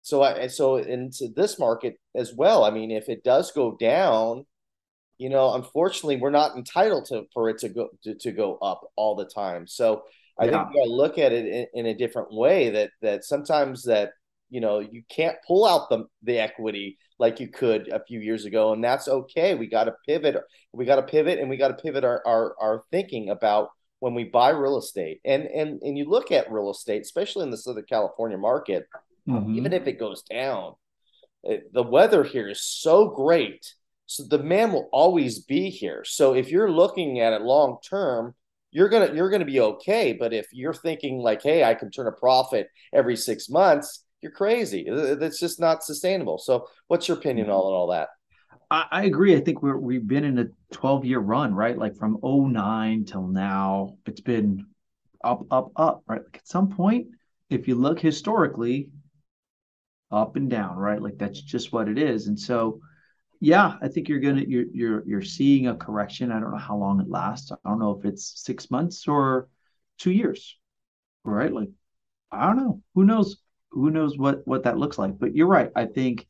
so 0.04 0.22
I 0.22 0.48
so 0.48 0.76
into 0.76 1.30
this 1.34 1.58
market 1.58 1.96
as 2.14 2.34
well. 2.36 2.66
I 2.66 2.72
mean, 2.72 2.92
if 2.92 3.08
it 3.08 3.24
does 3.24 3.52
go 3.52 3.76
down, 3.78 4.46
you 5.18 5.30
know, 5.30 5.54
unfortunately, 5.56 6.18
we're 6.18 6.30
not 6.30 6.58
entitled 6.58 7.06
to 7.06 7.24
for 7.34 7.50
it 7.50 7.58
to 7.60 7.70
go 7.70 7.88
to, 8.04 8.14
to 8.16 8.32
go 8.34 8.58
up 8.58 8.82
all 8.98 9.16
the 9.16 9.26
time. 9.26 9.66
So 9.66 10.04
I 10.38 10.46
yeah. 10.46 10.52
think 10.52 10.76
you 10.76 10.82
got 10.82 10.86
to 10.86 10.94
look 10.94 11.18
at 11.18 11.32
it 11.32 11.46
in, 11.46 11.68
in 11.74 11.86
a 11.86 11.98
different 11.98 12.34
way. 12.34 12.70
That 12.70 12.92
that 13.02 13.24
sometimes 13.24 13.84
that 13.86 14.12
you 14.50 14.60
know 14.60 14.80
you 14.80 15.04
can't 15.10 15.38
pull 15.48 15.66
out 15.66 15.90
the 15.90 16.06
the 16.22 16.38
equity 16.38 16.98
like 17.18 17.40
you 17.40 17.48
could 17.48 17.88
a 17.88 18.04
few 18.04 18.20
years 18.20 18.46
ago 18.46 18.74
and 18.74 18.84
that's 18.84 19.08
okay 19.08 19.56
we 19.56 19.68
got 19.68 19.86
to 19.86 19.94
pivot 20.06 20.36
we 20.74 20.86
got 20.86 20.98
to 20.98 21.04
pivot 21.04 21.40
and 21.40 21.50
we 21.50 21.58
got 21.58 21.70
to 21.70 21.82
pivot 21.82 22.04
our, 22.04 22.22
our 22.26 22.56
our 22.62 22.84
thinking 22.92 23.30
about 23.30 23.70
when 24.00 24.14
we 24.14 24.26
buy 24.26 24.50
real 24.50 24.78
estate 24.78 25.20
and 25.26 25.44
and 25.46 25.82
and 25.82 25.98
you 25.98 26.06
look 26.08 26.32
at 26.32 26.52
real 26.52 26.70
estate 26.70 27.02
especially 27.02 27.44
in 27.44 27.50
the 27.50 27.58
southern 27.58 27.86
california 27.90 28.38
market 28.38 28.86
mm-hmm. 29.28 29.56
even 29.56 29.74
if 29.74 29.88
it 29.88 30.00
goes 30.00 30.24
down 30.24 30.74
it, 31.44 31.72
the 31.74 31.84
weather 31.84 32.24
here 32.24 32.50
is 32.50 32.64
so 32.64 33.10
great 33.10 33.74
so 34.06 34.24
the 34.30 34.40
man 34.40 34.72
will 34.72 34.90
always 34.92 35.40
be 35.40 35.70
here 35.70 36.04
so 36.06 36.34
if 36.34 36.50
you're 36.50 36.72
looking 36.72 37.20
at 37.20 37.34
it 37.34 37.42
long 37.42 37.78
term 37.88 38.34
you're 38.72 38.90
gonna 38.90 39.14
you're 39.14 39.30
gonna 39.30 39.46
be 39.46 39.60
okay 39.60 40.14
but 40.14 40.34
if 40.34 40.48
you're 40.52 40.74
thinking 40.74 41.20
like 41.20 41.42
hey 41.42 41.64
i 41.64 41.74
can 41.74 41.92
turn 41.92 42.08
a 42.08 42.12
profit 42.12 42.68
every 42.94 43.16
six 43.16 43.50
months 43.50 44.04
you're 44.24 44.32
crazy. 44.32 44.88
That's 44.90 45.40
just 45.40 45.60
not 45.60 45.84
sustainable. 45.84 46.40
So, 46.40 46.68
what's 46.88 47.08
your 47.08 47.18
opinion 47.18 47.48
on 47.48 47.56
all 47.56 47.88
that? 47.88 48.08
I, 48.72 48.86
I 48.90 49.04
agree. 49.04 49.36
I 49.36 49.42
think 49.42 49.62
we're 49.62 49.78
we've 49.78 50.08
been 50.08 50.24
in 50.24 50.40
a 50.40 50.46
12 50.72 51.06
year 51.06 51.20
run, 51.20 51.54
right? 51.54 51.78
Like 51.78 51.98
from 51.98 52.18
09 52.24 53.04
till 53.04 53.28
now, 53.28 53.98
it's 54.08 54.22
been 54.22 54.66
up, 55.24 55.46
up, 55.52 55.72
up, 55.76 56.04
right? 56.08 56.22
Like 56.24 56.38
at 56.38 56.48
some 56.48 56.70
point, 56.70 57.08
if 57.50 57.68
you 57.68 57.76
look 57.76 58.00
historically, 58.00 58.90
up 60.14 60.36
and 60.36 60.50
down, 60.50 60.78
right? 60.78 61.02
Like 61.02 61.18
that's 61.18 61.42
just 61.42 61.74
what 61.74 61.90
it 61.90 61.98
is. 61.98 62.28
And 62.28 62.40
so, 62.40 62.80
yeah, 63.42 63.78
I 63.82 63.88
think 63.90 64.08
you're 64.08 64.20
gonna 64.20 64.44
you're 64.48 64.66
you're 64.74 65.04
you're 65.06 65.22
seeing 65.22 65.68
a 65.68 65.76
correction. 65.76 66.32
I 66.32 66.40
don't 66.40 66.52
know 66.52 66.58
how 66.58 66.78
long 66.78 67.02
it 67.02 67.10
lasts. 67.10 67.52
I 67.52 67.58
don't 67.66 67.80
know 67.80 68.00
if 68.00 68.06
it's 68.06 68.42
six 68.44 68.72
months 68.72 69.08
or 69.08 69.50
two 69.98 70.12
years, 70.12 70.58
right? 71.26 71.52
Like 71.52 71.70
I 72.32 72.46
don't 72.48 72.58
know. 72.58 72.82
Who 72.96 73.04
knows? 73.04 73.38
who 73.74 73.90
knows 73.90 74.18
what 74.18 74.48
what 74.48 74.64
that 74.64 74.78
looks 74.78 74.98
like. 74.98 75.18
But 75.20 75.36
you're 75.36 75.48
right. 75.48 75.72
I 75.76 75.86
think 75.86 76.28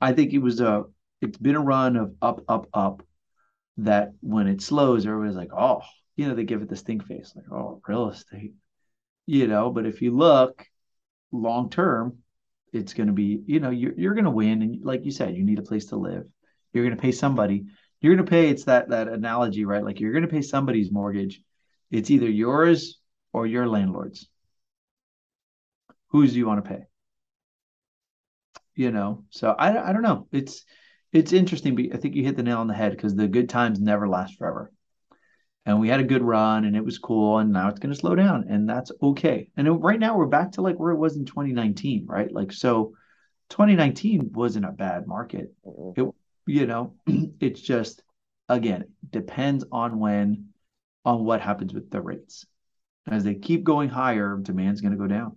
I 0.00 0.12
think 0.12 0.32
it 0.32 0.38
was 0.38 0.60
a 0.60 0.84
it's 1.20 1.38
been 1.38 1.56
a 1.56 1.60
run 1.60 1.96
of 1.96 2.14
up, 2.20 2.42
up, 2.48 2.68
up 2.74 3.02
that 3.78 4.12
when 4.20 4.46
it 4.46 4.62
slows, 4.62 5.06
everybody's 5.06 5.36
like, 5.36 5.52
oh, 5.52 5.82
you 6.14 6.28
know, 6.28 6.34
they 6.34 6.44
give 6.44 6.62
it 6.62 6.68
the 6.68 6.76
stink 6.76 7.06
face, 7.06 7.32
like, 7.34 7.50
oh, 7.50 7.80
real 7.88 8.10
estate. 8.10 8.52
You 9.26 9.46
know, 9.48 9.70
but 9.70 9.86
if 9.86 10.02
you 10.02 10.12
look 10.12 10.66
long 11.32 11.70
term, 11.70 12.18
it's 12.72 12.94
gonna 12.94 13.12
be, 13.12 13.42
you 13.46 13.60
know, 13.60 13.70
you're 13.70 13.94
you're 13.96 14.14
gonna 14.14 14.30
win. 14.30 14.62
And 14.62 14.84
like 14.84 15.04
you 15.04 15.10
said, 15.10 15.36
you 15.36 15.44
need 15.44 15.58
a 15.58 15.62
place 15.62 15.86
to 15.86 15.96
live. 15.96 16.24
You're 16.72 16.84
gonna 16.84 16.96
pay 16.96 17.12
somebody. 17.12 17.66
You're 18.00 18.14
gonna 18.14 18.28
pay, 18.28 18.50
it's 18.50 18.64
that 18.64 18.90
that 18.90 19.08
analogy, 19.08 19.64
right? 19.64 19.84
Like 19.84 20.00
you're 20.00 20.12
gonna 20.12 20.28
pay 20.28 20.42
somebody's 20.42 20.92
mortgage. 20.92 21.40
It's 21.90 22.10
either 22.10 22.28
yours 22.28 22.98
or 23.32 23.46
your 23.46 23.66
landlord's 23.66 24.28
whose 26.08 26.32
do 26.32 26.38
you 26.38 26.46
want 26.46 26.64
to 26.64 26.70
pay? 26.70 26.86
You 28.74 28.90
know, 28.90 29.24
so 29.30 29.50
I, 29.50 29.90
I 29.90 29.92
don't 29.92 30.02
know. 30.02 30.28
It's 30.32 30.64
it's 31.12 31.32
interesting, 31.32 31.76
but 31.76 31.86
I 31.94 31.96
think 31.96 32.14
you 32.14 32.24
hit 32.24 32.36
the 32.36 32.42
nail 32.42 32.58
on 32.58 32.66
the 32.66 32.74
head 32.74 32.92
because 32.92 33.14
the 33.14 33.28
good 33.28 33.48
times 33.48 33.80
never 33.80 34.08
last 34.08 34.36
forever. 34.36 34.72
And 35.66 35.80
we 35.80 35.88
had 35.88 35.98
a 35.98 36.04
good 36.04 36.22
run 36.22 36.64
and 36.64 36.76
it 36.76 36.84
was 36.84 36.98
cool. 36.98 37.38
And 37.38 37.52
now 37.52 37.68
it's 37.68 37.80
going 37.80 37.92
to 37.92 37.98
slow 37.98 38.14
down 38.14 38.46
and 38.48 38.68
that's 38.68 38.92
okay. 39.02 39.50
And 39.56 39.82
right 39.82 39.98
now 39.98 40.16
we're 40.16 40.26
back 40.26 40.52
to 40.52 40.62
like 40.62 40.78
where 40.78 40.92
it 40.92 40.98
was 40.98 41.16
in 41.16 41.26
2019, 41.26 42.06
right? 42.06 42.32
Like, 42.32 42.52
so 42.52 42.94
2019 43.50 44.30
wasn't 44.32 44.64
a 44.64 44.70
bad 44.70 45.08
market. 45.08 45.52
It, 45.96 46.08
you 46.46 46.66
know, 46.66 46.94
it's 47.40 47.60
just, 47.60 48.02
again, 48.48 48.84
depends 49.10 49.64
on 49.72 49.98
when, 49.98 50.50
on 51.04 51.24
what 51.24 51.40
happens 51.40 51.74
with 51.74 51.90
the 51.90 52.00
rates. 52.00 52.46
As 53.08 53.24
they 53.24 53.34
keep 53.34 53.64
going 53.64 53.88
higher, 53.88 54.38
demand's 54.40 54.80
going 54.80 54.92
to 54.92 54.98
go 54.98 55.08
down. 55.08 55.36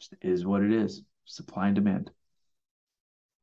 Just 0.00 0.14
is 0.22 0.46
what 0.46 0.62
it 0.62 0.72
is. 0.72 1.02
Supply 1.24 1.66
and 1.66 1.74
demand. 1.74 2.10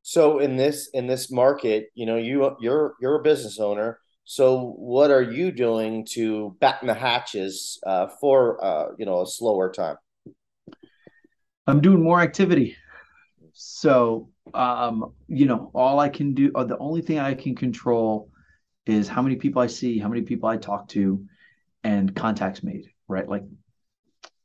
So 0.02 0.38
in 0.38 0.56
this 0.56 0.88
in 0.94 1.08
this 1.08 1.30
market, 1.32 1.90
you 1.94 2.06
know, 2.06 2.16
you 2.16 2.56
you're 2.60 2.94
you're 3.00 3.20
a 3.20 3.22
business 3.22 3.58
owner. 3.58 3.98
So 4.28 4.74
what 4.76 5.12
are 5.12 5.22
you 5.22 5.52
doing 5.52 6.04
to 6.10 6.56
batten 6.60 6.88
the 6.88 6.94
hatches 6.94 7.78
uh, 7.86 8.08
for 8.08 8.62
uh, 8.62 8.86
you 8.98 9.06
know 9.06 9.22
a 9.22 9.26
slower 9.26 9.70
time? 9.72 9.98
I'm 11.68 11.80
doing 11.80 12.02
more 12.02 12.20
activity. 12.20 12.76
So 13.52 14.28
um, 14.52 15.12
you 15.28 15.46
know, 15.46 15.70
all 15.74 16.00
I 16.00 16.08
can 16.08 16.34
do, 16.34 16.50
the 16.50 16.76
only 16.78 17.02
thing 17.02 17.20
I 17.20 17.34
can 17.34 17.54
control 17.54 18.28
is 18.84 19.06
how 19.06 19.22
many 19.22 19.36
people 19.36 19.62
I 19.62 19.68
see, 19.68 20.00
how 20.00 20.08
many 20.08 20.22
people 20.22 20.48
I 20.48 20.56
talk 20.56 20.88
to, 20.88 21.24
and 21.84 22.14
contacts 22.14 22.64
made. 22.64 22.90
Right, 23.06 23.28
like 23.28 23.44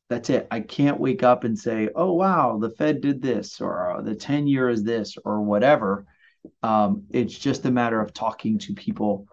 that's 0.10 0.30
it. 0.30 0.48
I 0.52 0.60
can't 0.60 1.00
wake 1.00 1.24
up 1.24 1.44
and 1.44 1.58
say, 1.58 1.90
"Oh 1.96 2.14
wow, 2.14 2.60
the 2.60 2.70
Fed 2.70 3.02
did 3.02 3.20
this," 3.20 3.60
or 3.60 3.98
uh, 3.98 4.02
"The 4.04 4.14
ten 4.14 4.46
year 4.46 4.70
is 4.70 4.84
this," 4.84 5.18
or 5.26 5.42
whatever. 5.42 6.06
Um, 6.62 7.06
it's 7.10 7.36
just 7.36 7.66
a 7.66 7.72
matter 7.72 8.00
of 8.00 8.14
talking 8.14 8.60
to 8.60 8.76
people 8.76 9.26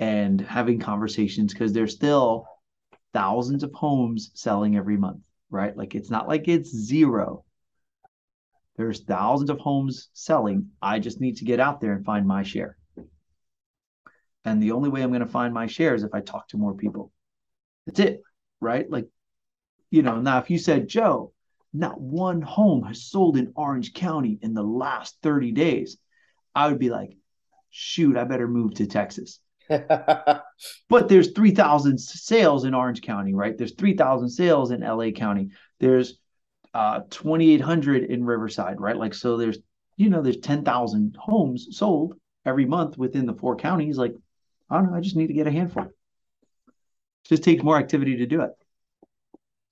and 0.00 0.40
having 0.40 0.78
conversations 0.78 1.52
because 1.52 1.72
there's 1.72 1.94
still 1.94 2.46
thousands 3.12 3.62
of 3.62 3.72
homes 3.72 4.30
selling 4.34 4.76
every 4.76 4.96
month, 4.96 5.22
right? 5.50 5.76
Like 5.76 5.94
it's 5.94 6.10
not 6.10 6.28
like 6.28 6.48
it's 6.48 6.70
zero. 6.70 7.44
There's 8.76 9.04
thousands 9.04 9.50
of 9.50 9.58
homes 9.58 10.08
selling. 10.14 10.70
I 10.80 10.98
just 10.98 11.20
need 11.20 11.36
to 11.38 11.44
get 11.44 11.60
out 11.60 11.80
there 11.80 11.92
and 11.92 12.04
find 12.04 12.26
my 12.26 12.42
share. 12.42 12.78
And 14.44 14.62
the 14.62 14.72
only 14.72 14.88
way 14.88 15.02
I'm 15.02 15.10
going 15.10 15.20
to 15.20 15.26
find 15.26 15.54
my 15.54 15.66
share 15.66 15.94
is 15.94 16.02
if 16.02 16.14
I 16.14 16.20
talk 16.20 16.48
to 16.48 16.56
more 16.56 16.74
people. 16.74 17.12
That's 17.86 18.00
it, 18.00 18.22
right? 18.60 18.90
Like 18.90 19.08
you 19.92 20.02
know, 20.02 20.20
now 20.20 20.38
if 20.38 20.48
you 20.48 20.58
said, 20.58 20.88
Joe, 20.88 21.32
not 21.74 22.00
one 22.00 22.40
home 22.40 22.82
has 22.84 23.04
sold 23.04 23.36
in 23.36 23.52
Orange 23.54 23.92
County 23.92 24.38
in 24.40 24.54
the 24.54 24.62
last 24.62 25.18
30 25.22 25.52
days, 25.52 25.98
I 26.54 26.68
would 26.68 26.78
be 26.78 26.88
like, 26.88 27.10
shoot, 27.68 28.16
I 28.16 28.24
better 28.24 28.48
move 28.48 28.74
to 28.74 28.86
Texas. 28.86 29.38
but 30.88 31.08
there's 31.08 31.32
3,000 31.32 31.98
sales 31.98 32.64
in 32.64 32.74
Orange 32.74 33.02
County, 33.02 33.34
right? 33.34 33.56
There's 33.56 33.74
3,000 33.74 34.28
sales 34.28 34.70
in 34.70 34.80
LA 34.80 35.10
County. 35.10 35.50
There's 35.80 36.18
uh, 36.74 37.00
2,800 37.10 38.04
in 38.04 38.24
Riverside, 38.24 38.80
right? 38.80 38.96
Like, 38.96 39.14
so 39.14 39.36
there's, 39.36 39.58
you 39.96 40.10
know, 40.10 40.22
there's 40.22 40.38
10,000 40.38 41.16
homes 41.18 41.68
sold 41.76 42.14
every 42.44 42.64
month 42.64 42.96
within 42.96 43.26
the 43.26 43.34
four 43.34 43.56
counties. 43.56 43.98
Like, 43.98 44.14
I 44.70 44.76
don't 44.76 44.90
know, 44.90 44.96
I 44.96 45.00
just 45.00 45.16
need 45.16 45.28
to 45.28 45.34
get 45.34 45.46
a 45.46 45.52
handful. 45.52 45.88
Just 47.24 47.44
takes 47.44 47.62
more 47.62 47.78
activity 47.78 48.16
to 48.16 48.26
do 48.26 48.42
it. 48.42 48.50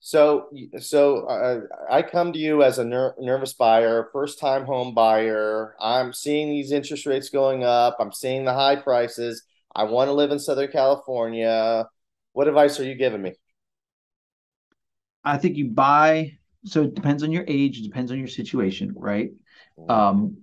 So, 0.03 0.49
so 0.79 1.25
uh, 1.27 1.61
I 1.89 2.01
come 2.01 2.33
to 2.33 2.39
you 2.39 2.63
as 2.63 2.79
a 2.79 2.83
ner- 2.83 3.13
nervous 3.19 3.53
buyer, 3.53 4.09
first 4.11 4.39
time 4.39 4.65
home 4.65 4.95
buyer. 4.95 5.75
I'm 5.79 6.11
seeing 6.11 6.49
these 6.49 6.71
interest 6.71 7.05
rates 7.05 7.29
going 7.29 7.63
up. 7.63 7.97
I'm 7.99 8.11
seeing 8.11 8.43
the 8.43 8.53
high 8.53 8.77
prices. 8.77 9.43
I 9.75 9.83
want 9.83 10.09
to 10.09 10.13
live 10.13 10.31
in 10.31 10.39
Southern 10.39 10.71
California. 10.71 11.87
What 12.33 12.47
advice 12.47 12.79
are 12.79 12.83
you 12.83 12.95
giving 12.95 13.21
me? 13.21 13.33
I 15.23 15.37
think 15.37 15.57
you 15.57 15.69
buy. 15.69 16.37
So 16.65 16.83
it 16.83 16.95
depends 16.95 17.23
on 17.23 17.31
your 17.31 17.45
age. 17.47 17.79
It 17.79 17.83
depends 17.83 18.11
on 18.11 18.19
your 18.19 18.27
situation, 18.27 18.93
right? 18.95 19.31
Um, 19.89 20.37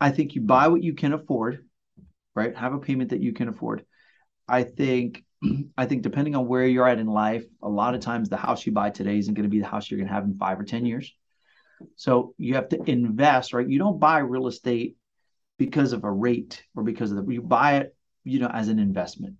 I 0.00 0.10
think 0.10 0.34
you 0.34 0.40
buy 0.40 0.68
what 0.68 0.82
you 0.82 0.94
can 0.94 1.12
afford, 1.12 1.64
right? 2.34 2.56
Have 2.56 2.72
a 2.72 2.78
payment 2.78 3.10
that 3.10 3.20
you 3.20 3.32
can 3.32 3.48
afford. 3.48 3.84
I 4.48 4.62
think 4.62 5.24
I 5.76 5.86
think 5.86 6.02
depending 6.02 6.34
on 6.34 6.46
where 6.48 6.66
you're 6.66 6.88
at 6.88 6.98
in 6.98 7.06
life, 7.06 7.44
a 7.62 7.68
lot 7.68 7.94
of 7.94 8.00
times 8.00 8.28
the 8.28 8.36
house 8.36 8.64
you 8.64 8.72
buy 8.72 8.90
today 8.90 9.18
isn't 9.18 9.34
going 9.34 9.44
to 9.44 9.50
be 9.50 9.60
the 9.60 9.66
house 9.66 9.90
you're 9.90 9.98
going 9.98 10.08
to 10.08 10.14
have 10.14 10.24
in 10.24 10.38
five 10.38 10.58
or 10.58 10.64
10 10.64 10.86
years. 10.86 11.12
So 11.96 12.34
you 12.38 12.54
have 12.54 12.68
to 12.70 12.82
invest, 12.84 13.52
right? 13.52 13.68
You 13.68 13.78
don't 13.78 14.00
buy 14.00 14.18
real 14.18 14.46
estate 14.48 14.96
because 15.58 15.92
of 15.92 16.04
a 16.04 16.10
rate 16.10 16.62
or 16.74 16.82
because 16.82 17.12
of 17.12 17.24
the, 17.24 17.32
you 17.32 17.42
buy 17.42 17.76
it, 17.78 17.94
you 18.24 18.38
know, 18.38 18.48
as 18.48 18.68
an 18.68 18.78
investment, 18.78 19.36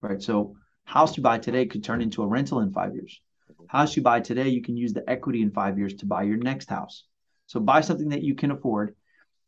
right? 0.00 0.22
So 0.22 0.56
house 0.84 1.16
you 1.16 1.22
buy 1.22 1.38
today 1.38 1.66
could 1.66 1.84
turn 1.84 2.02
into 2.02 2.22
a 2.22 2.26
rental 2.26 2.60
in 2.60 2.72
five 2.72 2.94
years. 2.94 3.20
House 3.68 3.96
you 3.96 4.02
buy 4.02 4.20
today, 4.20 4.48
you 4.48 4.62
can 4.62 4.76
use 4.76 4.92
the 4.92 5.08
equity 5.08 5.42
in 5.42 5.50
five 5.50 5.78
years 5.78 5.94
to 5.94 6.06
buy 6.06 6.24
your 6.24 6.36
next 6.36 6.68
house. 6.68 7.04
So 7.46 7.60
buy 7.60 7.80
something 7.80 8.10
that 8.10 8.22
you 8.22 8.34
can 8.34 8.50
afford. 8.50 8.94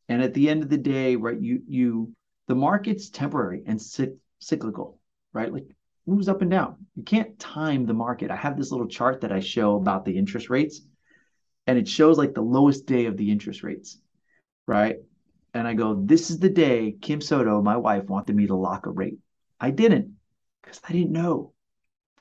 And 0.09 0.23
at 0.23 0.35
the 0.35 0.49
end 0.49 0.63
of 0.63 0.69
the 0.69 0.79
day, 0.79 1.17
right, 1.17 1.39
you, 1.39 1.63
you, 1.67 2.15
the 2.47 2.55
market's 2.55 3.11
temporary 3.11 3.63
and 3.67 3.81
cyclical, 4.39 4.99
right? 5.33 5.53
Like 5.53 5.67
moves 6.07 6.29
up 6.29 6.43
and 6.43 6.51
down. 6.51 6.87
You 6.95 7.03
can't 7.03 7.39
time 7.39 7.87
the 7.87 7.95
market. 7.95 8.31
I 8.31 8.37
have 8.37 8.57
this 8.57 8.71
little 8.71 8.87
chart 8.87 9.23
that 9.23 9.33
I 9.33 9.41
show 9.41 9.77
about 9.77 10.05
the 10.05 10.17
interest 10.17 10.51
rates, 10.51 10.83
and 11.67 11.79
it 11.79 11.89
shows 11.89 12.19
like 12.19 12.35
the 12.35 12.43
lowest 12.43 12.87
day 12.87 13.07
of 13.07 13.17
the 13.17 13.31
interest 13.31 13.63
rates, 13.63 13.99
right? 14.67 14.97
And 15.55 15.67
I 15.67 15.75
go, 15.75 16.03
this 16.05 16.31
is 16.31 16.39
the 16.39 16.51
day 16.51 16.97
Kim 17.01 17.21
Soto, 17.21 17.63
my 17.63 17.77
wife, 17.77 18.05
wanted 18.05 18.37
me 18.37 18.49
to 18.49 18.57
lock 18.57 18.87
a 18.87 18.91
rate. 18.91 19.19
I 19.61 19.71
didn't 19.71 20.17
because 20.63 20.81
I 20.87 20.93
didn't 20.93 21.13
know 21.13 21.53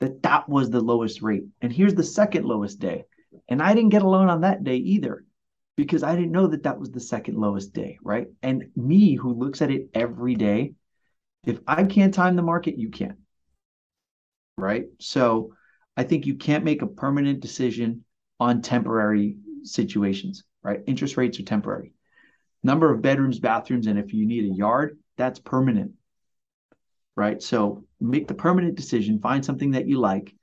that 0.00 0.22
that 0.22 0.48
was 0.48 0.70
the 0.70 0.80
lowest 0.80 1.20
rate. 1.20 1.44
And 1.60 1.72
here's 1.72 1.94
the 1.94 2.04
second 2.04 2.46
lowest 2.46 2.78
day. 2.78 3.04
And 3.48 3.60
I 3.60 3.74
didn't 3.74 3.90
get 3.90 4.02
a 4.02 4.08
loan 4.08 4.28
on 4.28 4.42
that 4.42 4.64
day 4.64 4.76
either 4.76 5.24
because 5.76 6.02
I 6.02 6.14
didn't 6.14 6.32
know 6.32 6.46
that 6.46 6.62
that 6.62 6.78
was 6.78 6.90
the 6.90 7.00
second 7.00 7.36
lowest 7.36 7.72
day, 7.72 7.98
right? 8.02 8.28
And 8.42 8.70
me, 8.76 9.16
who 9.16 9.34
looks 9.34 9.60
at 9.60 9.72
it 9.72 9.88
every 9.92 10.36
day, 10.36 10.74
if 11.44 11.58
I 11.66 11.84
can't 11.84 12.14
time 12.14 12.36
the 12.36 12.42
market, 12.42 12.78
you 12.78 12.90
can't 12.90 13.18
right? 14.56 14.84
So 15.00 15.54
I 15.96 16.04
think 16.04 16.26
you 16.26 16.34
can't 16.34 16.64
make 16.64 16.82
a 16.82 16.86
permanent 16.86 17.40
decision 17.40 18.04
on 18.40 18.62
temporary 18.62 19.36
situations, 19.62 20.44
right? 20.62 20.80
Interest 20.86 21.16
rates 21.16 21.38
are 21.40 21.44
temporary. 21.44 21.93
Number 22.64 22.92
of 22.92 23.02
bedrooms, 23.02 23.38
bathrooms, 23.38 23.86
and 23.86 23.98
if 23.98 24.12
you 24.12 24.26
need 24.26 24.50
a 24.50 24.56
yard, 24.56 24.98
that's 25.16 25.38
permanent, 25.38 25.92
right? 27.14 27.40
So 27.40 27.84
make 28.00 28.26
the 28.26 28.34
permanent 28.34 28.74
decision, 28.74 29.20
find 29.20 29.44
something 29.44 29.72
that 29.72 29.86
you 29.86 30.00
like, 30.00 30.34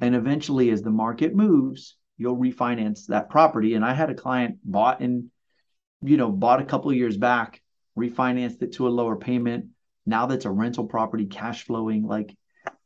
and 0.00 0.14
eventually, 0.14 0.70
as 0.70 0.82
the 0.82 0.90
market 0.90 1.34
moves, 1.34 1.96
you'll 2.16 2.36
refinance 2.36 3.06
that 3.06 3.28
property. 3.28 3.74
And 3.74 3.84
I 3.84 3.92
had 3.92 4.10
a 4.10 4.14
client 4.14 4.58
bought 4.64 5.00
and, 5.00 5.30
you 6.02 6.16
know, 6.16 6.30
bought 6.30 6.60
a 6.60 6.64
couple 6.64 6.92
years 6.92 7.16
back, 7.16 7.60
refinanced 7.98 8.62
it 8.62 8.72
to 8.74 8.88
a 8.88 8.90
lower 8.90 9.16
payment. 9.16 9.66
Now 10.06 10.26
that's 10.26 10.44
a 10.44 10.50
rental 10.50 10.86
property, 10.86 11.26
cash 11.26 11.64
flowing. 11.64 12.06
Like 12.06 12.36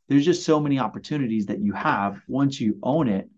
there's 0.07 0.25
just 0.25 0.45
so 0.45 0.59
many 0.59 0.79
opportunities 0.79 1.47
that 1.47 1.61
you 1.61 1.73
have 1.73 2.21
once 2.27 2.59
you 2.59 2.79
own 2.81 3.07
it 3.07 3.29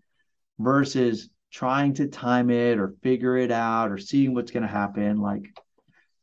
versus 0.58 1.28
trying 1.52 1.94
to 1.94 2.06
time 2.06 2.50
it 2.50 2.78
or 2.78 2.94
figure 3.02 3.36
it 3.36 3.50
out 3.50 3.90
or 3.90 3.98
seeing 3.98 4.34
what's 4.34 4.50
going 4.50 4.62
to 4.62 4.68
happen 4.68 5.20
like 5.20 5.42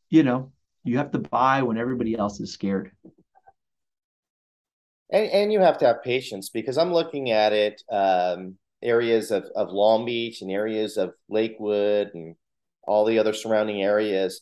you 0.09 0.23
know 0.23 0.51
you 0.83 0.97
have 0.97 1.11
to 1.11 1.19
buy 1.19 1.61
when 1.61 1.77
everybody 1.77 2.17
else 2.17 2.39
is 2.39 2.51
scared 2.51 2.91
and, 5.11 5.29
and 5.29 5.53
you 5.53 5.59
have 5.59 5.77
to 5.77 5.85
have 5.85 6.03
patience 6.03 6.49
because 6.49 6.77
i'm 6.77 6.93
looking 6.93 7.31
at 7.31 7.53
it 7.53 7.81
um, 7.91 8.55
areas 8.81 9.31
of, 9.31 9.43
of 9.55 9.69
long 9.69 10.05
beach 10.05 10.41
and 10.41 10.51
areas 10.51 10.97
of 10.97 11.13
lakewood 11.29 12.11
and 12.13 12.35
all 12.87 13.05
the 13.05 13.19
other 13.19 13.33
surrounding 13.33 13.81
areas 13.81 14.41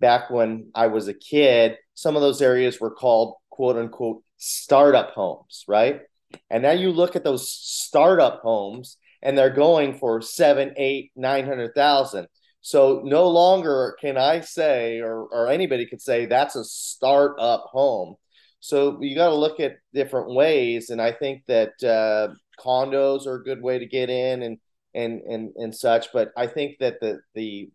back 0.00 0.28
when 0.30 0.70
i 0.74 0.88
was 0.88 1.08
a 1.08 1.14
kid 1.14 1.76
some 1.94 2.16
of 2.16 2.22
those 2.22 2.42
areas 2.42 2.80
were 2.80 2.90
called 2.90 3.36
quote 3.50 3.76
unquote 3.76 4.22
startup 4.36 5.10
homes, 5.12 5.64
right? 5.66 6.02
And 6.50 6.62
now 6.62 6.72
you 6.72 6.90
look 6.90 7.16
at 7.16 7.24
those 7.24 7.50
startup 7.50 8.40
homes 8.42 8.98
and 9.26 9.36
they're 9.36 9.50
going 9.50 9.98
for 9.98 10.22
seven, 10.22 10.72
eight, 10.76 11.10
nine 11.16 11.44
hundred 11.44 11.74
thousand. 11.74 12.28
So 12.60 13.02
no 13.04 13.28
longer 13.28 13.96
can 14.00 14.16
I 14.16 14.40
say, 14.40 15.00
or, 15.00 15.26
or 15.26 15.48
anybody 15.48 15.84
could 15.86 16.00
say, 16.00 16.26
that's 16.26 16.54
a 16.54 16.64
startup 16.64 17.64
home. 17.72 18.14
So 18.60 18.98
you 19.00 19.16
got 19.16 19.28
to 19.28 19.34
look 19.34 19.58
at 19.58 19.78
different 19.92 20.32
ways, 20.32 20.90
and 20.90 21.02
I 21.02 21.10
think 21.10 21.42
that 21.46 21.72
uh, 21.82 22.34
condos 22.64 23.26
are 23.26 23.36
a 23.36 23.44
good 23.44 23.60
way 23.60 23.80
to 23.80 23.86
get 23.86 24.10
in 24.10 24.42
and 24.42 24.58
and 24.94 25.20
and 25.22 25.50
and 25.56 25.74
such. 25.74 26.12
But 26.12 26.30
I 26.36 26.46
think 26.46 26.78
that 26.78 27.00
the 27.00 27.20
the 27.34 27.68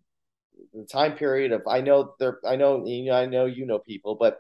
the 0.74 0.86
time 0.86 1.16
period 1.16 1.52
of 1.52 1.64
I 1.68 1.82
know 1.82 2.14
there 2.18 2.40
I 2.48 2.56
know 2.56 2.86
you 2.86 3.06
know 3.06 3.16
I 3.16 3.26
know 3.26 3.46
you 3.46 3.66
know 3.66 3.80
people, 3.80 4.16
but 4.16 4.40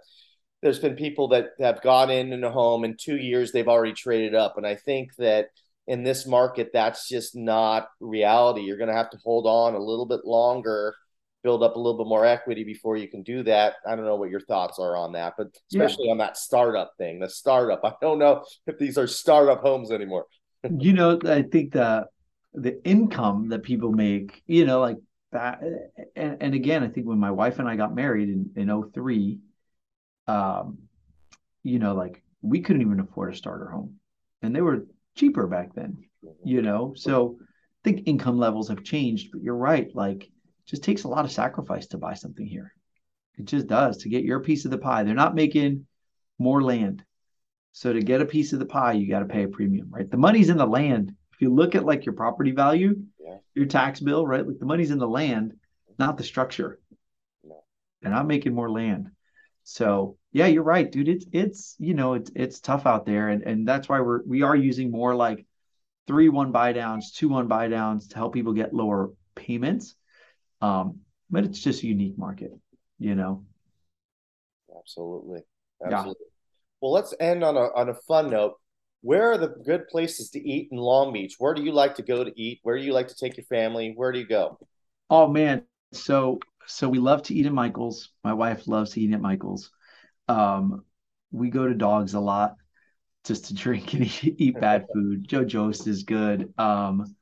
there's 0.61 0.79
been 0.79 0.95
people 0.95 1.29
that 1.29 1.49
have 1.59 1.81
gone 1.81 2.09
in 2.09 2.31
in 2.31 2.43
a 2.43 2.51
home 2.51 2.85
in 2.85 2.95
two 2.97 3.17
years 3.17 3.51
they've 3.51 3.67
already 3.67 3.93
traded 3.93 4.35
up 4.35 4.57
and 4.57 4.67
i 4.67 4.75
think 4.75 5.15
that 5.15 5.47
in 5.91 6.03
this 6.03 6.25
market 6.25 6.69
that's 6.73 7.07
just 7.07 7.35
not 7.35 7.87
reality. 7.99 8.61
You're 8.61 8.77
going 8.77 8.89
to 8.89 8.95
have 8.95 9.09
to 9.11 9.17
hold 9.23 9.45
on 9.45 9.75
a 9.75 9.79
little 9.79 10.05
bit 10.05 10.21
longer 10.25 10.95
build 11.43 11.63
up 11.63 11.75
a 11.75 11.79
little 11.79 11.97
bit 11.97 12.07
more 12.07 12.23
equity 12.23 12.63
before 12.63 12.97
you 12.97 13.07
can 13.07 13.23
do 13.23 13.41
that. 13.41 13.73
I 13.87 13.95
don't 13.95 14.05
know 14.05 14.15
what 14.15 14.29
your 14.29 14.41
thoughts 14.41 14.77
are 14.77 14.95
on 14.95 15.13
that 15.13 15.33
but 15.37 15.47
especially 15.71 16.05
yeah. 16.05 16.11
on 16.11 16.17
that 16.19 16.37
startup 16.37 16.93
thing 16.97 17.19
the 17.19 17.29
startup. 17.29 17.81
I 17.83 17.93
don't 17.99 18.19
know 18.19 18.43
if 18.67 18.77
these 18.77 18.97
are 18.97 19.07
startup 19.07 19.61
homes 19.61 19.91
anymore. 19.91 20.25
You 20.77 20.93
know 20.93 21.19
i 21.25 21.41
think 21.41 21.73
the 21.73 22.05
the 22.53 22.85
income 22.85 23.49
that 23.49 23.63
people 23.63 23.91
make 23.91 24.43
you 24.45 24.63
know 24.63 24.79
like 24.79 24.97
that 25.31 25.63
and, 26.15 26.37
and 26.39 26.53
again 26.53 26.83
i 26.83 26.87
think 26.87 27.07
when 27.07 27.17
my 27.17 27.31
wife 27.31 27.57
and 27.57 27.67
i 27.67 27.75
got 27.75 27.95
married 27.95 28.29
in 28.29 28.51
in 28.55 28.91
03 28.93 29.39
um, 30.27 30.77
you 31.63 31.79
know, 31.79 31.93
like 31.93 32.21
we 32.41 32.61
couldn't 32.61 32.81
even 32.81 32.99
afford 32.99 33.33
a 33.33 33.37
starter 33.37 33.69
home, 33.69 33.95
and 34.41 34.55
they 34.55 34.61
were 34.61 34.85
cheaper 35.15 35.47
back 35.47 35.73
then. 35.73 36.03
You 36.43 36.61
know, 36.61 36.93
so 36.95 37.37
I 37.41 37.45
think 37.83 38.07
income 38.07 38.37
levels 38.37 38.69
have 38.69 38.83
changed, 38.83 39.31
but 39.31 39.41
you're 39.41 39.55
right. 39.55 39.89
Like, 39.95 40.29
just 40.65 40.83
takes 40.83 41.03
a 41.03 41.07
lot 41.07 41.25
of 41.25 41.31
sacrifice 41.31 41.87
to 41.87 41.97
buy 41.97 42.13
something 42.13 42.45
here. 42.45 42.73
It 43.37 43.45
just 43.45 43.67
does 43.67 43.97
to 43.97 44.09
get 44.09 44.23
your 44.23 44.39
piece 44.39 44.65
of 44.65 44.71
the 44.71 44.77
pie. 44.77 45.03
They're 45.03 45.15
not 45.15 45.35
making 45.35 45.87
more 46.37 46.61
land. 46.61 47.03
So 47.73 47.93
to 47.93 48.01
get 48.01 48.21
a 48.21 48.25
piece 48.25 48.53
of 48.53 48.59
the 48.59 48.65
pie, 48.65 48.93
you 48.93 49.09
got 49.09 49.19
to 49.19 49.25
pay 49.25 49.43
a 49.43 49.47
premium, 49.47 49.89
right? 49.89 50.09
The 50.09 50.17
money's 50.17 50.49
in 50.49 50.57
the 50.57 50.65
land. 50.65 51.13
If 51.33 51.41
you 51.41 51.53
look 51.53 51.75
at 51.75 51.85
like 51.85 52.05
your 52.05 52.13
property 52.13 52.51
value, 52.51 53.01
yeah. 53.19 53.37
your 53.55 53.65
tax 53.65 53.99
bill, 53.99 54.27
right? 54.27 54.45
Like 54.45 54.59
the 54.59 54.65
money's 54.65 54.91
in 54.91 54.99
the 54.99 55.07
land, 55.07 55.53
not 55.97 56.17
the 56.17 56.23
structure. 56.23 56.79
They're 58.01 58.11
not 58.11 58.27
making 58.27 58.53
more 58.53 58.69
land. 58.69 59.09
So 59.63 60.17
yeah, 60.31 60.47
you're 60.47 60.63
right, 60.63 60.89
dude. 60.89 61.09
It's 61.09 61.25
it's 61.31 61.75
you 61.77 61.93
know 61.93 62.13
it's 62.13 62.31
it's 62.35 62.59
tough 62.59 62.85
out 62.85 63.05
there, 63.05 63.29
and 63.29 63.43
and 63.43 63.67
that's 63.67 63.89
why 63.89 63.99
we're 63.99 64.21
we 64.23 64.43
are 64.43 64.55
using 64.55 64.91
more 64.91 65.13
like 65.13 65.45
three 66.07 66.29
one 66.29 66.51
buy 66.51 66.73
downs, 66.73 67.11
two 67.11 67.29
one 67.29 67.47
buy 67.47 67.67
downs 67.67 68.07
to 68.09 68.15
help 68.15 68.33
people 68.33 68.53
get 68.53 68.73
lower 68.73 69.11
payments. 69.35 69.95
Um, 70.61 70.99
but 71.29 71.43
it's 71.43 71.59
just 71.59 71.83
a 71.83 71.87
unique 71.87 72.17
market, 72.17 72.51
you 72.99 73.15
know. 73.15 73.43
Absolutely, 74.77 75.41
absolutely. 75.85 76.15
Yeah. 76.19 76.27
Well, 76.81 76.91
let's 76.93 77.13
end 77.19 77.43
on 77.43 77.57
a 77.57 77.67
on 77.75 77.89
a 77.89 77.95
fun 78.07 78.29
note. 78.29 78.55
Where 79.01 79.31
are 79.31 79.37
the 79.37 79.49
good 79.49 79.87
places 79.87 80.29
to 80.31 80.39
eat 80.39 80.69
in 80.71 80.77
Long 80.77 81.11
Beach? 81.11 81.35
Where 81.39 81.53
do 81.53 81.63
you 81.63 81.71
like 81.71 81.95
to 81.95 82.03
go 82.03 82.23
to 82.23 82.31
eat? 82.39 82.59
Where 82.63 82.77
do 82.77 82.83
you 82.83 82.93
like 82.93 83.07
to 83.09 83.15
take 83.15 83.35
your 83.35 83.45
family? 83.45 83.93
Where 83.95 84.11
do 84.11 84.19
you 84.19 84.27
go? 84.27 84.59
Oh 85.09 85.27
man, 85.27 85.63
so 85.91 86.39
so 86.67 86.87
we 86.87 86.99
love 86.99 87.23
to 87.23 87.33
eat 87.33 87.45
at 87.47 87.53
Michael's. 87.53 88.09
My 88.23 88.33
wife 88.33 88.67
loves 88.67 88.91
to 88.91 89.01
eat 89.01 89.13
at 89.13 89.21
Michael's. 89.21 89.71
Um, 90.27 90.83
we 91.31 91.49
go 91.49 91.67
to 91.67 91.73
dogs 91.73 92.13
a 92.13 92.19
lot 92.19 92.55
just 93.25 93.45
to 93.45 93.53
drink 93.63 93.93
and 93.93 94.03
eat, 94.03 94.35
eat 94.37 94.59
bad 94.59 94.87
food. 94.93 95.27
Joe 95.27 95.45
Jost 95.45 95.87
is 95.87 96.03
good. 96.03 96.53
Um, 96.57 97.15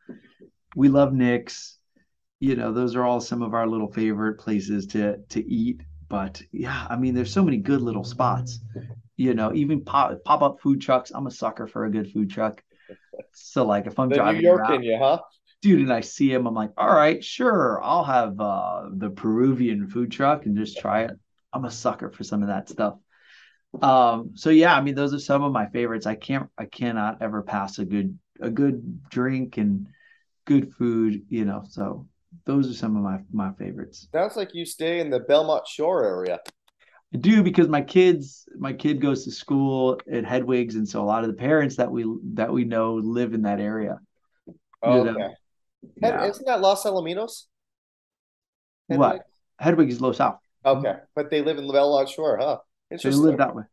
we 0.76 0.90
love 0.90 1.14
Nick's. 1.14 1.78
You 2.40 2.56
know, 2.56 2.72
those 2.72 2.96
are 2.96 3.04
all 3.04 3.20
some 3.20 3.42
of 3.42 3.54
our 3.54 3.68
little 3.68 3.92
favorite 3.92 4.40
places 4.40 4.88
to 4.88 5.18
to 5.30 5.46
eat. 5.46 5.82
But 6.08 6.42
yeah, 6.52 6.88
I 6.90 6.96
mean, 6.96 7.14
there's 7.14 7.34
so 7.34 7.44
many 7.44 7.58
good 7.58 7.82
little 7.82 8.06
spots. 8.06 8.60
You 9.18 9.34
know, 9.34 9.54
even 9.54 9.84
pop 9.84 10.24
pop 10.24 10.42
up 10.42 10.62
food 10.62 10.80
trucks. 10.80 11.12
I'm 11.14 11.28
a 11.28 11.32
sucker 11.32 11.68
for 11.68 11.86
a 11.86 11.92
good 11.92 12.12
food 12.12 12.30
truck. 12.30 12.64
So 13.34 13.66
like 13.66 13.88
if 13.88 14.00
I'm 14.00 14.10
the 14.10 14.16
driving 14.16 14.42
New 14.42 14.48
York 14.48 14.62
around, 14.62 14.76
in 14.76 14.84
you, 14.84 14.98
huh? 14.98 15.20
dude, 15.62 15.82
and 15.82 15.94
I 15.94 16.02
see 16.02 16.32
him, 16.32 16.48
I'm 16.48 16.54
like, 16.54 16.72
all 16.78 16.88
right, 16.88 17.24
sure, 17.24 17.82
I'll 17.84 18.04
have 18.04 18.40
uh, 18.40 18.84
the 18.94 19.10
Peruvian 19.10 19.88
food 19.90 20.12
truck 20.12 20.46
and 20.46 20.58
just 20.58 20.78
try 20.78 21.04
it. 21.04 21.12
I'm 21.54 21.66
a 21.66 21.72
sucker 21.72 22.10
for 22.10 22.24
some 22.24 22.42
of 22.42 22.50
that 22.50 22.70
stuff. 22.70 22.96
Um, 23.82 24.32
so 24.36 24.50
yeah, 24.50 24.76
I 24.76 24.82
mean, 24.82 24.96
those 24.96 25.14
are 25.14 25.20
some 25.20 25.44
of 25.44 25.52
my 25.52 25.68
favorites. 25.68 26.06
I 26.06 26.16
can't, 26.16 26.50
I 26.58 26.66
cannot 26.66 27.22
ever 27.22 27.42
pass 27.42 27.80
a 27.80 27.86
good, 27.86 28.18
a 28.42 28.50
good 28.50 29.10
drink 29.10 29.58
and 29.58 29.88
good 30.46 30.74
food, 30.74 31.26
you 31.30 31.46
know. 31.46 31.64
So 31.70 32.08
those 32.46 32.70
are 32.70 32.74
some 32.74 32.96
of 32.96 33.04
my 33.04 33.20
my 33.32 33.54
favorites. 33.54 34.08
Sounds 34.12 34.36
like 34.36 34.54
you 34.54 34.66
stay 34.66 35.00
in 35.00 35.10
the 35.10 35.20
Belmont 35.20 35.68
Shore 35.68 36.04
area. 36.04 36.40
I 37.14 37.18
do 37.18 37.42
because 37.44 37.68
my 37.68 37.82
kids, 37.82 38.48
my 38.58 38.74
kid 38.74 39.02
goes 39.02 39.24
to 39.26 39.32
school 39.32 40.00
at 40.12 40.26
Hedwigs, 40.26 40.76
and 40.76 40.88
so 40.88 41.02
a 41.02 41.06
lot 41.06 41.24
of 41.24 41.30
the 41.30 41.36
parents 41.36 41.76
that 41.78 41.92
we 41.92 42.06
that 42.34 42.52
we 42.52 42.66
know 42.66 42.96
live 42.96 43.34
in 43.34 43.44
that 43.44 43.60
area. 43.60 44.00
Oh, 44.82 45.08
okay. 45.08 45.30
Yeah. 46.02 46.26
Isn't 46.26 46.46
that 46.46 46.62
Los 46.62 46.84
Alamitos? 46.84 47.46
What? 48.88 49.24
Hedwig 49.60 49.90
is 49.90 50.02
low 50.02 50.12
south. 50.12 50.40
Okay, 50.66 50.96
but 51.16 51.30
they 51.30 51.42
live 51.42 51.58
in 51.58 51.72
Belmont 51.72 52.10
Shore, 52.10 52.38
huh? 52.40 52.58
So 52.98 53.10
they 53.10 53.16
live 53.16 53.38
that 53.38 53.56
way. 53.56 53.64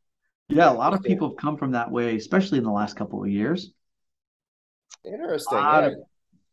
Yeah, 0.49 0.71
a 0.71 0.75
lot 0.75 0.95
of 0.95 1.03
people 1.03 1.31
have 1.31 1.37
come 1.37 1.57
from 1.57 1.73
that 1.73 1.91
way, 1.91 2.17
especially 2.17 2.59
in 2.59 2.65
the 2.65 2.71
last 2.71 2.97
couple 2.97 3.23
of 3.23 3.29
years. 3.29 3.73
Interesting. 5.05 5.59
Yeah. 5.59 5.87
Of, 5.87 5.95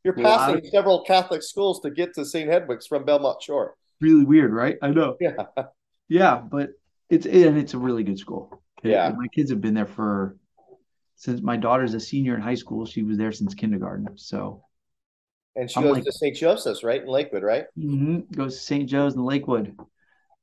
You're 0.03 0.13
passing 0.15 0.57
of, 0.57 0.65
several 0.67 1.03
Catholic 1.03 1.43
schools 1.43 1.81
to 1.81 1.91
get 1.91 2.15
to 2.15 2.25
St. 2.25 2.49
Hedwig's 2.49 2.87
from 2.87 3.05
Belmont 3.05 3.41
Shore. 3.41 3.75
Really 4.01 4.25
weird, 4.25 4.51
right? 4.51 4.77
I 4.81 4.89
know. 4.89 5.17
Yeah. 5.19 5.45
Yeah, 6.09 6.37
but 6.37 6.71
it's 7.09 7.25
and 7.25 7.57
it's 7.57 7.73
a 7.73 7.77
really 7.77 8.03
good 8.03 8.19
school. 8.19 8.61
Yeah. 8.83 9.09
my 9.15 9.27
kids 9.27 9.49
have 9.49 9.61
been 9.61 9.73
there 9.73 9.85
for 9.85 10.35
since 11.15 11.41
my 11.41 11.55
daughter's 11.55 11.93
a 11.93 11.99
senior 11.99 12.35
in 12.35 12.41
high 12.41 12.55
school. 12.55 12.85
She 12.85 13.03
was 13.03 13.17
there 13.17 13.31
since 13.31 13.53
kindergarten. 13.53 14.09
So 14.17 14.63
and 15.55 15.69
she 15.69 15.77
I'm 15.77 15.83
goes 15.83 15.93
like, 15.95 16.03
to 16.03 16.11
St. 16.11 16.35
Joseph's, 16.35 16.83
right? 16.83 17.01
In 17.01 17.07
Lakewood, 17.07 17.43
right? 17.43 17.65
Mm-hmm, 17.77 18.33
goes 18.33 18.55
to 18.55 18.61
St. 18.61 18.89
Joe's 18.89 19.15
in 19.15 19.23
Lakewood. 19.23 19.77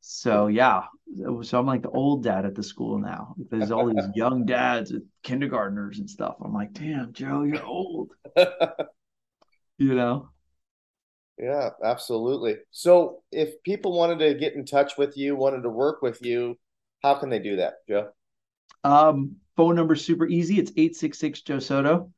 So 0.00 0.46
yeah. 0.46 0.84
So 1.42 1.58
I'm 1.58 1.66
like 1.66 1.82
the 1.82 1.90
old 1.90 2.22
dad 2.22 2.44
at 2.44 2.54
the 2.54 2.62
school 2.62 2.98
now. 2.98 3.34
There's 3.50 3.70
all 3.70 3.86
these 3.86 4.08
young 4.14 4.46
dads, 4.46 4.92
with 4.92 5.04
kindergartners 5.22 5.98
and 5.98 6.08
stuff. 6.08 6.36
I'm 6.42 6.54
like, 6.54 6.72
damn, 6.72 7.12
Joe, 7.12 7.42
you're 7.42 7.64
old. 7.64 8.12
you 9.78 9.94
know? 9.94 10.30
Yeah, 11.38 11.70
absolutely. 11.82 12.56
So 12.70 13.22
if 13.32 13.62
people 13.62 13.92
wanted 13.92 14.18
to 14.18 14.34
get 14.34 14.54
in 14.54 14.64
touch 14.66 14.98
with 14.98 15.16
you, 15.16 15.36
wanted 15.36 15.62
to 15.62 15.70
work 15.70 16.02
with 16.02 16.22
you, 16.22 16.58
how 17.02 17.14
can 17.14 17.30
they 17.30 17.38
do 17.38 17.56
that, 17.56 17.74
Joe? 17.88 18.10
Um, 18.84 19.36
phone 19.56 19.74
number 19.74 19.96
super 19.96 20.26
easy. 20.26 20.58
It's 20.58 20.70
866 20.72 21.42
Joe 21.42 21.58
Soto. 21.58 22.12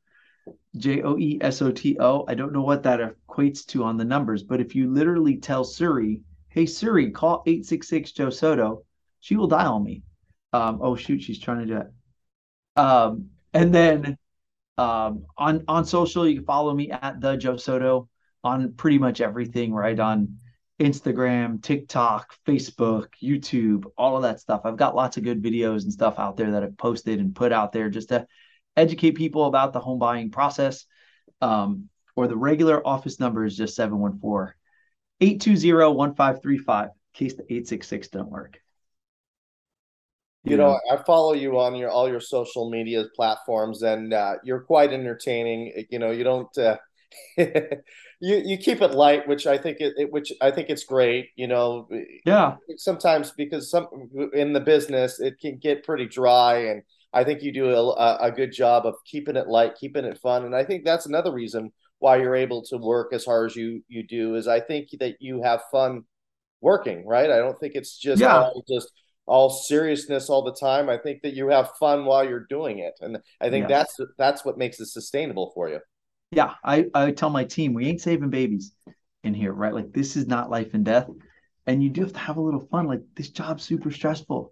J 0.75 1.01
O 1.03 1.17
E 1.17 1.39
S 1.41 1.61
O 1.61 1.71
T 1.71 1.97
O. 1.99 2.25
I 2.27 2.33
don't 2.35 2.51
know 2.51 2.63
what 2.63 2.83
that 2.83 2.99
equates 2.99 3.65
to 3.67 3.83
on 3.83 3.95
the 3.97 4.03
numbers, 4.03 4.43
but 4.43 4.59
if 4.59 4.75
you 4.75 4.91
literally 4.91 5.37
tell 5.37 5.63
Siri, 5.63 6.21
hey 6.53 6.67
Siri, 6.67 7.09
call 7.09 7.41
866 7.47 8.11
Joe 8.11 8.29
Soto, 8.29 8.83
she 9.19 9.35
will 9.35 9.47
dial 9.47 9.79
me. 9.79 10.03
Um, 10.53 10.79
oh 10.81 10.95
shoot, 10.95 11.21
she's 11.23 11.39
trying 11.39 11.59
to 11.59 11.65
do 11.65 11.77
it. 11.77 11.87
Um, 12.75 13.29
and 13.53 13.73
then 13.73 14.17
um, 14.77 15.25
on 15.35 15.63
on 15.67 15.85
social, 15.85 16.27
you 16.27 16.35
can 16.35 16.45
follow 16.45 16.73
me 16.73 16.91
at 16.91 17.19
the 17.19 17.37
Joe 17.37 17.57
Soto 17.57 18.07
on 18.43 18.73
pretty 18.73 18.99
much 18.99 19.19
everything, 19.19 19.73
right? 19.73 19.99
On 19.99 20.37
Instagram, 20.79 21.61
TikTok, 21.61 22.35
Facebook, 22.45 23.07
YouTube, 23.21 23.85
all 23.97 24.15
of 24.15 24.23
that 24.23 24.39
stuff. 24.39 24.61
I've 24.63 24.77
got 24.77 24.95
lots 24.95 25.17
of 25.17 25.23
good 25.23 25.41
videos 25.41 25.83
and 25.83 25.93
stuff 25.93 26.19
out 26.19 26.37
there 26.37 26.51
that 26.51 26.63
I've 26.63 26.77
posted 26.77 27.19
and 27.19 27.35
put 27.35 27.51
out 27.51 27.71
there 27.71 27.89
just 27.89 28.09
to 28.09 28.27
educate 28.77 29.11
people 29.11 29.45
about 29.45 29.73
the 29.73 29.79
home 29.79 29.99
buying 29.99 30.29
process. 30.29 30.85
Um, 31.41 31.89
or 32.15 32.27
the 32.27 32.37
regular 32.37 32.85
office 32.85 33.19
number 33.19 33.43
is 33.43 33.57
just 33.57 33.75
714 33.75 34.53
820 35.23 35.95
1535 35.95 36.85
in 36.85 36.91
case 37.13 37.33
the 37.35 37.43
866 37.43 38.07
don't 38.09 38.29
work. 38.29 38.59
You 40.45 40.57
know, 40.57 40.77
I 40.91 40.97
follow 40.97 41.31
you 41.31 41.57
on 41.57 41.73
your 41.75 41.89
all 41.89 42.09
your 42.09 42.19
social 42.19 42.69
media 42.69 43.05
platforms, 43.15 43.81
and 43.81 44.13
uh, 44.13 44.35
you're 44.43 44.59
quite 44.59 44.91
entertaining. 44.91 45.85
You 45.89 45.99
know, 45.99 46.11
you 46.11 46.25
don't 46.25 46.57
uh, 46.57 46.75
you 47.37 47.55
you 48.19 48.57
keep 48.57 48.81
it 48.81 48.91
light, 48.91 49.25
which 49.25 49.47
I 49.47 49.57
think 49.57 49.77
it, 49.79 49.93
it, 49.95 50.11
which 50.11 50.33
I 50.41 50.51
think 50.51 50.69
it's 50.69 50.83
great. 50.83 51.29
You 51.37 51.47
know, 51.47 51.87
yeah. 52.25 52.57
Sometimes 52.75 53.31
because 53.31 53.71
some 53.71 53.87
in 54.33 54.51
the 54.51 54.59
business 54.59 55.21
it 55.21 55.39
can 55.39 55.59
get 55.59 55.85
pretty 55.85 56.07
dry, 56.07 56.65
and 56.65 56.83
I 57.13 57.23
think 57.23 57.41
you 57.41 57.53
do 57.53 57.69
a, 57.69 58.17
a 58.19 58.29
good 58.29 58.51
job 58.51 58.85
of 58.85 58.95
keeping 59.05 59.37
it 59.37 59.47
light, 59.47 59.75
keeping 59.79 60.03
it 60.03 60.17
fun, 60.17 60.43
and 60.43 60.53
I 60.53 60.65
think 60.65 60.83
that's 60.83 61.05
another 61.05 61.31
reason 61.31 61.71
why 62.03 62.17
you're 62.17 62.35
able 62.35 62.61
to 62.61 62.75
work 62.75 63.13
as 63.13 63.23
hard 63.23 63.49
as 63.49 63.55
you 63.55 63.81
you 63.87 64.03
do. 64.03 64.35
Is 64.35 64.45
I 64.45 64.59
think 64.59 64.89
that 64.99 65.15
you 65.21 65.41
have 65.41 65.61
fun 65.71 66.03
working, 66.59 67.07
right? 67.07 67.31
I 67.31 67.37
don't 67.37 67.57
think 67.61 67.75
it's 67.75 67.97
just 67.97 68.21
yeah. 68.21 68.49
just 68.67 68.91
all 69.25 69.49
seriousness 69.49 70.29
all 70.29 70.43
the 70.43 70.53
time. 70.53 70.89
I 70.89 70.97
think 70.97 71.21
that 71.21 71.33
you 71.33 71.47
have 71.47 71.71
fun 71.79 72.03
while 72.03 72.27
you're 72.27 72.45
doing 72.49 72.79
it, 72.79 72.95
and 72.99 73.19
I 73.39 73.49
think 73.49 73.69
that's 73.69 73.95
that's 74.17 74.43
what 74.43 74.57
makes 74.57 74.81
it 74.81 74.87
sustainable 74.87 75.53
for 75.55 75.69
you. 75.69 75.79
Yeah, 76.31 76.55
I 76.61 76.87
I 76.93 77.11
tell 77.11 77.29
my 77.29 77.45
team 77.45 77.73
we 77.73 77.87
ain't 77.87 78.01
saving 78.01 78.29
babies 78.29 78.73
in 79.23 79.33
here, 79.33 79.53
right? 79.53 79.73
Like 79.73 79.93
this 79.93 80.17
is 80.17 80.27
not 80.27 80.49
life 80.49 80.73
and 80.73 80.83
death, 80.83 81.07
and 81.67 81.81
you 81.81 81.89
do 81.89 82.01
have 82.01 82.11
to 82.13 82.19
have 82.19 82.35
a 82.35 82.41
little 82.41 82.67
fun. 82.67 82.85
Like 82.85 83.01
this 83.15 83.29
job's 83.29 83.63
super 83.63 83.91
stressful, 83.91 84.51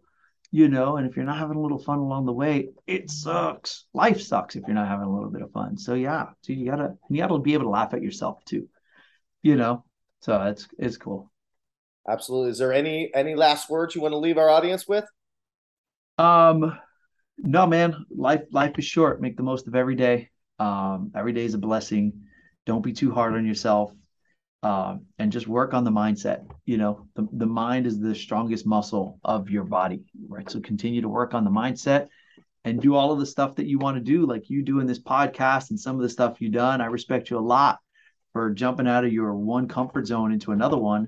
you 0.52 0.68
know, 0.68 0.98
and 0.98 1.10
if 1.10 1.16
you're 1.16 1.26
not 1.26 1.38
having 1.38 1.56
a 1.56 1.62
little 1.62 1.80
fun 1.80 2.00
along 2.00 2.26
the 2.26 2.34
way, 2.34 2.70
it 2.86 3.10
sucks. 3.10 3.86
Life 3.94 4.22
sucks 4.22 4.58
if 4.58 4.64
you're 4.68 4.76
not 4.76 4.90
having 4.90 5.08
a 5.08 5.14
little 5.14 5.30
bit 5.30 5.42
of 5.42 5.52
fun. 5.52 5.78
So 5.78 5.94
yeah, 5.94 6.28
so 6.42 6.52
you 6.52 6.70
gotta 6.70 6.96
you 7.10 7.18
gotta 7.18 7.40
be 7.40 7.54
able 7.54 7.66
to 7.66 7.70
laugh 7.70 7.94
at 7.94 8.04
yourself 8.04 8.44
too, 8.44 8.68
you 9.42 9.56
know. 9.56 9.86
So 10.20 10.42
it's 10.44 10.68
it's 10.78 10.98
cool. 10.98 11.32
Absolutely. 12.08 12.52
Is 12.52 12.58
there 12.58 12.74
any 12.74 13.12
any 13.16 13.34
last 13.34 13.70
words 13.70 13.96
you 13.96 14.02
want 14.02 14.12
to 14.12 14.18
leave 14.18 14.38
our 14.38 14.50
audience 14.50 14.88
with? 14.88 15.06
Um, 16.18 16.78
no, 17.38 17.66
man. 17.66 18.06
Life 18.10 18.44
life 18.52 18.78
is 18.78 18.86
short. 18.86 19.22
Make 19.22 19.38
the 19.38 19.44
most 19.44 19.68
of 19.68 19.76
every 19.76 19.96
day. 19.96 20.30
Um, 20.60 21.12
every 21.16 21.32
day 21.32 21.46
is 21.46 21.54
a 21.54 21.60
blessing. 21.60 22.24
Don't 22.66 22.84
be 22.84 22.94
too 22.94 23.12
hard 23.12 23.36
on 23.36 23.46
yourself. 23.46 23.94
Um, 24.64 25.08
and 25.18 25.32
just 25.32 25.48
work 25.48 25.74
on 25.74 25.84
the 25.84 25.92
mindset. 25.92 26.46
You 26.66 26.78
know, 26.78 27.08
the, 27.16 27.28
the 27.34 27.48
mind 27.48 27.88
is 27.88 28.00
the 28.00 28.14
strongest 28.14 28.66
muscle 28.66 29.20
of 29.24 29.50
your 29.50 29.64
body, 29.64 30.04
right? 30.28 30.48
So 30.50 30.60
continue 30.60 31.02
to 31.02 31.10
work 31.10 31.34
on 31.34 31.44
the 31.44 31.50
mindset 31.50 32.10
and 32.64 32.80
do 32.80 32.94
all 32.94 33.12
of 33.12 33.18
the 33.18 33.26
stuff 33.26 33.56
that 33.56 33.66
you 33.66 33.80
want 33.80 33.98
to 33.98 34.04
do, 34.04 34.28
like 34.28 34.52
you 34.52 34.62
do 34.62 34.80
in 34.80 34.86
this 34.86 35.00
podcast 35.00 35.72
and 35.72 35.80
some 35.80 35.96
of 35.96 36.04
the 36.04 36.10
stuff 36.10 36.40
you've 36.40 36.54
done. 36.54 36.80
I 36.80 36.86
respect 36.86 37.32
you 37.32 37.40
a 37.40 37.40
lot 37.40 37.80
for 38.34 38.52
jumping 38.52 38.88
out 38.88 39.04
of 39.04 39.12
your 39.12 39.34
one 39.34 39.68
comfort 39.68 40.06
zone 40.06 40.32
into 40.32 40.52
another 40.52 40.78
one 40.78 41.08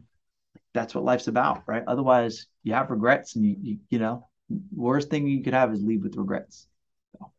that's 0.73 0.95
what 0.95 1.03
life's 1.03 1.27
about, 1.27 1.63
right? 1.67 1.83
Otherwise, 1.87 2.47
you 2.63 2.73
have 2.73 2.89
regrets, 2.89 3.35
and 3.35 3.45
you 3.45 3.55
you, 3.61 3.77
you 3.89 3.99
know, 3.99 4.27
worst 4.75 5.09
thing 5.09 5.27
you 5.27 5.43
could 5.43 5.53
have 5.53 5.71
is 5.71 5.81
leave 5.83 6.03
with 6.03 6.15
regrets. 6.15 6.67
So, 7.17 7.31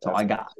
that's 0.00 0.06
all 0.08 0.16
I 0.16 0.24
got. 0.24 0.52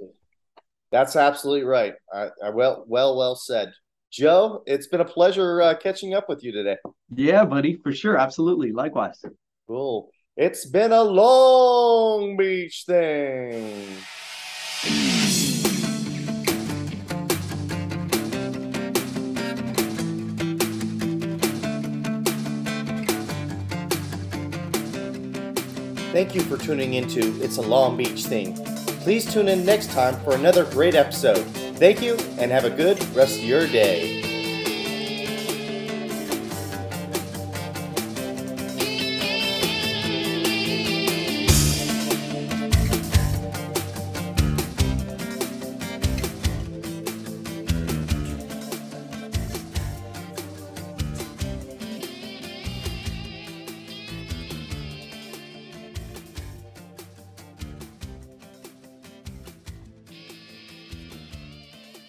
That's 0.93 1.17
absolutely 1.17 1.65
right. 1.65 1.95
I, 2.13 2.29
I, 2.43 2.51
well, 2.51 2.85
well, 2.87 3.17
well 3.17 3.35
said, 3.35 3.73
Joe. 4.11 4.63
It's 4.67 4.87
been 4.87 5.01
a 5.01 5.05
pleasure 5.05 5.63
uh, 5.63 5.75
catching 5.77 6.15
up 6.15 6.29
with 6.29 6.43
you 6.43 6.53
today. 6.53 6.77
Yeah, 7.15 7.45
buddy, 7.45 7.79
for 7.83 7.93
sure, 7.93 8.17
absolutely. 8.17 8.73
Likewise. 8.73 9.23
Cool. 9.67 10.11
It's 10.37 10.67
been 10.67 10.93
a 10.93 11.03
Long 11.03 12.37
Beach 12.37 12.85
thing. 12.87 13.97
Thank 26.13 26.35
you 26.35 26.41
for 26.41 26.57
tuning 26.57 26.95
into 26.95 27.39
It's 27.43 27.59
a 27.59 27.63
Long 27.63 27.97
Beach 27.99 28.25
Thing. 28.25 28.55
Please 29.03 29.31
tune 29.31 29.49
in 29.49 29.67
next 29.67 29.91
time 29.91 30.19
for 30.25 30.35
another 30.35 30.65
great 30.65 30.95
episode. 30.95 31.45
Thank 31.77 32.01
you 32.01 32.17
and 32.39 32.51
have 32.51 32.65
a 32.65 32.71
good 32.71 32.99
rest 33.15 33.39
of 33.39 33.45
your 33.45 33.67
day. 33.67 34.26